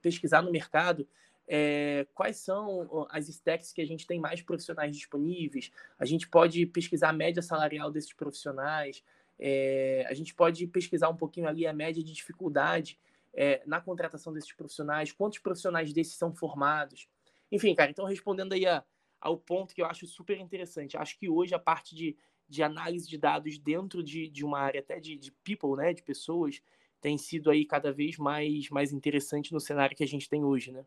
pesquisar 0.01 0.41
no 0.41 0.51
mercado 0.51 1.07
é, 1.51 2.05
quais 2.13 2.37
são 2.37 3.07
as 3.09 3.27
stacks 3.27 3.73
que 3.73 3.81
a 3.81 3.85
gente 3.85 4.05
tem 4.05 4.19
mais 4.19 4.39
profissionais 4.39 4.95
disponíveis, 4.95 5.71
a 5.97 6.05
gente 6.05 6.27
pode 6.29 6.63
pesquisar 6.67 7.09
a 7.09 7.13
média 7.13 7.41
salarial 7.41 7.91
desses 7.91 8.13
profissionais, 8.13 9.03
é, 9.39 10.05
a 10.07 10.13
gente 10.13 10.35
pode 10.35 10.67
pesquisar 10.67 11.09
um 11.09 11.15
pouquinho 11.15 11.47
ali 11.47 11.65
a 11.65 11.73
média 11.73 12.03
de 12.03 12.13
dificuldade 12.13 12.99
é, 13.33 13.61
na 13.65 13.79
contratação 13.79 14.33
desses 14.33 14.51
profissionais, 14.51 15.11
quantos 15.11 15.39
profissionais 15.39 15.93
desses 15.93 16.15
são 16.15 16.33
formados. 16.33 17.07
Enfim, 17.51 17.73
cara, 17.73 17.89
então 17.89 18.05
respondendo 18.05 18.53
aí 18.53 18.65
a, 18.65 18.83
ao 19.19 19.37
ponto 19.37 19.73
que 19.73 19.81
eu 19.81 19.85
acho 19.85 20.05
super 20.05 20.37
interessante, 20.37 20.97
acho 20.97 21.17
que 21.17 21.29
hoje 21.29 21.55
a 21.55 21.59
parte 21.59 21.95
de 21.95 22.17
de 22.49 22.63
análise 22.63 23.07
de 23.07 23.17
dados 23.17 23.59
dentro 23.59 24.03
de, 24.03 24.27
de 24.27 24.43
uma 24.43 24.59
área 24.59 24.79
até 24.79 24.99
de, 24.99 25.15
de 25.15 25.31
people, 25.43 25.77
né, 25.77 25.93
de 25.93 26.01
pessoas, 26.01 26.61
tem 26.99 27.17
sido 27.17 27.51
aí 27.51 27.63
cada 27.63 27.93
vez 27.93 28.17
mais, 28.17 28.69
mais 28.69 28.91
interessante 28.91 29.53
no 29.53 29.59
cenário 29.59 29.95
que 29.95 30.03
a 30.03 30.07
gente 30.07 30.27
tem 30.27 30.43
hoje, 30.43 30.71
né? 30.71 30.83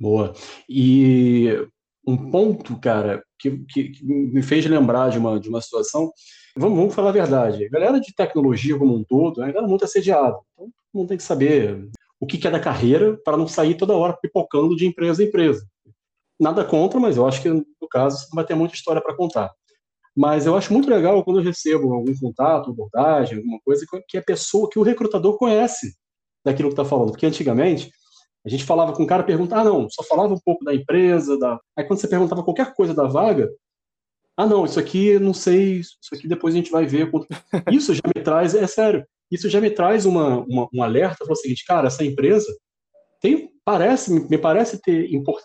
Boa. 0.00 0.32
E 0.68 1.48
um 2.06 2.30
ponto, 2.30 2.78
cara, 2.78 3.22
que, 3.38 3.58
que, 3.68 3.88
que, 3.90 4.04
me 4.04 4.42
fez 4.42 4.64
lembrar 4.66 5.10
de 5.10 5.18
uma, 5.18 5.38
de 5.38 5.48
uma 5.48 5.60
situação, 5.60 6.12
vamos, 6.56 6.78
vamos 6.78 6.94
falar 6.94 7.10
a 7.10 7.12
verdade, 7.12 7.64
a 7.64 7.70
galera 7.70 8.00
de 8.00 8.14
tecnologia 8.14 8.78
como 8.78 8.94
um 8.94 9.04
todo 9.04 9.42
é 9.42 9.60
muito 9.62 9.84
assediada, 9.84 10.36
então 10.52 10.66
todo 10.66 11.00
mundo 11.00 11.08
tem 11.08 11.16
que 11.16 11.22
saber 11.22 11.88
o 12.20 12.26
que, 12.26 12.38
que 12.38 12.46
é 12.46 12.50
da 12.50 12.60
carreira 12.60 13.18
para 13.24 13.36
não 13.36 13.46
sair 13.46 13.76
toda 13.76 13.96
hora 13.96 14.16
pipocando 14.20 14.76
de 14.76 14.86
empresa 14.86 15.22
em 15.22 15.26
empresa. 15.26 15.66
Nada 16.40 16.64
contra, 16.64 16.98
mas 16.98 17.16
eu 17.16 17.26
acho 17.26 17.42
que 17.42 17.48
no 17.48 17.88
caso 17.90 18.18
você 18.18 18.34
vai 18.34 18.44
ter 18.44 18.54
muita 18.54 18.74
história 18.74 19.02
para 19.02 19.14
contar. 19.14 19.52
Mas 20.16 20.46
eu 20.46 20.56
acho 20.56 20.72
muito 20.72 20.88
legal 20.88 21.22
quando 21.24 21.40
eu 21.40 21.44
recebo 21.44 21.92
algum 21.92 22.16
contato, 22.18 22.70
abordagem, 22.70 23.38
alguma 23.38 23.58
coisa 23.64 23.84
que 24.08 24.16
a 24.16 24.22
pessoa, 24.22 24.68
que 24.70 24.78
o 24.78 24.82
recrutador 24.82 25.36
conhece 25.36 25.96
daquilo 26.44 26.68
que 26.68 26.74
está 26.74 26.84
falando. 26.84 27.10
Porque 27.10 27.26
antigamente, 27.26 27.90
a 28.44 28.48
gente 28.48 28.64
falava 28.64 28.92
com 28.92 29.02
o 29.02 29.06
cara, 29.06 29.22
perguntava, 29.22 29.62
ah, 29.62 29.64
não, 29.64 29.88
só 29.88 30.02
falava 30.02 30.34
um 30.34 30.40
pouco 30.44 30.64
da 30.64 30.74
empresa, 30.74 31.38
da... 31.38 31.58
aí 31.76 31.84
quando 31.84 32.00
você 32.00 32.08
perguntava 32.08 32.42
qualquer 32.42 32.74
coisa 32.74 32.92
da 32.92 33.04
vaga, 33.04 33.50
ah, 34.36 34.46
não, 34.46 34.64
isso 34.64 34.78
aqui 34.78 35.18
não 35.18 35.32
sei, 35.32 35.80
isso 35.80 35.96
aqui 36.12 36.28
depois 36.28 36.54
a 36.54 36.56
gente 36.56 36.70
vai 36.70 36.84
ver. 36.84 37.08
Isso 37.72 37.94
já 37.94 38.02
me 38.14 38.20
traz, 38.20 38.54
é 38.54 38.66
sério, 38.66 39.06
isso 39.30 39.48
já 39.48 39.60
me 39.60 39.70
traz 39.70 40.04
uma, 40.06 40.40
uma, 40.40 40.68
um 40.74 40.82
alerta, 40.82 41.24
o 41.28 41.34
seguinte, 41.36 41.64
cara, 41.64 41.86
essa 41.86 42.04
empresa 42.04 42.46
tem, 43.20 43.50
parece, 43.64 44.12
me 44.28 44.36
parece 44.36 44.80
ter 44.82 45.12
import, 45.14 45.42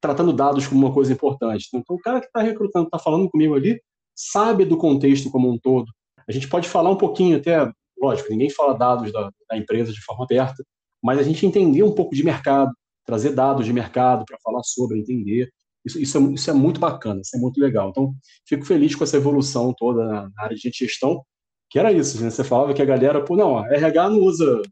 tratando 0.00 0.32
dados 0.32 0.66
como 0.66 0.86
uma 0.86 0.94
coisa 0.94 1.12
importante. 1.12 1.68
Então, 1.74 1.96
o 1.96 2.00
cara 2.00 2.20
que 2.20 2.26
está 2.26 2.40
recrutando, 2.40 2.86
está 2.86 2.98
falando 2.98 3.28
comigo 3.28 3.54
ali, 3.54 3.80
sabe 4.14 4.64
do 4.64 4.76
contexto 4.76 5.30
como 5.30 5.50
um 5.50 5.58
todo. 5.58 5.86
A 6.28 6.32
gente 6.32 6.48
pode 6.48 6.68
falar 6.68 6.90
um 6.90 6.96
pouquinho 6.96 7.36
até, 7.36 7.70
lógico, 8.00 8.30
ninguém 8.30 8.50
fala 8.50 8.74
dados 8.74 9.12
da, 9.12 9.30
da 9.48 9.56
empresa 9.56 9.92
de 9.92 10.02
forma 10.02 10.24
aberta, 10.24 10.64
mas 11.02 11.18
a 11.18 11.22
gente 11.22 11.46
entender 11.46 11.82
um 11.82 11.92
pouco 11.92 12.14
de 12.14 12.24
mercado, 12.24 12.72
trazer 13.04 13.30
dados 13.30 13.64
de 13.64 13.72
mercado 13.72 14.24
para 14.26 14.38
falar 14.42 14.62
sobre, 14.62 14.98
entender. 14.98 15.50
Isso, 15.84 15.98
isso, 15.98 16.18
é, 16.18 16.20
isso 16.32 16.50
é 16.50 16.52
muito 16.52 16.78
bacana, 16.78 17.20
isso 17.22 17.36
é 17.36 17.40
muito 17.40 17.60
legal. 17.60 17.88
Então, 17.90 18.14
fico 18.46 18.64
feliz 18.64 18.94
com 18.94 19.04
essa 19.04 19.16
evolução 19.16 19.74
toda 19.76 20.04
na, 20.04 20.22
na 20.22 20.42
área 20.42 20.56
de 20.56 20.70
gestão, 20.72 21.24
que 21.70 21.78
era 21.78 21.92
isso, 21.92 22.22
né? 22.22 22.30
Você 22.30 22.44
falava 22.44 22.74
que 22.74 22.82
a 22.82 22.86
galera, 22.86 23.24
pô, 23.24 23.36
não, 23.36 23.64
RH 23.64 24.10
não 24.10 24.20
usa, 24.20 24.62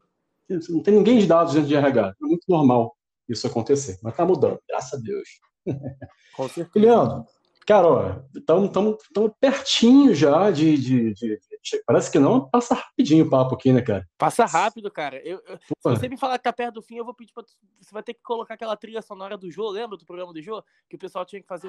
não 0.68 0.82
tem 0.82 0.94
ninguém 0.94 1.18
de 1.18 1.26
dados 1.26 1.54
dentro 1.54 1.68
de 1.68 1.76
RH. 1.76 2.14
É 2.22 2.26
muito 2.26 2.44
normal 2.48 2.94
isso 3.28 3.46
acontecer, 3.46 3.98
mas 4.02 4.16
tá 4.16 4.24
mudando, 4.24 4.58
graças 4.68 4.98
a 4.98 5.02
Deus. 5.02 5.28
Com 6.36 6.48
certeza. 6.48 6.86
Leandro, 6.86 7.24
cara, 7.66 8.24
estamos 8.34 9.32
pertinho 9.40 10.14
já 10.14 10.50
de, 10.50 10.76
de, 10.76 11.14
de, 11.14 11.38
Parece 11.86 12.10
que 12.10 12.18
não, 12.18 12.48
passa 12.48 12.74
rapidinho 12.74 13.24
o 13.26 13.30
papo 13.30 13.54
aqui, 13.54 13.72
né, 13.72 13.82
cara? 13.82 14.06
Passa 14.16 14.44
rápido, 14.44 14.90
cara. 14.90 15.18
Eu, 15.24 15.40
eu, 15.46 15.58
se 15.58 15.74
você 15.82 16.08
me 16.08 16.16
falar 16.16 16.38
que 16.38 16.44
tá 16.44 16.52
perto 16.52 16.74
do 16.74 16.82
fim, 16.82 16.96
eu 16.96 17.04
vou 17.04 17.14
pedir 17.14 17.32
pra. 17.32 17.44
Você 17.80 17.92
vai 17.92 18.02
ter 18.02 18.14
que 18.14 18.22
colocar 18.22 18.54
aquela 18.54 18.76
trilha 18.76 19.02
sonora 19.02 19.36
do 19.36 19.50
Jô, 19.50 19.68
lembra 19.70 19.96
do 19.96 20.04
programa 20.04 20.32
do 20.32 20.42
Jô? 20.42 20.62
Que 20.88 20.96
o 20.96 20.98
pessoal 20.98 21.24
tinha 21.24 21.40
que 21.40 21.48
fazer. 21.48 21.68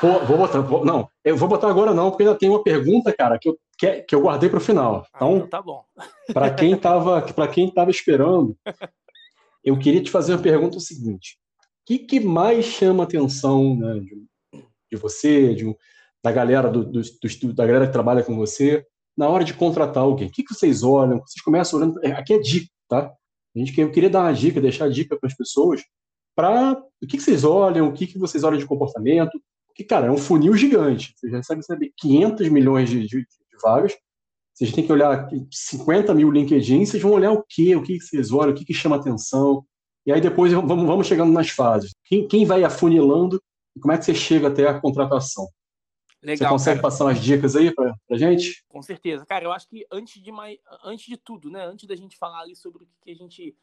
Pô, 0.00 0.18
vou 0.26 0.36
botar. 0.36 0.60
Vou, 0.60 0.84
não, 0.84 1.08
eu 1.24 1.36
vou 1.36 1.48
botar 1.48 1.68
agora 1.68 1.94
não, 1.94 2.10
porque 2.10 2.24
ainda 2.24 2.38
tem 2.38 2.48
uma 2.48 2.62
pergunta, 2.62 3.12
cara, 3.12 3.38
que 3.38 3.48
eu, 3.48 3.58
que, 3.78 4.02
que 4.02 4.14
eu 4.14 4.22
guardei 4.22 4.48
para 4.48 4.58
o 4.58 4.60
final. 4.60 5.06
Então, 5.14 5.28
ah, 5.28 5.36
então 5.36 5.48
tá 5.48 5.62
bom. 5.62 5.84
para 6.34 6.52
quem 6.52 6.76
tava, 6.76 7.22
para 7.22 7.48
quem 7.48 7.70
tava 7.70 7.90
esperando, 7.90 8.56
eu 9.64 9.78
queria 9.78 10.02
te 10.02 10.10
fazer 10.10 10.32
uma 10.32 10.42
pergunta 10.42 10.76
o 10.76 10.80
seguinte: 10.80 11.38
o 11.82 11.86
que, 11.86 11.98
que 12.00 12.20
mais 12.20 12.64
chama 12.64 13.04
atenção 13.04 13.76
né, 13.76 14.00
de, 14.00 14.26
de 14.90 14.96
você, 14.96 15.54
de, 15.54 15.76
da 16.22 16.30
galera 16.30 16.70
do, 16.70 16.84
do, 16.84 17.00
do, 17.00 17.54
da 17.54 17.66
galera 17.66 17.86
que 17.86 17.92
trabalha 17.92 18.22
com 18.22 18.36
você 18.36 18.84
na 19.16 19.28
hora 19.28 19.44
de 19.44 19.54
contratar 19.54 20.02
alguém? 20.02 20.28
O 20.28 20.30
que, 20.30 20.42
que 20.42 20.54
vocês 20.54 20.82
olham? 20.82 21.20
Vocês 21.20 21.42
começam 21.42 21.78
olhando. 21.78 22.04
É, 22.04 22.12
aqui 22.12 22.34
é 22.34 22.38
dica, 22.38 22.70
tá? 22.88 23.12
A 23.54 23.58
gente 23.58 23.78
eu 23.78 23.90
queria 23.90 24.08
dar 24.08 24.20
uma 24.20 24.32
dica, 24.32 24.60
deixar 24.60 24.88
dica 24.88 25.18
para 25.18 25.28
as 25.28 25.36
pessoas 25.36 25.82
para 26.34 26.72
o 27.02 27.06
que, 27.06 27.18
que, 27.18 27.22
vocês 27.22 27.44
olham, 27.44 27.88
o 27.88 27.92
que, 27.92 28.06
que 28.06 28.18
vocês 28.18 28.42
olham 28.42 28.58
de 28.58 28.66
comportamento. 28.66 29.40
Que, 29.74 29.84
cara, 29.84 30.06
é 30.06 30.10
um 30.10 30.18
funil 30.18 30.54
gigante. 30.56 31.14
Você 31.16 31.30
já 31.30 31.42
saber 31.62 31.92
500 31.96 32.48
milhões 32.48 32.90
de, 32.90 33.06
de, 33.06 33.20
de 33.20 33.26
vagas. 33.62 33.94
Vocês 34.54 34.72
têm 34.72 34.84
que 34.84 34.92
olhar 34.92 35.28
50 35.50 36.14
mil 36.14 36.30
LinkedIn, 36.30 36.84
vocês 36.84 37.02
vão 37.02 37.12
olhar 37.12 37.32
o 37.32 37.42
quê? 37.48 37.74
O 37.74 37.82
que, 37.82 37.98
que 37.98 38.04
vocês 38.04 38.30
olham? 38.32 38.52
O 38.52 38.54
que, 38.54 38.66
que 38.66 38.74
chama 38.74 38.96
atenção? 38.96 39.64
E 40.04 40.12
aí 40.12 40.20
depois 40.20 40.52
vamos, 40.52 40.86
vamos 40.86 41.06
chegando 41.06 41.32
nas 41.32 41.48
fases. 41.48 41.92
Quem, 42.04 42.28
quem 42.28 42.44
vai 42.44 42.62
afunilando 42.64 43.40
e 43.74 43.80
como 43.80 43.92
é 43.92 43.98
que 43.98 44.04
você 44.04 44.14
chega 44.14 44.48
até 44.48 44.68
a 44.68 44.78
contratação? 44.78 45.48
Legal, 46.22 46.36
Você 46.36 46.52
consegue 46.52 46.80
cara. 46.80 46.90
passar 46.90 47.04
umas 47.04 47.20
dicas 47.20 47.56
aí 47.56 47.74
para 47.74 47.94
a 48.10 48.16
gente? 48.16 48.64
Com 48.68 48.80
certeza. 48.80 49.26
Cara, 49.26 49.44
eu 49.44 49.52
acho 49.52 49.68
que 49.68 49.84
antes 49.90 50.22
de, 50.22 50.30
mais, 50.30 50.56
antes 50.84 51.06
de 51.06 51.16
tudo, 51.16 51.50
né? 51.50 51.64
Antes 51.66 51.88
da 51.88 51.96
gente 51.96 52.16
falar 52.16 52.40
ali 52.40 52.54
sobre 52.54 52.84
o 52.84 52.88
que 53.00 53.10
a 53.10 53.14
gente 53.14 53.56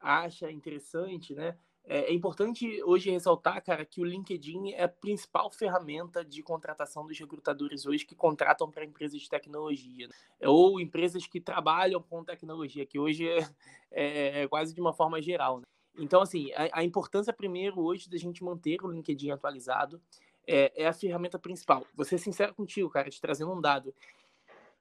acha 0.00 0.50
interessante, 0.50 1.34
né? 1.34 1.56
É, 1.84 2.10
é 2.10 2.12
importante 2.12 2.82
hoje 2.82 3.10
ressaltar, 3.10 3.62
cara, 3.62 3.84
que 3.84 4.00
o 4.00 4.04
LinkedIn 4.04 4.72
é 4.72 4.84
a 4.84 4.88
principal 4.88 5.50
ferramenta 5.50 6.24
de 6.24 6.42
contratação 6.42 7.06
dos 7.06 7.18
recrutadores 7.18 7.86
hoje 7.86 8.04
que 8.04 8.14
contratam 8.14 8.70
para 8.70 8.84
empresas 8.84 9.20
de 9.20 9.28
tecnologia, 9.28 10.08
né? 10.08 10.14
ou 10.48 10.80
empresas 10.80 11.26
que 11.26 11.40
trabalham 11.40 12.02
com 12.02 12.24
tecnologia, 12.24 12.84
que 12.84 12.98
hoje 12.98 13.28
é, 13.28 13.48
é, 13.92 14.42
é 14.42 14.48
quase 14.48 14.74
de 14.74 14.80
uma 14.80 14.92
forma 14.92 15.22
geral. 15.22 15.60
Né? 15.60 15.64
Então, 15.96 16.20
assim, 16.20 16.50
a, 16.54 16.80
a 16.80 16.84
importância 16.84 17.32
primeiro 17.32 17.80
hoje 17.80 18.10
da 18.10 18.18
gente 18.18 18.42
manter 18.42 18.82
o 18.82 18.90
LinkedIn 18.90 19.30
atualizado, 19.30 20.02
é, 20.46 20.82
é 20.82 20.86
a 20.86 20.92
ferramenta 20.92 21.38
principal. 21.38 21.86
Vou 21.94 22.04
ser 22.04 22.18
sincero 22.18 22.54
contigo, 22.54 22.88
cara, 22.88 23.10
te 23.10 23.20
trazendo 23.20 23.52
um 23.52 23.60
dado. 23.60 23.94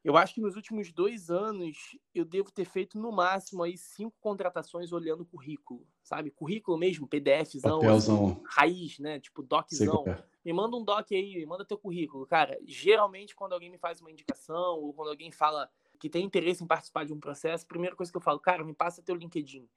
Eu 0.03 0.16
acho 0.16 0.36
que 0.36 0.41
nos 0.41 0.55
últimos 0.55 0.91
dois 0.91 1.32
anos 1.32 1.97
eu 2.13 2.24
devo 2.24 2.51
ter 2.51 2.66
feito 2.66 2.95
no 2.99 3.11
máximo 3.11 3.63
aí 3.63 3.76
cinco 3.76 4.16
contratações 4.22 4.91
olhando 4.91 5.26
currículo, 5.26 5.84
sabe? 6.03 6.30
Currículo 6.30 6.78
mesmo, 6.78 7.07
PDFzão, 7.07 7.82
assim, 7.89 8.39
raiz, 8.45 8.99
né? 8.99 9.20
Tipo 9.20 9.41
doczão. 9.41 10.03
É. 10.07 10.24
Me 10.45 10.53
manda 10.53 10.78
um 10.78 10.84
doc 10.84 11.11
aí, 11.11 11.36
me 11.36 11.45
manda 11.47 11.66
teu 11.66 11.80
currículo. 11.80 12.28
Cara, 12.28 12.55
geralmente 12.68 13.36
quando 13.36 13.53
alguém 13.53 13.72
me 13.72 13.80
faz 13.80 13.99
uma 13.99 14.11
indicação 14.11 14.80
ou 14.80 14.93
quando 14.93 15.09
alguém 15.09 15.32
fala 15.32 15.68
que 15.99 16.07
tem 16.07 16.24
interesse 16.24 16.63
em 16.63 16.68
participar 16.68 17.03
de 17.03 17.11
um 17.11 17.20
processo, 17.20 17.66
a 17.66 17.68
primeira 17.68 17.95
coisa 17.95 18.11
que 18.11 18.18
eu 18.18 18.22
falo, 18.22 18.39
cara, 18.39 18.63
me 18.63 18.76
passa 18.76 19.01
teu 19.01 19.16
LinkedIn 19.16 19.68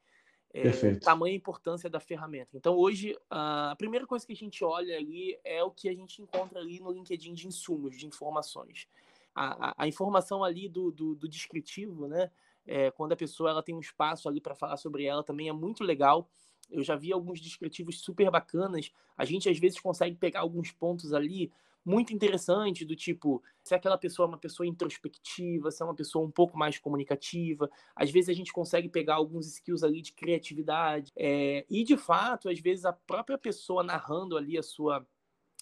é, 0.52 0.94
tamanha 0.96 1.34
importância 1.34 1.90
da 1.90 2.00
ferramenta. 2.00 2.56
Então, 2.56 2.76
hoje, 2.76 3.16
a 3.30 3.74
primeira 3.76 4.06
coisa 4.06 4.26
que 4.26 4.32
a 4.32 4.36
gente 4.36 4.64
olha 4.64 4.96
ali 4.96 5.38
é 5.44 5.62
o 5.62 5.70
que 5.70 5.88
a 5.88 5.94
gente 5.94 6.22
encontra 6.22 6.60
ali 6.60 6.80
no 6.80 6.90
LinkedIn 6.90 7.34
de 7.34 7.46
insumos, 7.46 7.96
de 7.96 8.06
informações. 8.06 8.88
A, 9.34 9.70
a, 9.70 9.74
a 9.78 9.86
informação 9.86 10.42
ali 10.42 10.68
do, 10.68 10.90
do, 10.90 11.14
do 11.14 11.28
descritivo, 11.28 12.08
né? 12.08 12.30
É, 12.66 12.90
quando 12.90 13.12
a 13.12 13.16
pessoa 13.16 13.50
ela 13.50 13.62
tem 13.62 13.74
um 13.74 13.80
espaço 13.80 14.28
ali 14.28 14.40
para 14.40 14.54
falar 14.54 14.76
sobre 14.76 15.04
ela, 15.04 15.22
também 15.22 15.48
é 15.48 15.52
muito 15.52 15.84
legal. 15.84 16.28
Eu 16.70 16.82
já 16.82 16.96
vi 16.96 17.12
alguns 17.12 17.40
descritivos 17.40 18.00
super 18.00 18.30
bacanas. 18.30 18.92
A 19.16 19.24
gente, 19.24 19.48
às 19.48 19.58
vezes, 19.58 19.80
consegue 19.80 20.16
pegar 20.16 20.40
alguns 20.40 20.70
pontos 20.70 21.14
ali 21.14 21.50
muito 21.84 22.12
interessante, 22.12 22.84
do 22.84 22.94
tipo, 22.94 23.42
se 23.62 23.74
aquela 23.74 23.96
pessoa 23.96 24.26
é 24.26 24.28
uma 24.28 24.38
pessoa 24.38 24.66
introspectiva, 24.66 25.70
se 25.70 25.82
é 25.82 25.84
uma 25.84 25.94
pessoa 25.94 26.24
um 26.24 26.30
pouco 26.30 26.58
mais 26.58 26.78
comunicativa. 26.78 27.70
Às 27.94 28.10
vezes 28.10 28.28
a 28.28 28.34
gente 28.34 28.52
consegue 28.52 28.88
pegar 28.88 29.14
alguns 29.14 29.46
skills 29.46 29.82
ali 29.82 30.02
de 30.02 30.12
criatividade. 30.12 31.10
É, 31.16 31.64
e, 31.68 31.84
de 31.84 31.96
fato, 31.96 32.48
às 32.48 32.60
vezes 32.60 32.84
a 32.84 32.92
própria 32.92 33.38
pessoa 33.38 33.82
narrando 33.82 34.36
ali 34.36 34.58
a 34.58 34.62
sua 34.62 35.06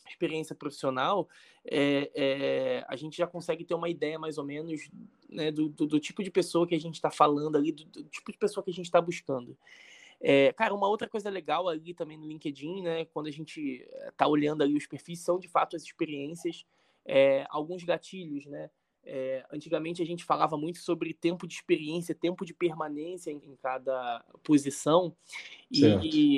experiência 0.09 0.55
profissional, 0.55 1.29
é, 1.64 2.11
é, 2.14 2.85
a 2.89 2.97
gente 2.97 3.17
já 3.17 3.27
consegue 3.27 3.64
ter 3.64 3.75
uma 3.75 3.89
ideia 3.89 4.19
mais 4.19 4.39
ou 4.39 4.45
menos 4.45 4.89
né, 5.29 5.51
do, 5.51 5.69
do, 5.69 5.87
do, 5.87 6.01
tipo 6.01 6.23
de 6.23 6.31
pessoa 6.31 6.67
que 6.67 6.75
a 6.75 6.81
gente 6.81 6.95
está 6.95 7.11
falando 7.11 7.57
ali, 7.57 7.73
do, 7.73 7.85
do, 7.85 8.05
tipo 8.05 8.31
de 8.31 8.39
pessoa 8.39 8.62
que 8.62 8.71
a 8.71 8.75
gente 8.75 8.87
está 8.87 9.01
buscando. 9.01 9.57
É, 10.21 10.53
cara, 10.53 10.75
uma 10.75 10.89
outra 10.89 11.09
coisa 11.09 11.29
legal 11.29 11.69
ali 11.69 11.95
também 11.95 12.17
no 12.17 12.27
LinkedIn, 12.27 12.83
né, 12.83 13.05
quando 13.07 13.27
a 13.27 13.31
gente 13.31 13.87
está 14.09 14.27
olhando 14.27 14.62
ali 14.62 14.77
os 14.77 14.87
perfis, 14.87 15.21
são 15.21 15.39
de 15.39 15.49
fato 15.49 15.77
as 15.77 15.83
experiências, 15.83 16.64
é, 17.05 17.47
alguns 17.51 17.85
gatilhos, 17.85 18.47
né? 18.47 18.71
É, 19.09 19.47
antigamente 19.53 20.03
a 20.03 20.05
gente 20.05 20.25
falava 20.25 20.57
muito 20.57 20.79
sobre 20.79 21.14
tempo 21.14 21.47
de 21.47 21.55
experiência, 21.55 22.12
tempo 22.12 22.45
de 22.45 22.53
permanência 22.53 23.31
em, 23.31 23.37
em 23.37 23.55
cada 23.55 24.25
posição, 24.43 25.17
e, 25.71 25.85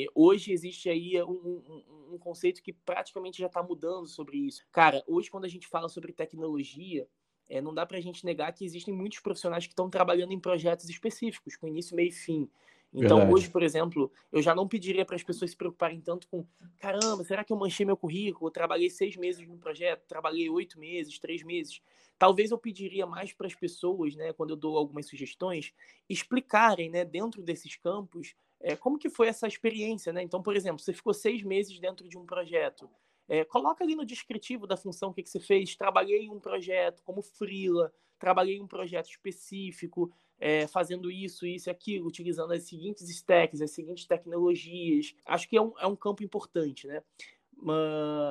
e, 0.02 0.06
hoje 0.14 0.52
existe 0.52 0.90
aí 0.90 1.22
um, 1.22 1.62
um, 1.66 2.14
um 2.14 2.18
conceito 2.18 2.62
que 2.62 2.74
praticamente 2.74 3.38
já 3.38 3.46
está 3.46 3.62
mudando 3.62 4.06
sobre 4.06 4.36
isso. 4.36 4.66
Cara, 4.70 5.02
hoje 5.06 5.30
quando 5.30 5.46
a 5.46 5.48
gente 5.48 5.66
fala 5.66 5.88
sobre 5.88 6.12
tecnologia, 6.12 7.08
é, 7.48 7.60
não 7.62 7.72
dá 7.72 7.86
para 7.86 7.96
a 7.96 8.00
gente 8.02 8.24
negar 8.24 8.52
que 8.52 8.64
existem 8.64 8.92
muitos 8.92 9.20
profissionais 9.20 9.66
que 9.66 9.72
estão 9.72 9.88
trabalhando 9.88 10.32
em 10.32 10.40
projetos 10.40 10.88
específicos, 10.90 11.56
com 11.56 11.66
início, 11.66 11.96
meio 11.96 12.10
e 12.10 12.12
fim. 12.12 12.50
Então, 12.92 13.18
Verdade. 13.18 13.34
hoje, 13.34 13.50
por 13.50 13.62
exemplo, 13.62 14.10
eu 14.32 14.40
já 14.40 14.54
não 14.54 14.66
pediria 14.66 15.04
para 15.04 15.14
as 15.16 15.22
pessoas 15.22 15.50
se 15.50 15.56
preocuparem 15.56 16.00
tanto 16.00 16.26
com: 16.28 16.46
caramba, 16.80 17.22
será 17.22 17.44
que 17.44 17.52
eu 17.52 17.56
manchei 17.56 17.84
meu 17.84 17.96
currículo? 17.96 18.48
Eu 18.48 18.52
trabalhei 18.52 18.88
seis 18.88 19.16
meses 19.16 19.46
no 19.46 19.58
projeto, 19.58 20.06
trabalhei 20.06 20.48
oito 20.48 20.78
meses, 20.78 21.18
três 21.18 21.42
meses. 21.42 21.82
Talvez 22.18 22.50
eu 22.50 22.58
pediria 22.58 23.06
mais 23.06 23.32
para 23.32 23.46
as 23.46 23.54
pessoas, 23.54 24.16
né, 24.16 24.32
quando 24.32 24.50
eu 24.50 24.56
dou 24.56 24.76
algumas 24.76 25.06
sugestões, 25.06 25.72
explicarem, 26.08 26.90
né, 26.90 27.04
dentro 27.04 27.42
desses 27.42 27.76
campos, 27.76 28.34
é, 28.60 28.74
como 28.74 28.98
que 28.98 29.08
foi 29.08 29.28
essa 29.28 29.46
experiência, 29.46 30.12
né? 30.12 30.22
Então, 30.22 30.42
por 30.42 30.56
exemplo, 30.56 30.82
você 30.82 30.92
ficou 30.92 31.14
seis 31.14 31.42
meses 31.42 31.78
dentro 31.78 32.08
de 32.08 32.18
um 32.18 32.26
projeto. 32.26 32.90
É, 33.28 33.44
coloca 33.44 33.84
ali 33.84 33.94
no 33.94 34.06
descritivo 34.06 34.66
da 34.66 34.76
função 34.76 35.10
o 35.10 35.14
que, 35.14 35.22
que 35.22 35.28
você 35.28 35.38
fez. 35.38 35.76
Trabalhei 35.76 36.22
em 36.22 36.30
um 36.30 36.40
projeto 36.40 37.02
como 37.04 37.20
freela, 37.22 37.92
trabalhei 38.18 38.60
um 38.60 38.66
projeto 38.66 39.08
específico, 39.08 40.10
é, 40.38 40.66
fazendo 40.66 41.10
isso, 41.10 41.46
isso 41.46 41.68
e 41.68 41.70
aquilo, 41.70 42.06
utilizando 42.06 42.52
as 42.52 42.62
seguintes 42.64 43.08
stacks, 43.08 43.60
as 43.60 43.70
seguintes 43.70 44.06
tecnologias. 44.06 45.14
Acho 45.26 45.48
que 45.48 45.56
é 45.56 45.62
um, 45.62 45.72
é 45.78 45.86
um 45.86 45.96
campo 45.96 46.22
importante, 46.22 46.86
né? 46.86 47.02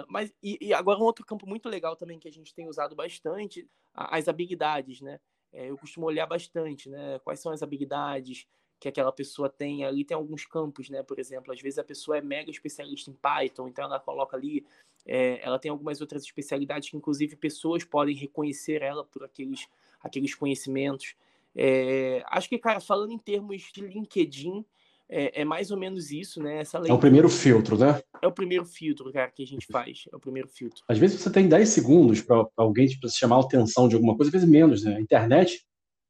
Mas, 0.08 0.34
e, 0.42 0.58
e, 0.62 0.74
agora 0.74 1.00
um 1.00 1.04
outro 1.04 1.26
campo 1.26 1.46
muito 1.46 1.68
legal 1.68 1.96
também 1.96 2.18
que 2.18 2.30
a 2.30 2.32
gente 2.32 2.54
tem 2.54 2.68
usado 2.68 2.96
bastante, 2.96 3.68
as 3.94 4.28
habilidades, 4.28 5.02
né? 5.02 5.20
É, 5.52 5.70
eu 5.70 5.78
costumo 5.78 6.06
olhar 6.06 6.26
bastante, 6.26 6.90
né? 6.90 7.20
Quais 7.20 7.40
são 7.40 7.52
as 7.52 7.62
habilidades 7.62 8.48
que 8.80 8.88
aquela 8.88 9.12
pessoa 9.12 9.50
tem. 9.50 9.84
Ali 9.84 10.06
tem 10.06 10.16
alguns 10.16 10.46
campos, 10.46 10.90
né? 10.90 11.04
Por 11.04 11.20
exemplo, 11.20 11.52
às 11.52 11.62
vezes 11.62 11.80
a 11.80 11.84
pessoa 11.84 12.18
é 12.18 12.22
mega 12.22 12.52
especialista 12.52 13.10
em 13.10 13.14
Python, 13.14 13.68
então 13.68 13.86
ela 13.86 14.00
coloca 14.00 14.38
ali, 14.38 14.66
é, 15.08 15.40
ela 15.42 15.58
tem 15.58 15.72
algumas 15.72 16.02
outras 16.02 16.24
especialidades 16.24 16.90
que 16.90 16.98
inclusive 16.98 17.36
pessoas 17.36 17.84
podem 17.84 18.16
reconhecer 18.16 18.82
ela 18.82 19.04
por 19.04 19.24
aqueles, 19.24 19.68
aqueles 20.02 20.36
conhecimentos. 20.36 21.16
É, 21.56 22.24
acho 22.28 22.50
que, 22.50 22.58
cara, 22.58 22.80
falando 22.80 23.12
em 23.12 23.18
termos 23.18 23.64
de 23.74 23.82
LinkedIn, 23.82 24.66
é, 25.10 25.42
é, 25.42 25.46
mais 25.46 25.72
ou 25.72 25.78
menos 25.78 26.12
isso, 26.12 26.42
né? 26.42 26.60
Essa 26.60 26.80
É 26.86 26.92
o 26.92 27.00
primeiro 27.00 27.30
filtro, 27.30 27.78
né? 27.78 28.02
É 28.22 28.28
o 28.28 28.32
primeiro 28.32 28.66
filtro, 28.66 29.12
cara, 29.12 29.32
que 29.32 29.42
a 29.42 29.48
gente 29.48 29.66
faz. 29.66 30.04
É 30.12 30.16
o 30.16 30.20
primeiro 30.20 30.50
filtro. 30.50 30.84
Às 30.88 30.98
vezes 30.98 31.22
você 31.22 31.32
tem 31.32 31.48
10 31.48 31.70
segundos 31.70 32.22
para 32.22 32.46
alguém 32.58 32.88
tipo, 32.88 33.08
chamar 33.10 33.38
a 33.38 33.42
atenção 33.42 33.88
de 33.88 33.96
alguma 33.96 34.16
coisa, 34.18 34.30
às 34.30 34.34
vezes 34.34 34.50
menos, 34.50 34.84
né? 34.84 34.98
A 34.98 35.02
internet, 35.02 35.66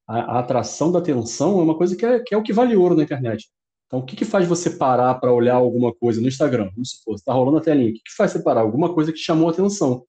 a, 0.08 0.38
a 0.38 0.40
atração 0.40 0.92
da 0.92 1.00
atenção 1.00 1.60
é 1.60 1.64
uma 1.64 1.78
coisa 1.78 1.96
que 1.96 2.06
é, 2.06 2.20
que 2.20 2.34
é 2.34 2.38
o 2.38 2.42
que 2.42 2.52
vale 2.52 2.76
ouro 2.76 2.96
na 2.96 3.04
internet. 3.04 3.48
Então, 3.88 4.00
o 4.00 4.06
que, 4.06 4.18
que 4.18 4.26
faz 4.26 4.46
você 4.46 4.70
parar 4.70 5.16
para 5.16 5.32
olhar 5.32 5.56
alguma 5.56 5.94
coisa 5.94 6.20
no 6.20 6.28
Instagram? 6.28 6.70
Vamos 6.76 6.92
supor, 6.92 7.16
está 7.16 7.34
rolando 7.34 7.58
a 7.58 7.62
telinha. 7.62 7.90
O 7.90 7.94
que, 7.94 8.02
que 8.04 8.16
faz 8.16 8.32
você 8.32 8.44
parar? 8.44 8.62
Alguma 8.62 8.94
coisa 8.94 9.14
que 9.14 9.18
chamou 9.18 9.48
a 9.48 9.52
atenção. 9.52 10.06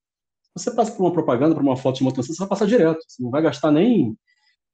Você 0.56 0.74
passa 0.74 0.90
por 0.92 1.04
uma 1.04 1.12
propaganda, 1.12 1.54
por 1.54 1.62
uma 1.62 1.76
foto 1.76 1.96
de 1.96 2.02
uma 2.02 2.10
atenção, 2.10 2.34
você 2.34 2.40
vai 2.40 2.48
passar 2.48 2.66
direto. 2.66 2.98
Você 3.06 3.22
não 3.22 3.30
vai 3.30 3.40
gastar 3.40 3.70
nem. 3.70 4.16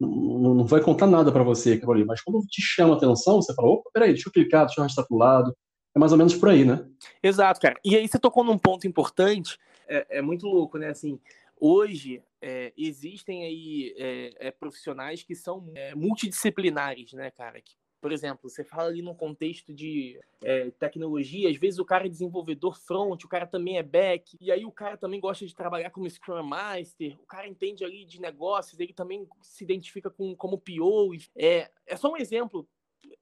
Não, 0.00 0.54
não 0.54 0.64
vai 0.64 0.80
contar 0.80 1.06
nada 1.06 1.30
para 1.30 1.42
você 1.42 1.74
aquilo 1.74 1.92
ali. 1.92 2.04
Mas 2.04 2.22
quando 2.22 2.40
te 2.46 2.62
chama 2.62 2.94
a 2.94 2.96
atenção, 2.96 3.42
você 3.42 3.54
fala: 3.54 3.68
opa, 3.68 3.90
peraí, 3.92 4.14
deixa 4.14 4.28
eu 4.28 4.32
clicar, 4.32 4.64
deixa 4.64 4.80
eu 4.80 4.84
arrastar 4.84 5.06
para 5.06 5.14
o 5.14 5.18
lado. 5.18 5.54
É 5.94 5.98
mais 5.98 6.10
ou 6.10 6.18
menos 6.18 6.34
por 6.34 6.48
aí, 6.48 6.64
né? 6.64 6.84
Exato, 7.22 7.60
cara. 7.60 7.78
E 7.84 7.94
aí 7.94 8.08
você 8.08 8.18
tocou 8.18 8.42
num 8.42 8.58
ponto 8.58 8.86
importante. 8.86 9.58
É, 9.86 10.18
é 10.18 10.22
muito 10.22 10.46
louco, 10.46 10.78
né? 10.78 10.88
Assim, 10.88 11.20
hoje 11.60 12.22
é, 12.40 12.72
existem 12.76 13.44
aí 13.44 13.94
é, 13.98 14.48
é 14.48 14.50
profissionais 14.50 15.22
que 15.22 15.34
são 15.34 15.70
é, 15.74 15.94
multidisciplinares, 15.94 17.12
né, 17.12 17.30
cara? 17.30 17.60
Que 17.60 17.74
por 18.04 18.12
exemplo, 18.12 18.50
você 18.50 18.62
fala 18.62 18.90
ali 18.90 19.00
num 19.00 19.14
contexto 19.14 19.72
de 19.72 20.20
é, 20.42 20.70
tecnologia, 20.72 21.48
às 21.48 21.56
vezes 21.56 21.78
o 21.78 21.86
cara 21.86 22.04
é 22.04 22.08
desenvolvedor 22.10 22.78
front, 22.78 23.24
o 23.24 23.28
cara 23.28 23.46
também 23.46 23.78
é 23.78 23.82
back, 23.82 24.36
e 24.38 24.52
aí 24.52 24.66
o 24.66 24.70
cara 24.70 24.98
também 24.98 25.18
gosta 25.18 25.46
de 25.46 25.54
trabalhar 25.54 25.88
como 25.88 26.10
Scrum 26.10 26.42
Master, 26.42 27.18
o 27.18 27.24
cara 27.24 27.48
entende 27.48 27.82
ali 27.82 28.04
de 28.04 28.20
negócios, 28.20 28.78
ele 28.78 28.92
também 28.92 29.26
se 29.40 29.64
identifica 29.64 30.10
com, 30.10 30.36
como 30.36 30.58
PO. 30.58 31.14
É, 31.34 31.70
é 31.86 31.96
só 31.96 32.12
um 32.12 32.18
exemplo. 32.18 32.68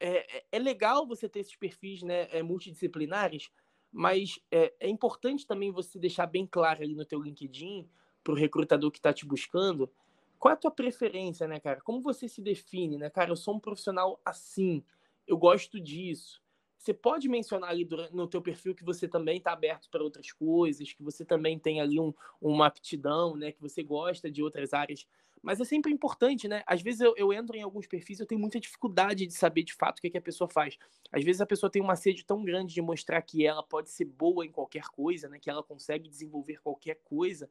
É, 0.01 0.39
é, 0.39 0.45
é 0.51 0.59
legal 0.59 1.07
você 1.07 1.28
ter 1.28 1.39
esses 1.39 1.55
perfis 1.55 2.03
né, 2.03 2.26
é, 2.33 2.43
multidisciplinares, 2.43 3.53
mas 3.89 4.41
é, 4.51 4.74
é 4.80 4.89
importante 4.89 5.47
também 5.47 5.70
você 5.70 5.97
deixar 5.97 6.26
bem 6.26 6.45
claro 6.45 6.83
ali 6.83 6.97
no 6.97 7.05
teu 7.05 7.22
LinkedIn 7.22 7.89
para 8.24 8.33
o 8.33 8.37
recrutador 8.37 8.91
que 8.91 8.99
está 8.99 9.12
te 9.12 9.24
buscando 9.24 9.89
qual 10.43 10.51
é 10.51 10.55
a 10.55 10.59
tua 10.59 10.72
preferência, 10.72 11.47
né, 11.47 11.61
cara? 11.61 11.80
Como 11.82 12.01
você 12.01 12.26
se 12.26 12.43
define, 12.43 12.99
né, 12.99 13.09
cara? 13.09 13.30
Eu 13.30 13.36
sou 13.36 13.55
um 13.55 13.61
profissional 13.61 14.20
assim, 14.24 14.82
eu 15.24 15.38
gosto 15.38 15.78
disso. 15.78 16.43
Você 16.76 16.93
pode 16.93 17.28
mencionar 17.28 17.70
ali 17.70 17.88
no 18.11 18.26
teu 18.26 18.43
perfil 18.43 18.74
que 18.74 18.82
você 18.82 19.07
também 19.07 19.36
está 19.36 19.53
aberto 19.53 19.88
para 19.88 20.03
outras 20.03 20.32
coisas, 20.32 20.93
que 20.93 21.01
você 21.01 21.24
também 21.24 21.61
tem 21.61 21.80
ali 21.80 22.01
um, 22.01 22.12
uma 22.40 22.66
aptidão, 22.66 23.36
né, 23.36 23.53
que 23.53 23.61
você 23.61 23.84
gosta 23.84 24.28
de 24.28 24.43
outras 24.43 24.74
áreas. 24.74 25.07
Mas 25.40 25.61
é 25.61 25.64
sempre 25.64 25.93
importante, 25.93 26.49
né? 26.49 26.64
Às 26.66 26.82
vezes 26.82 27.01
eu, 27.03 27.14
eu 27.16 27.32
entro 27.32 27.57
em 27.57 27.62
alguns 27.62 27.86
perfis 27.86 28.18
e 28.18 28.22
eu 28.24 28.26
tenho 28.26 28.40
muita 28.40 28.59
dificuldade 28.59 29.24
de 29.24 29.32
saber 29.34 29.62
de 29.62 29.74
fato 29.74 29.99
o 29.99 30.01
que, 30.01 30.09
é 30.09 30.11
que 30.11 30.18
a 30.18 30.22
pessoa 30.22 30.49
faz. 30.49 30.76
Às 31.12 31.22
vezes 31.22 31.40
a 31.40 31.47
pessoa 31.47 31.70
tem 31.70 31.80
uma 31.80 31.95
sede 31.95 32.24
tão 32.24 32.43
grande 32.43 32.74
de 32.74 32.82
mostrar 32.82 33.22
que 33.22 33.47
ela 33.47 33.62
pode 33.62 33.90
ser 33.90 34.07
boa 34.07 34.45
em 34.45 34.51
qualquer 34.51 34.86
coisa, 34.86 35.28
né? 35.28 35.38
Que 35.40 35.51
ela 35.51 35.62
consegue 35.62 36.09
desenvolver 36.09 36.61
qualquer 36.61 36.97
coisa. 37.05 37.49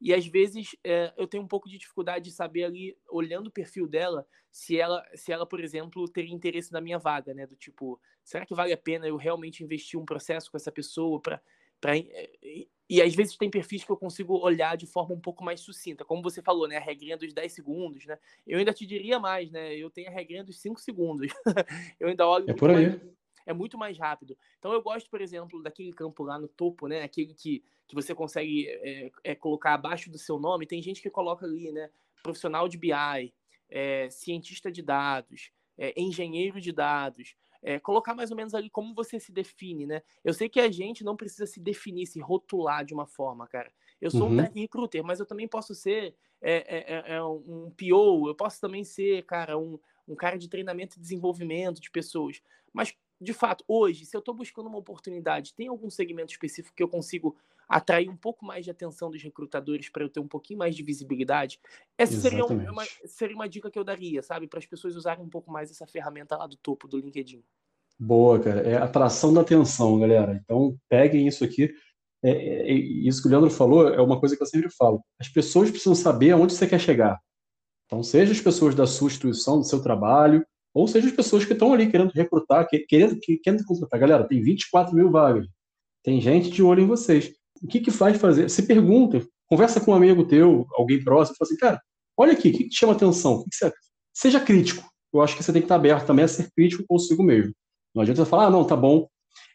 E 0.00 0.14
às 0.14 0.26
vezes 0.26 0.76
é, 0.84 1.12
eu 1.16 1.26
tenho 1.26 1.42
um 1.42 1.48
pouco 1.48 1.68
de 1.68 1.78
dificuldade 1.78 2.26
de 2.26 2.30
saber 2.30 2.64
ali, 2.64 2.96
olhando 3.10 3.48
o 3.48 3.52
perfil 3.52 3.86
dela, 3.86 4.26
se 4.50 4.78
ela, 4.78 5.04
se 5.14 5.32
ela, 5.32 5.46
por 5.46 5.60
exemplo, 5.60 6.08
teria 6.08 6.34
interesse 6.34 6.72
na 6.72 6.80
minha 6.80 6.98
vaga, 6.98 7.34
né? 7.34 7.46
Do 7.46 7.56
tipo, 7.56 8.00
será 8.24 8.46
que 8.46 8.54
vale 8.54 8.72
a 8.72 8.78
pena 8.78 9.06
eu 9.06 9.16
realmente 9.16 9.62
investir 9.62 9.98
um 9.98 10.04
processo 10.04 10.50
com 10.50 10.56
essa 10.56 10.70
pessoa 10.70 11.20
para 11.20 11.40
Pra, 11.80 11.96
e, 11.96 12.68
e, 12.90 13.00
às 13.00 13.14
vezes 13.14 13.36
tem 13.36 13.50
perfis 13.50 13.84
que 13.84 13.90
eu 13.90 13.96
consigo 13.96 14.36
olhar 14.38 14.76
de 14.76 14.86
forma 14.86 15.14
um 15.14 15.20
pouco 15.20 15.44
mais 15.44 15.60
sucinta. 15.60 16.04
Como 16.04 16.22
você 16.22 16.42
falou, 16.42 16.66
né? 16.66 16.76
A 16.76 16.80
regrinha 16.80 17.16
dos 17.16 17.32
10 17.32 17.52
segundos, 17.52 18.04
né? 18.04 18.18
Eu 18.46 18.58
ainda 18.58 18.72
te 18.72 18.84
diria 18.84 19.20
mais, 19.20 19.50
né? 19.50 19.76
Eu 19.76 19.90
tenho 19.90 20.08
a 20.08 20.12
regrinha 20.12 20.42
dos 20.42 20.60
5 20.60 20.80
segundos. 20.80 21.32
eu 22.00 22.08
ainda 22.08 22.26
olho. 22.26 22.50
É 22.50 22.54
por 22.54 22.70
aí. 22.70 22.88
Mais, 22.88 23.00
é 23.48 23.54
muito 23.54 23.78
mais 23.78 23.98
rápido. 23.98 24.36
Então 24.58 24.72
eu 24.72 24.82
gosto, 24.82 25.08
por 25.08 25.20
exemplo, 25.20 25.62
daquele 25.62 25.92
campo 25.92 26.22
lá 26.22 26.38
no 26.38 26.46
topo, 26.46 26.86
né? 26.86 27.02
Aquele 27.02 27.34
que 27.34 27.64
que 27.88 27.94
você 27.94 28.14
consegue 28.14 28.68
é, 28.68 29.10
é, 29.24 29.34
colocar 29.34 29.72
abaixo 29.72 30.10
do 30.10 30.18
seu 30.18 30.38
nome, 30.38 30.66
tem 30.66 30.82
gente 30.82 31.00
que 31.00 31.08
coloca 31.08 31.46
ali, 31.46 31.72
né? 31.72 31.88
Profissional 32.22 32.68
de 32.68 32.76
BI, 32.76 33.32
é, 33.70 34.10
cientista 34.10 34.70
de 34.70 34.82
dados, 34.82 35.50
é, 35.78 35.98
engenheiro 35.98 36.60
de 36.60 36.70
dados. 36.70 37.34
É, 37.62 37.80
colocar 37.80 38.14
mais 38.14 38.30
ou 38.30 38.36
menos 38.36 38.54
ali 38.54 38.68
como 38.68 38.94
você 38.94 39.18
se 39.18 39.32
define, 39.32 39.86
né? 39.86 40.02
Eu 40.22 40.34
sei 40.34 40.50
que 40.50 40.60
a 40.60 40.70
gente 40.70 41.02
não 41.02 41.16
precisa 41.16 41.46
se 41.46 41.58
definir, 41.58 42.06
se 42.06 42.20
rotular 42.20 42.84
de 42.84 42.92
uma 42.92 43.06
forma, 43.06 43.48
cara. 43.48 43.72
Eu 44.00 44.10
sou 44.10 44.28
uhum. 44.28 44.34
um 44.34 44.36
tech 44.36 44.60
recruiter, 44.60 45.02
mas 45.02 45.18
eu 45.18 45.26
também 45.26 45.48
posso 45.48 45.74
ser 45.74 46.14
é, 46.42 47.14
é, 47.16 47.22
um 47.24 47.70
PO, 47.70 48.28
eu 48.28 48.34
posso 48.34 48.60
também 48.60 48.84
ser, 48.84 49.24
cara, 49.24 49.58
um, 49.58 49.80
um 50.06 50.14
cara 50.14 50.38
de 50.38 50.48
treinamento 50.48 50.98
e 50.98 51.00
desenvolvimento 51.00 51.80
de 51.80 51.90
pessoas. 51.90 52.42
Mas, 52.72 52.94
de 53.20 53.32
fato, 53.32 53.64
hoje, 53.66 54.06
se 54.06 54.16
eu 54.16 54.20
estou 54.20 54.34
buscando 54.34 54.68
uma 54.68 54.78
oportunidade, 54.78 55.54
tem 55.54 55.68
algum 55.68 55.90
segmento 55.90 56.32
específico 56.32 56.74
que 56.76 56.82
eu 56.82 56.88
consigo 56.88 57.36
atrair 57.68 58.08
um 58.08 58.16
pouco 58.16 58.46
mais 58.46 58.64
de 58.64 58.70
atenção 58.70 59.10
dos 59.10 59.22
recrutadores 59.22 59.88
para 59.90 60.02
eu 60.02 60.08
ter 60.08 60.20
um 60.20 60.28
pouquinho 60.28 60.58
mais 60.58 60.74
de 60.74 60.82
visibilidade, 60.82 61.60
essa 61.98 62.18
seria 62.18 62.46
uma, 62.46 62.84
seria 63.04 63.36
uma 63.36 63.48
dica 63.48 63.70
que 63.70 63.78
eu 63.78 63.84
daria, 63.84 64.22
sabe? 64.22 64.46
Para 64.48 64.58
as 64.58 64.66
pessoas 64.66 64.96
usarem 64.96 65.22
um 65.22 65.28
pouco 65.28 65.50
mais 65.50 65.70
essa 65.70 65.86
ferramenta 65.86 66.36
lá 66.36 66.46
do 66.46 66.56
topo 66.56 66.88
do 66.88 66.98
LinkedIn. 66.98 67.42
Boa, 67.98 68.38
cara. 68.38 68.60
É 68.60 68.76
atração 68.76 69.34
da 69.34 69.40
atenção, 69.40 69.98
galera. 69.98 70.40
Então, 70.42 70.78
peguem 70.88 71.26
isso 71.26 71.44
aqui. 71.44 71.74
É, 72.22 72.30
é, 72.30 72.70
é, 72.70 72.72
isso 72.72 73.20
que 73.20 73.28
o 73.28 73.30
Leandro 73.30 73.50
falou 73.50 73.88
é 73.88 74.00
uma 74.00 74.18
coisa 74.18 74.36
que 74.36 74.42
eu 74.42 74.46
sempre 74.46 74.70
falo. 74.70 75.02
As 75.20 75.28
pessoas 75.28 75.70
precisam 75.70 75.94
saber 75.94 76.30
aonde 76.30 76.54
você 76.54 76.66
quer 76.66 76.80
chegar. 76.80 77.18
Então, 77.86 78.02
seja 78.02 78.32
as 78.32 78.40
pessoas 78.40 78.74
da 78.74 78.86
sua 78.86 79.08
instituição, 79.08 79.58
do 79.58 79.64
seu 79.64 79.82
trabalho, 79.82 80.46
ou 80.80 80.88
seja 80.88 81.08
as 81.08 81.14
pessoas 81.14 81.44
que 81.44 81.52
estão 81.52 81.72
ali 81.72 81.90
querendo 81.90 82.10
recrutar, 82.10 82.66
querendo, 82.88 83.18
querendo 83.42 83.64
contratar. 83.64 84.00
Galera, 84.00 84.28
tem 84.28 84.42
24 84.42 84.94
mil 84.94 85.10
vagas. 85.10 85.46
Tem 86.02 86.20
gente 86.20 86.50
de 86.50 86.62
olho 86.62 86.82
em 86.82 86.86
vocês 86.86 87.32
o 87.62 87.66
que, 87.66 87.80
que 87.80 87.90
faz 87.90 88.16
fazer? 88.18 88.48
Se 88.48 88.62
pergunta, 88.62 89.26
conversa 89.46 89.80
com 89.80 89.92
um 89.92 89.94
amigo 89.94 90.26
teu, 90.26 90.66
alguém 90.74 91.02
próximo, 91.02 91.36
fala 91.36 91.48
assim, 91.48 91.56
cara, 91.56 91.80
olha 92.16 92.32
aqui, 92.32 92.48
o 92.48 92.52
que, 92.52 92.64
que 92.64 92.68
te 92.70 92.78
chama 92.78 92.92
atenção? 92.92 93.34
O 93.34 93.44
que, 93.44 93.50
que 93.50 93.56
você... 93.56 93.72
Seja 94.12 94.40
crítico. 94.40 94.84
Eu 95.12 95.20
acho 95.20 95.36
que 95.36 95.42
você 95.42 95.52
tem 95.52 95.62
que 95.62 95.66
estar 95.66 95.76
aberto 95.76 96.06
também 96.06 96.24
a 96.24 96.28
ser 96.28 96.50
crítico 96.54 96.84
consigo 96.86 97.22
mesmo. 97.22 97.52
Não 97.94 98.02
adianta 98.02 98.24
você 98.24 98.30
falar, 98.30 98.46
ah, 98.46 98.50
não, 98.50 98.64
tá 98.64 98.76
bom. 98.76 99.08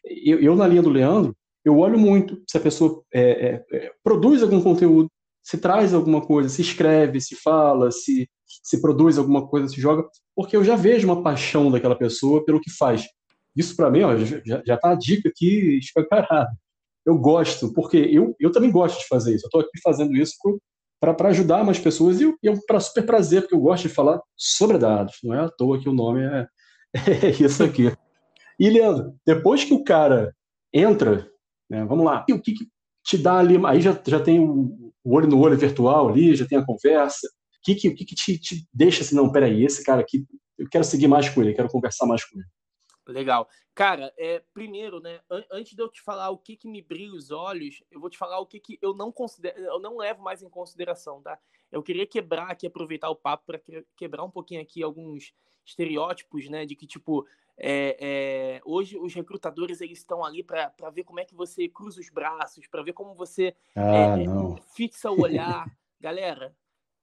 Eu, 0.04 0.40
eu 0.40 0.56
na 0.56 0.66
linha 0.66 0.82
do 0.82 0.90
Leandro, 0.90 1.36
eu 1.64 1.78
olho 1.78 1.98
muito 1.98 2.42
se 2.48 2.56
a 2.56 2.60
pessoa 2.60 3.02
é, 3.12 3.20
é, 3.22 3.64
é, 3.72 3.92
produz 4.02 4.42
algum 4.42 4.60
conteúdo, 4.60 5.10
se 5.42 5.58
traz 5.58 5.92
alguma 5.92 6.20
coisa, 6.20 6.48
se 6.48 6.62
escreve, 6.62 7.20
se 7.20 7.36
fala, 7.36 7.90
se, 7.90 8.28
se 8.64 8.80
produz 8.80 9.18
alguma 9.18 9.46
coisa, 9.46 9.68
se 9.68 9.80
joga, 9.80 10.08
porque 10.34 10.56
eu 10.56 10.64
já 10.64 10.74
vejo 10.74 11.06
uma 11.06 11.22
paixão 11.22 11.70
daquela 11.70 11.94
pessoa 11.94 12.44
pelo 12.44 12.60
que 12.60 12.70
faz. 12.70 13.04
Isso 13.54 13.76
para 13.76 13.90
mim, 13.90 14.02
ó, 14.02 14.16
já, 14.16 14.62
já 14.66 14.76
tá 14.76 14.90
a 14.90 14.94
dica 14.96 15.28
aqui 15.28 15.78
escancarada 15.78 16.50
eu 17.04 17.18
gosto, 17.18 17.72
porque 17.72 17.96
eu, 17.96 18.34
eu 18.40 18.50
também 18.50 18.70
gosto 18.70 18.98
de 18.98 19.06
fazer 19.06 19.34
isso. 19.34 19.44
Eu 19.44 19.48
estou 19.48 19.60
aqui 19.60 19.80
fazendo 19.82 20.16
isso 20.16 20.34
para 21.00 21.28
ajudar 21.28 21.64
mais 21.64 21.78
pessoas 21.78 22.20
e, 22.20 22.24
e 22.42 22.48
é 22.48 22.50
um 22.50 22.80
super 22.80 23.04
prazer, 23.04 23.42
porque 23.42 23.54
eu 23.54 23.60
gosto 23.60 23.88
de 23.88 23.94
falar 23.94 24.20
sobre 24.36 24.78
dados. 24.78 25.18
Não 25.22 25.34
é 25.34 25.40
à 25.40 25.48
toa 25.50 25.78
que 25.78 25.88
o 25.88 25.92
nome 25.92 26.22
é, 26.22 26.46
é 27.26 27.30
isso 27.30 27.62
aqui. 27.62 27.92
E, 28.58 28.70
Leandro, 28.70 29.14
depois 29.26 29.64
que 29.64 29.74
o 29.74 29.84
cara 29.84 30.34
entra, 30.72 31.28
né, 31.68 31.84
vamos 31.84 32.04
lá, 32.04 32.24
o 32.30 32.40
que, 32.40 32.52
que, 32.52 32.68
te 33.04 33.18
dá 33.18 33.38
ali? 33.38 33.60
Aí 33.66 33.82
já, 33.82 34.00
já 34.06 34.18
tem 34.18 34.40
o 34.40 34.92
olho 35.04 35.28
no 35.28 35.38
olho 35.38 35.58
virtual 35.58 36.08
ali, 36.08 36.34
já 36.34 36.46
tem 36.46 36.56
a 36.56 36.64
conversa. 36.64 37.28
O 37.64 37.72
que, 37.72 37.74
que, 37.76 37.90
que, 37.92 38.04
que 38.04 38.14
te, 38.14 38.38
te 38.38 38.68
deixa 38.72 39.02
assim, 39.02 39.14
não, 39.14 39.32
peraí, 39.32 39.64
esse 39.64 39.82
cara 39.82 40.02
aqui, 40.02 40.26
eu 40.58 40.68
quero 40.68 40.84
seguir 40.84 41.08
mais 41.08 41.30
com 41.30 41.42
ele, 41.42 41.54
quero 41.54 41.70
conversar 41.70 42.06
mais 42.06 42.22
com 42.22 42.38
ele. 42.38 42.46
Legal. 43.06 43.48
Cara, 43.74 44.12
é, 44.18 44.42
primeiro, 44.52 45.00
né, 45.00 45.20
an 45.30 45.42
antes 45.50 45.74
de 45.74 45.82
eu 45.82 45.88
te 45.88 46.02
falar 46.02 46.30
o 46.30 46.38
que, 46.38 46.56
que 46.56 46.68
me 46.68 46.82
brilha 46.82 47.14
os 47.14 47.30
olhos, 47.30 47.82
eu 47.90 47.98
vou 47.98 48.10
te 48.10 48.18
falar 48.18 48.38
o 48.38 48.46
que, 48.46 48.60
que 48.60 48.78
eu 48.82 48.94
não 48.94 49.10
considero, 49.10 49.58
eu 49.58 49.80
não 49.80 49.96
levo 49.96 50.22
mais 50.22 50.42
em 50.42 50.48
consideração, 50.48 51.22
tá? 51.22 51.38
Eu 51.72 51.82
queria 51.82 52.06
quebrar 52.06 52.50
aqui, 52.50 52.66
aproveitar 52.66 53.08
o 53.08 53.16
papo 53.16 53.44
para 53.46 53.60
quebrar 53.96 54.24
um 54.24 54.30
pouquinho 54.30 54.60
aqui 54.60 54.82
alguns 54.82 55.34
estereótipos, 55.64 56.48
né, 56.50 56.66
de 56.66 56.76
que, 56.76 56.86
tipo, 56.86 57.26
é, 57.56 57.96
é, 58.00 58.60
hoje 58.64 58.98
os 58.98 59.14
recrutadores 59.14 59.80
eles 59.80 59.98
estão 59.98 60.24
ali 60.24 60.42
para 60.42 60.90
ver 60.92 61.04
como 61.04 61.20
é 61.20 61.24
que 61.24 61.34
você 61.34 61.68
cruza 61.68 62.00
os 62.00 62.10
braços, 62.10 62.66
para 62.66 62.82
ver 62.82 62.92
como 62.92 63.14
você 63.14 63.54
ah, 63.74 64.18
é, 64.18 64.24
fixa 64.74 65.10
o 65.10 65.20
olhar. 65.22 65.66
Galera, 66.00 66.54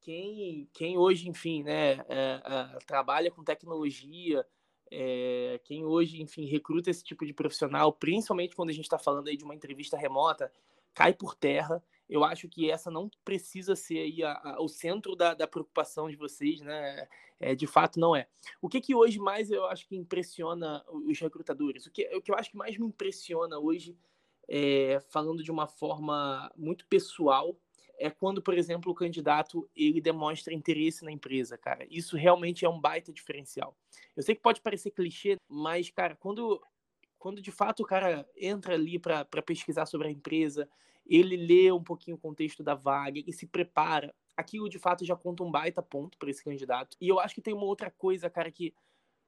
quem, 0.02 0.68
quem 0.74 0.98
hoje, 0.98 1.30
enfim, 1.30 1.64
né, 1.64 1.94
é, 2.10 2.42
é, 2.44 2.80
trabalha 2.86 3.32
com 3.32 3.44
tecnologia, 3.44 4.46
é, 4.90 5.60
quem 5.64 5.86
hoje, 5.86 6.22
enfim, 6.22 6.46
recruta 6.46 6.90
esse 6.90 7.04
tipo 7.04 7.26
de 7.26 7.34
profissional, 7.34 7.94
principalmente 7.94 8.56
quando 8.56 8.70
a 8.70 8.74
gente 8.74 8.86
está 8.86 8.98
falando 8.98 9.30
aí 9.30 9.38
de 9.38 9.44
uma 9.44 9.56
entrevista 9.56 9.96
remota, 9.96 10.52
cai 10.94 11.14
por 11.14 11.36
terra. 11.36 11.82
Eu 12.10 12.26
acho 12.26 12.50
que 12.50 12.70
essa 12.70 12.92
não 12.92 13.10
precisa 13.24 13.74
ser 13.74 14.00
aí 14.00 14.22
a, 14.22 14.34
a, 14.44 14.62
o 14.62 14.68
centro 14.68 15.16
da, 15.16 15.34
da, 15.34 15.48
preocupação 15.48 16.10
de 16.10 16.18
vocês, 16.18 16.60
né? 16.60 17.08
É, 17.40 17.56
de 17.56 17.66
fato, 17.66 18.00
não 18.00 18.14
é. 18.14 18.28
O 18.62 18.68
que, 18.68 18.82
que 18.82 18.94
hoje 18.94 19.18
mais 19.18 19.50
eu 19.50 19.66
acho 19.66 19.88
que 19.88 19.96
impressiona 19.96 20.84
os 20.90 21.18
recrutadores? 21.20 21.86
O 21.86 21.92
que, 21.92 22.04
o 22.14 22.22
que 22.22 22.30
eu 22.30 22.36
acho 22.36 22.52
que 22.52 22.58
mais 22.58 22.78
me 22.78 22.86
impressiona 22.86 23.58
hoje, 23.58 23.98
é, 24.48 25.00
falando 25.10 25.42
de 25.42 25.50
uma 25.50 25.68
forma 25.68 26.52
muito 26.58 26.86
pessoal, 26.88 27.56
é 28.02 28.10
quando, 28.10 28.42
por 28.42 28.56
exemplo, 28.56 28.92
o 28.92 28.96
candidato 28.96 29.70
ele 29.76 30.02
demonstra 30.02 30.54
interesse 30.54 31.06
na 31.06 31.12
empresa, 31.12 31.56
cara. 31.56 31.86
Isso 31.90 32.18
realmente 32.18 32.66
é 32.66 32.70
um 32.70 32.80
baita 32.80 33.14
diferencial. 33.14 33.78
Eu 34.16 34.24
sei 34.24 34.34
que 34.34 34.42
pode 34.42 34.60
parecer 34.60 34.90
clichê, 34.90 35.38
mas, 35.48 35.92
cara, 35.92 36.16
quando, 36.16 36.60
quando 37.20 37.42
de 37.42 37.52
fato 37.52 37.84
o 37.84 37.86
cara 37.86 38.28
entra 38.36 38.74
ali 38.74 38.98
para 38.98 39.26
pesquisar 39.46 39.86
sobre 39.86 40.08
a 40.08 40.12
empresa, 40.12 40.68
ele 41.06 41.38
lê 41.38 41.72
um 41.72 41.84
pouquinho 41.84 42.18
o 42.18 42.20
contexto 42.20 42.64
da 42.64 42.74
vaga 42.74 43.22
e 43.26 43.32
se 43.32 43.46
prepara, 43.46 44.14
aquilo 44.36 44.68
de 44.68 44.80
fato 44.80 45.06
já 45.06 45.16
conta 45.16 45.44
um 45.44 45.52
baita 45.52 45.82
ponto 45.82 46.18
para 46.18 46.32
esse 46.32 46.44
candidato. 46.44 46.98
E 47.00 47.08
eu 47.08 47.20
acho 47.20 47.36
que 47.36 47.42
tem 47.42 47.54
uma 47.54 47.66
outra 47.66 47.92
coisa, 47.92 48.30
cara, 48.32 48.52
que 48.52 48.74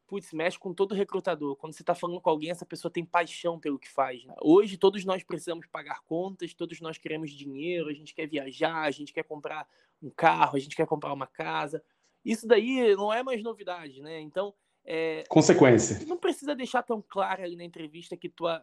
putz, 0.07 0.31
mexe 0.33 0.57
com 0.57 0.73
todo 0.73 0.95
recrutador. 0.95 1.55
Quando 1.55 1.73
você 1.73 1.81
está 1.81 1.95
falando 1.95 2.21
com 2.21 2.29
alguém, 2.29 2.51
essa 2.51 2.65
pessoa 2.65 2.91
tem 2.91 3.05
paixão 3.05 3.59
pelo 3.59 3.79
que 3.79 3.89
faz. 3.89 4.23
Né? 4.25 4.33
Hoje, 4.41 4.77
todos 4.77 5.03
nós 5.05 5.23
precisamos 5.23 5.65
pagar 5.67 6.01
contas, 6.03 6.53
todos 6.53 6.79
nós 6.81 6.97
queremos 6.97 7.31
dinheiro, 7.31 7.89
a 7.89 7.93
gente 7.93 8.13
quer 8.13 8.27
viajar, 8.27 8.81
a 8.81 8.91
gente 8.91 9.13
quer 9.13 9.23
comprar 9.23 9.67
um 10.01 10.09
carro, 10.09 10.57
a 10.57 10.59
gente 10.59 10.75
quer 10.75 10.85
comprar 10.85 11.13
uma 11.13 11.27
casa. 11.27 11.83
Isso 12.23 12.47
daí 12.47 12.95
não 12.95 13.13
é 13.13 13.23
mais 13.23 13.41
novidade, 13.43 14.01
né? 14.01 14.19
Então. 14.19 14.53
É, 14.85 15.23
Consequência. 15.29 16.05
Não 16.05 16.17
precisa 16.17 16.53
deixar 16.53 16.83
tão 16.83 17.01
claro 17.01 17.41
ali 17.41 17.55
na 17.55 17.63
entrevista 17.63 18.17
que 18.17 18.27
tua 18.27 18.61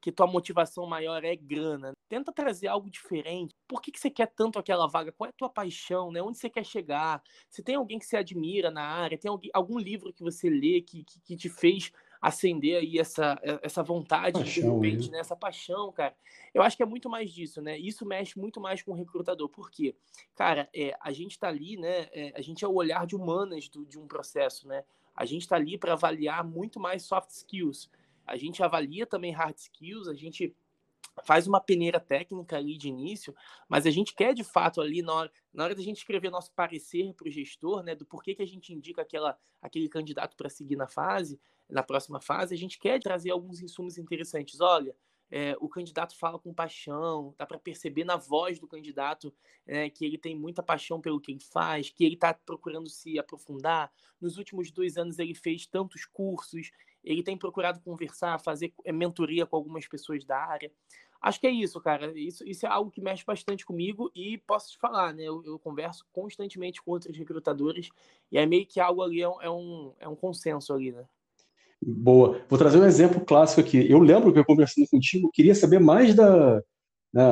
que 0.00 0.10
tua 0.10 0.26
motivação 0.26 0.86
maior 0.86 1.22
é 1.24 1.36
grana. 1.36 1.92
Tenta 2.08 2.32
trazer 2.32 2.68
algo 2.68 2.90
diferente. 2.90 3.54
Por 3.68 3.82
que, 3.82 3.92
que 3.92 4.00
você 4.00 4.10
quer 4.10 4.26
tanto 4.26 4.58
aquela 4.58 4.86
vaga? 4.86 5.12
Qual 5.12 5.26
é 5.26 5.30
a 5.30 5.36
tua 5.36 5.50
paixão? 5.50 6.10
Né? 6.10 6.22
Onde 6.22 6.38
você 6.38 6.48
quer 6.48 6.64
chegar? 6.64 7.22
Se 7.48 7.62
tem 7.62 7.74
alguém 7.74 7.98
que 7.98 8.06
você 8.06 8.16
admira 8.16 8.70
na 8.70 8.82
área, 8.82 9.18
tem 9.18 9.30
alguém, 9.30 9.50
algum 9.52 9.78
livro 9.78 10.12
que 10.12 10.22
você 10.22 10.48
lê 10.48 10.80
que, 10.80 11.04
que, 11.04 11.20
que 11.20 11.36
te 11.36 11.48
fez 11.48 11.92
acender 12.20 12.76
aí 12.76 12.98
essa, 12.98 13.40
essa 13.62 13.82
vontade 13.82 14.38
paixão, 14.38 14.80
de 14.80 14.88
repente, 14.88 15.06
né? 15.06 15.16
né? 15.16 15.20
essa 15.20 15.34
paixão, 15.34 15.90
cara. 15.90 16.14
Eu 16.52 16.62
acho 16.62 16.76
que 16.76 16.82
é 16.82 16.86
muito 16.86 17.08
mais 17.08 17.32
disso, 17.32 17.62
né? 17.62 17.78
Isso 17.78 18.04
mexe 18.04 18.38
muito 18.38 18.60
mais 18.60 18.82
com 18.82 18.92
o 18.92 18.94
recrutador. 18.94 19.48
Por 19.48 19.70
quê? 19.70 19.94
Cara, 20.34 20.68
é, 20.74 20.94
a 21.00 21.12
gente 21.12 21.32
está 21.32 21.48
ali, 21.48 21.78
né? 21.78 22.08
É, 22.12 22.32
a 22.36 22.42
gente 22.42 22.62
é 22.62 22.68
o 22.68 22.74
olhar 22.74 23.06
de 23.06 23.16
humanas 23.16 23.68
do, 23.68 23.86
de 23.86 23.98
um 23.98 24.06
processo, 24.06 24.68
né? 24.68 24.84
A 25.16 25.24
gente 25.24 25.42
está 25.42 25.56
ali 25.56 25.78
para 25.78 25.94
avaliar 25.94 26.44
muito 26.44 26.78
mais 26.78 27.04
soft 27.04 27.30
skills 27.30 27.90
a 28.30 28.36
gente 28.36 28.62
avalia 28.62 29.04
também 29.04 29.32
hard 29.32 29.56
skills, 29.56 30.06
a 30.06 30.14
gente 30.14 30.54
faz 31.24 31.46
uma 31.46 31.60
peneira 31.60 31.98
técnica 31.98 32.56
ali 32.56 32.78
de 32.78 32.88
início, 32.88 33.34
mas 33.68 33.86
a 33.86 33.90
gente 33.90 34.14
quer 34.14 34.32
de 34.32 34.44
fato 34.44 34.80
ali 34.80 35.02
na 35.02 35.12
hora, 35.12 35.32
na 35.52 35.64
hora 35.64 35.74
da 35.74 35.82
gente 35.82 35.98
escrever 35.98 36.30
nosso 36.30 36.52
parecer 36.52 37.12
para 37.14 37.28
o 37.28 37.30
gestor, 37.30 37.82
né, 37.82 37.94
do 37.94 38.06
porquê 38.06 38.34
que 38.34 38.42
a 38.42 38.46
gente 38.46 38.72
indica 38.72 39.02
aquela, 39.02 39.36
aquele 39.60 39.88
candidato 39.88 40.36
para 40.36 40.48
seguir 40.48 40.76
na 40.76 40.86
fase, 40.86 41.40
na 41.68 41.82
próxima 41.82 42.20
fase, 42.20 42.54
a 42.54 42.58
gente 42.58 42.78
quer 42.78 43.00
trazer 43.00 43.30
alguns 43.30 43.60
insumos 43.60 43.98
interessantes. 43.98 44.60
Olha, 44.60 44.94
é, 45.30 45.56
o 45.60 45.68
candidato 45.68 46.16
fala 46.16 46.38
com 46.38 46.52
paixão, 46.52 47.34
dá 47.38 47.46
para 47.46 47.58
perceber 47.58 48.04
na 48.04 48.16
voz 48.16 48.58
do 48.58 48.66
candidato 48.66 49.32
é, 49.66 49.88
que 49.88 50.04
ele 50.04 50.18
tem 50.18 50.36
muita 50.36 50.62
paixão 50.62 51.00
pelo 51.00 51.20
que 51.20 51.30
ele 51.30 51.40
faz, 51.40 51.90
que 51.90 52.04
ele 52.04 52.14
está 52.14 52.34
procurando 52.34 52.88
se 52.88 53.18
aprofundar. 53.18 53.92
Nos 54.20 54.36
últimos 54.36 54.72
dois 54.72 54.96
anos 54.96 55.18
ele 55.18 55.34
fez 55.34 55.66
tantos 55.66 56.04
cursos, 56.04 56.72
ele 57.04 57.22
tem 57.22 57.36
procurado 57.36 57.80
conversar, 57.80 58.38
fazer 58.38 58.72
eh, 58.84 58.92
mentoria 58.92 59.46
com 59.46 59.56
algumas 59.56 59.86
pessoas 59.86 60.24
da 60.24 60.38
área. 60.38 60.70
Acho 61.20 61.38
que 61.38 61.46
é 61.46 61.50
isso, 61.50 61.80
cara. 61.80 62.18
Isso, 62.18 62.46
isso 62.48 62.64
é 62.64 62.68
algo 62.68 62.90
que 62.90 63.00
mexe 63.00 63.24
bastante 63.24 63.64
comigo 63.64 64.10
e 64.14 64.38
posso 64.38 64.70
te 64.70 64.78
falar, 64.78 65.12
né? 65.12 65.24
Eu, 65.24 65.42
eu 65.44 65.58
converso 65.58 66.06
constantemente 66.12 66.82
com 66.82 66.92
outros 66.92 67.16
recrutadores 67.16 67.90
e 68.32 68.38
é 68.38 68.46
meio 68.46 68.66
que 68.66 68.80
algo 68.80 69.02
ali 69.02 69.20
é 69.20 69.28
um, 69.28 69.42
é 69.42 69.50
um, 69.50 69.92
é 70.00 70.16
consenso 70.16 70.72
ali, 70.72 70.92
né? 70.92 71.04
Boa. 71.82 72.42
Vou 72.48 72.58
trazer 72.58 72.78
um 72.78 72.84
exemplo 72.84 73.24
clássico 73.24 73.60
aqui. 73.60 73.90
Eu 73.90 73.98
lembro 73.98 74.32
que 74.32 74.38
eu 74.38 74.44
conversando 74.44 74.88
contigo, 74.88 75.30
queria 75.32 75.54
saber 75.54 75.78
mais 75.78 76.14
da, 76.14 76.62
né, 77.12 77.22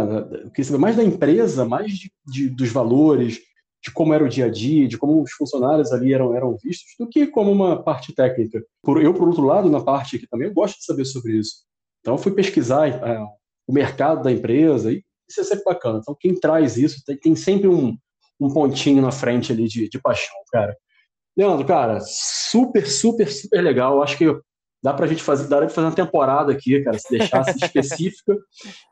queria 0.55 0.64
saber 0.64 0.79
mais 0.79 0.97
da 0.97 1.05
empresa, 1.05 1.64
mais 1.64 1.93
de, 1.93 2.12
de, 2.27 2.49
dos 2.49 2.71
valores, 2.71 3.41
de 3.83 3.93
como 3.93 4.12
era 4.12 4.24
o 4.24 4.29
dia 4.29 4.47
a 4.47 4.51
dia, 4.51 4.89
de 4.89 4.99
como 4.99 5.22
os 5.22 5.33
funcionários 5.33 5.93
ali 5.93 6.12
eram, 6.12 6.35
eram 6.35 6.57
vistos, 6.62 6.95
do 6.99 7.09
que 7.09 7.26
como 7.26 7.53
uma 7.53 7.83
parte 7.83 8.12
técnica. 8.14 8.62
Por, 8.83 9.03
eu, 9.03 9.14
por 9.14 9.29
outro 9.29 9.45
lado, 9.45 9.70
na 9.70 9.81
parte 9.81 10.16
aqui 10.16 10.26
também, 10.26 10.49
eu 10.49 10.55
gosto 10.55 10.79
de 10.79 10.85
saber 10.85 11.05
sobre 11.05 11.39
isso. 11.39 11.64
Então, 12.01 12.14
eu 12.14 12.18
fui 12.18 12.33
pesquisar 12.33 12.89
é, 12.89 13.20
o 13.66 13.72
mercado 13.72 14.22
da 14.22 14.33
empresa, 14.33 14.93
e 14.93 15.05
isso 15.29 15.41
é 15.41 15.45
sempre 15.45 15.64
bacana. 15.64 16.01
Então, 16.03 16.16
quem 16.18 16.35
traz 16.35 16.76
isso 16.76 17.03
tem, 17.05 17.16
tem 17.16 17.37
sempre 17.37 17.68
um, 17.68 17.97
um 18.41 18.49
pontinho 18.49 19.03
na 19.03 19.12
frente 19.12 19.53
ali 19.53 19.68
de, 19.68 19.89
de 19.89 20.01
paixão, 20.01 20.37
cara. 20.51 20.76
Leandro, 21.37 21.66
cara, 21.66 22.01
super, 22.01 22.87
super, 22.89 23.31
super 23.31 23.62
legal. 23.62 24.03
Acho 24.03 24.18
que 24.18 24.24
dá 24.83 24.93
pra 24.93 25.07
gente 25.07 25.22
fazer, 25.22 25.49
daria 25.49 25.66
pra 25.66 25.74
fazer 25.74 25.87
uma 25.87 25.95
temporada 25.95 26.53
aqui, 26.53 26.83
cara, 26.83 26.99
se 26.99 27.11
deixasse 27.11 27.57
específica. 27.62 28.37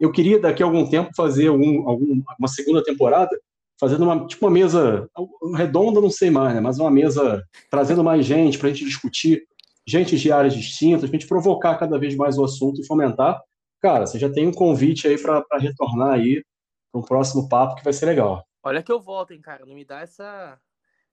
Eu 0.01 0.12
queria 0.12 0.39
daqui 0.39 0.62
a 0.62 0.66
algum 0.66 0.89
tempo 0.89 1.11
fazer 1.16 1.49
algum, 1.49 1.89
algum, 1.89 2.22
uma 2.39 2.49
segunda 2.49 2.84
temporada, 2.84 3.37
fazendo 3.79 4.05
uma, 4.05 4.27
tipo 4.27 4.45
uma 4.47 4.51
mesa 4.51 5.09
redonda, 5.55 6.01
não 6.01 6.11
sei 6.11 6.31
mais, 6.31 6.55
né? 6.55 6.61
Mas 6.61 6.79
uma 6.79 6.91
mesa 6.91 7.43
trazendo 7.70 8.03
mais 8.03 8.24
gente 8.24 8.59
para 8.59 8.68
a 8.68 8.72
gente 8.72 8.85
discutir, 8.85 9.47
gente 9.87 10.16
de 10.16 10.33
áreas 10.33 10.55
distintas, 10.55 11.09
para 11.09 11.16
a 11.16 11.20
gente 11.20 11.29
provocar 11.29 11.77
cada 11.77 11.99
vez 11.99 12.16
mais 12.16 12.39
o 12.39 12.45
assunto 12.45 12.81
e 12.81 12.87
fomentar. 12.87 13.41
Cara, 13.81 14.07
você 14.07 14.18
já 14.18 14.31
tem 14.31 14.47
um 14.47 14.53
convite 14.53 15.07
aí 15.07 15.20
para 15.20 15.45
retornar 15.59 16.14
aí 16.14 16.43
para 16.91 17.01
um 17.01 17.05
próximo 17.05 17.49
papo 17.49 17.77
que 17.77 17.85
vai 17.85 17.93
ser 17.93 18.07
legal. 18.07 18.45
Olha 18.62 18.83
que 18.83 18.91
eu 18.91 19.01
volto, 19.01 19.33
hein, 19.33 19.41
cara. 19.41 19.64
Não 19.64 19.74
me 19.74 19.85
dá 19.85 20.01
essa 20.01 20.59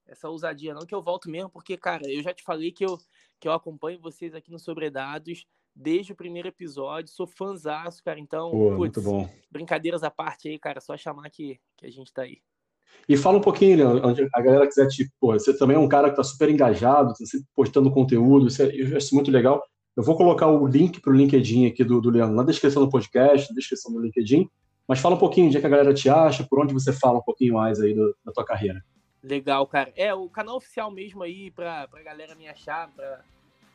essa 0.05 0.27
ousadia, 0.27 0.73
não, 0.73 0.85
que 0.85 0.93
eu 0.93 1.01
volto 1.01 1.29
mesmo, 1.29 1.49
porque, 1.49 1.77
cara, 1.77 2.03
eu 2.11 2.21
já 2.21 2.33
te 2.33 2.43
falei 2.43 2.73
que 2.73 2.83
eu, 2.83 2.97
que 3.39 3.47
eu 3.47 3.53
acompanho 3.53 4.01
vocês 4.01 4.35
aqui 4.35 4.51
no 4.51 4.59
Sobredados 4.59 5.45
desde 5.75 6.13
o 6.13 6.15
primeiro 6.15 6.47
episódio, 6.47 7.11
sou 7.11 7.25
fãzaço, 7.25 8.03
cara. 8.03 8.19
Então, 8.19 8.51
Pô, 8.51 8.75
putz, 8.75 8.77
muito 8.77 9.01
bom. 9.01 9.29
brincadeiras 9.49 10.03
à 10.03 10.11
parte 10.11 10.47
aí, 10.47 10.59
cara, 10.59 10.79
só 10.79 10.95
chamar 10.95 11.29
que, 11.29 11.59
que 11.77 11.85
a 11.85 11.89
gente 11.89 12.13
tá 12.13 12.23
aí. 12.23 12.41
E 13.07 13.17
fala 13.17 13.37
um 13.37 13.41
pouquinho, 13.41 13.77
Leandro, 13.77 14.07
onde 14.07 14.27
a 14.33 14.41
galera 14.41 14.67
quiser 14.67 14.87
te. 14.87 15.11
Pô, 15.19 15.33
você 15.33 15.57
também 15.57 15.75
é 15.75 15.79
um 15.79 15.89
cara 15.89 16.07
que 16.07 16.13
está 16.13 16.23
super 16.23 16.49
engajado, 16.49 17.11
está 17.11 17.25
sempre 17.25 17.47
postando 17.55 17.91
conteúdo, 17.91 18.47
isso 18.47 18.61
é, 18.61 18.67
eu 18.73 18.95
acho 18.97 19.13
muito 19.13 19.29
legal. 19.29 19.61
Eu 19.95 20.03
vou 20.03 20.15
colocar 20.15 20.47
o 20.47 20.65
link 20.65 21.01
para 21.01 21.11
o 21.11 21.15
LinkedIn 21.15 21.67
aqui 21.67 21.83
do, 21.83 22.01
do 22.01 22.09
Leandro 22.09 22.35
na 22.35 22.43
descrição 22.43 22.83
do 22.83 22.89
podcast, 22.89 23.49
na 23.49 23.55
descrição 23.55 23.93
do 23.93 23.99
LinkedIn. 23.99 24.49
Mas 24.87 24.99
fala 24.99 25.15
um 25.15 25.19
pouquinho 25.19 25.49
de 25.49 25.59
que 25.59 25.65
a 25.65 25.69
galera 25.69 25.93
te 25.93 26.09
acha, 26.09 26.45
por 26.49 26.61
onde 26.61 26.73
você 26.73 26.91
fala 26.91 27.19
um 27.19 27.23
pouquinho 27.23 27.53
mais 27.53 27.79
aí 27.79 27.93
do, 27.93 28.15
da 28.25 28.31
tua 28.31 28.43
carreira. 28.43 28.83
Legal, 29.23 29.65
cara. 29.67 29.93
É, 29.95 30.13
o 30.13 30.27
canal 30.27 30.57
oficial 30.57 30.91
mesmo 30.91 31.23
aí 31.23 31.51
para 31.51 31.87
a 31.91 32.03
galera 32.03 32.35
me 32.35 32.47
achar, 32.47 32.89
para 32.93 33.21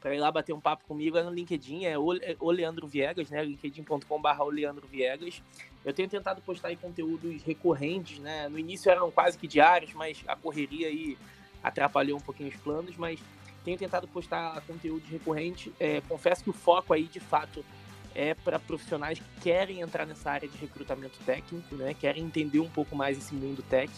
para 0.01 0.15
ir 0.15 0.19
lá 0.19 0.31
bater 0.31 0.53
um 0.53 0.61
papo 0.61 0.85
comigo 0.85 1.19
é 1.19 1.23
no 1.23 1.31
LinkedIn, 1.31 1.85
é 1.85 1.99
o, 1.99 2.15
é 2.15 2.37
Leandro 2.41 2.87
Viegas, 2.87 3.31
né? 3.31 3.45
linkedin.com.br 3.45 4.43
Leandro 4.51 4.87
Viegas. 4.87 5.43
Eu 5.85 5.93
tenho 5.93 6.09
tentado 6.09 6.41
postar 6.43 6.75
conteúdos 6.77 7.43
recorrentes, 7.43 8.19
né? 8.19 8.49
No 8.49 8.59
início 8.59 8.91
eram 8.91 9.11
quase 9.11 9.37
que 9.37 9.49
diários, 9.49 9.93
mas 9.95 10.23
a 10.27 10.37
correria 10.37 10.89
aí 10.89 11.19
atrapalhou 11.63 12.19
um 12.19 12.21
pouquinho 12.21 12.49
os 12.49 12.57
planos, 12.57 12.97
mas 12.97 13.21
tenho 13.65 13.77
tentado 13.77 14.07
postar 14.07 14.61
conteúdos 14.63 15.09
recorrentes. 15.09 15.73
É, 15.81 16.01
confesso 16.03 16.45
que 16.45 16.51
o 16.51 16.53
foco 16.53 16.93
aí, 16.93 17.05
de 17.05 17.21
fato, 17.21 17.65
é 18.15 18.35
para 18.35 18.59
profissionais 18.59 19.19
que 19.19 19.41
querem 19.43 19.81
entrar 19.81 20.07
nessa 20.07 20.31
área 20.31 20.49
de 20.49 20.57
recrutamento 20.59 21.19
técnico, 21.27 21.75
né? 21.75 21.95
Querem 21.95 22.23
entender 22.23 22.61
um 22.61 22.69
pouco 22.69 22.95
mais 22.95 23.19
esse 23.19 23.35
mundo 23.35 23.63
tech. 23.69 23.93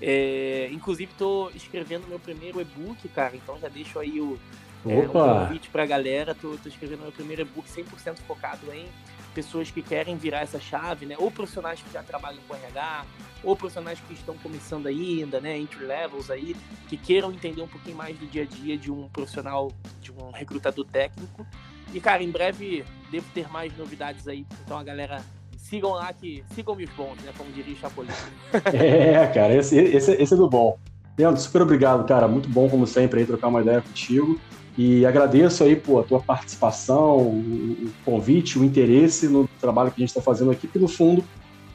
É, 0.00 0.68
inclusive, 0.72 1.12
estou 1.12 1.50
escrevendo 1.52 2.08
meu 2.08 2.18
primeiro 2.18 2.60
e-book, 2.60 3.06
cara, 3.10 3.36
então 3.36 3.58
já 3.58 3.68
deixo 3.68 3.98
aí 3.98 4.20
o, 4.20 4.38
é, 4.86 4.98
um 4.98 5.08
convite 5.08 5.68
para 5.70 5.82
a 5.82 5.86
galera. 5.86 6.34
Tô, 6.34 6.56
tô 6.56 6.68
escrevendo 6.68 7.02
meu 7.02 7.12
primeiro 7.12 7.42
e-book 7.42 7.68
100% 7.68 8.18
focado 8.26 8.72
em 8.72 8.86
pessoas 9.34 9.70
que 9.70 9.82
querem 9.82 10.16
virar 10.16 10.40
essa 10.40 10.58
chave, 10.58 11.06
né? 11.06 11.14
Ou 11.18 11.30
profissionais 11.30 11.80
que 11.80 11.92
já 11.92 12.02
trabalham 12.02 12.40
com 12.48 12.54
RH, 12.54 13.04
ou 13.42 13.56
profissionais 13.56 14.00
que 14.00 14.14
estão 14.14 14.36
começando 14.38 14.86
ainda, 14.86 15.40
né? 15.40 15.56
Entry 15.58 15.84
levels 15.84 16.30
aí, 16.30 16.56
que 16.88 16.96
queiram 16.96 17.30
entender 17.30 17.62
um 17.62 17.68
pouquinho 17.68 17.96
mais 17.96 18.16
do 18.18 18.26
dia 18.26 18.42
a 18.42 18.46
dia 18.46 18.76
de 18.76 18.90
um 18.90 19.08
profissional, 19.08 19.70
de 20.00 20.12
um 20.12 20.30
recrutador 20.30 20.84
técnico. 20.86 21.46
E, 21.92 22.00
cara, 22.00 22.22
em 22.22 22.30
breve 22.30 22.84
devo 23.10 23.26
ter 23.34 23.48
mais 23.50 23.76
novidades 23.76 24.28
aí. 24.28 24.46
Então, 24.64 24.78
a 24.78 24.82
galera 24.82 25.22
sigam 25.56 25.92
lá 25.92 26.12
que 26.12 26.44
sigam 26.54 26.74
os 26.74 26.90
bons, 26.90 27.16
né? 27.22 27.32
Como 27.36 27.50
diria 27.52 27.76
Chapolin. 27.76 28.10
é, 28.72 29.26
cara, 29.28 29.54
esse, 29.54 29.76
esse, 29.76 30.12
esse 30.12 30.34
é 30.34 30.36
do 30.36 30.48
bom. 30.48 30.78
Leandro, 31.18 31.40
super 31.40 31.62
obrigado, 31.62 32.06
cara. 32.06 32.26
Muito 32.26 32.48
bom, 32.48 32.68
como 32.68 32.86
sempre, 32.86 33.20
aí, 33.20 33.26
trocar 33.26 33.48
uma 33.48 33.60
ideia 33.60 33.82
contigo. 33.82 34.40
E 34.78 35.04
agradeço 35.04 35.64
aí 35.64 35.76
pô, 35.76 36.00
a 36.00 36.02
tua 36.02 36.20
participação, 36.20 37.18
o 37.18 37.90
convite, 38.04 38.58
o 38.58 38.64
interesse 38.64 39.28
no 39.28 39.48
trabalho 39.60 39.90
que 39.90 40.00
a 40.00 40.02
gente 40.02 40.10
está 40.10 40.22
fazendo 40.22 40.50
aqui, 40.50 40.66
porque 40.66 40.78
no 40.78 40.88
fundo 40.88 41.24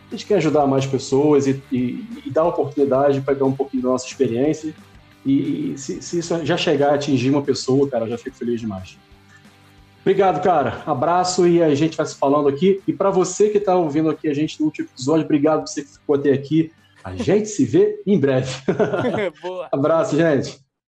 a 0.08 0.16
gente 0.16 0.26
quer 0.26 0.36
ajudar 0.36 0.66
mais 0.68 0.86
pessoas 0.86 1.48
e, 1.48 1.62
e, 1.72 2.06
e 2.26 2.30
dar 2.30 2.46
oportunidade 2.46 3.22
para 3.22 3.34
pegar 3.34 3.46
um 3.46 3.52
pouquinho 3.52 3.84
da 3.84 3.89
nossa 3.89 4.06
experiência. 4.06 4.74
E, 5.26 5.74
e 5.74 5.78
se, 5.78 6.02
se, 6.02 6.20
isso 6.20 6.46
já 6.46 6.56
chegar 6.56 6.91
a 6.91 6.96
atingir 6.96 7.32
uma 7.32 7.41
pessoa, 7.41 7.89
cara, 7.89 8.06
eu 8.06 8.10
já 8.10 8.18
fico 8.18 8.36
feliz 8.36 8.62
demais. 8.62 8.98
Obrigado, 10.02 10.41
cara. 10.43 10.84
Abraço 10.86 11.48
e 11.48 11.64
a 11.64 11.74
gente 11.74 11.98
vai 11.98 12.06
se 12.06 12.16
falando 12.16 12.48
aqui. 12.48 12.80
E 12.88 12.93
para 12.93 13.10
você 13.10 13.50
que 13.50 13.58
está 13.58 13.76
ouvindo 13.76 14.10
aqui 14.10 14.28
a 14.28 14.34
gente 14.36 14.60
no 14.60 14.68
último 14.68 14.88
episódio, 14.88 15.26
obrigado 15.26 15.62
por 15.62 15.68
você 15.68 15.82
que 15.82 15.93
ficou 15.93 16.16
até 16.16 16.32
aqui. 16.32 16.72
A 17.04 17.16
gente 17.16 17.50
se 17.50 17.66
vê 17.66 18.02
em 18.06 18.20
breve. 18.20 18.52
Abraço, 19.72 20.16
gente. 20.16 20.64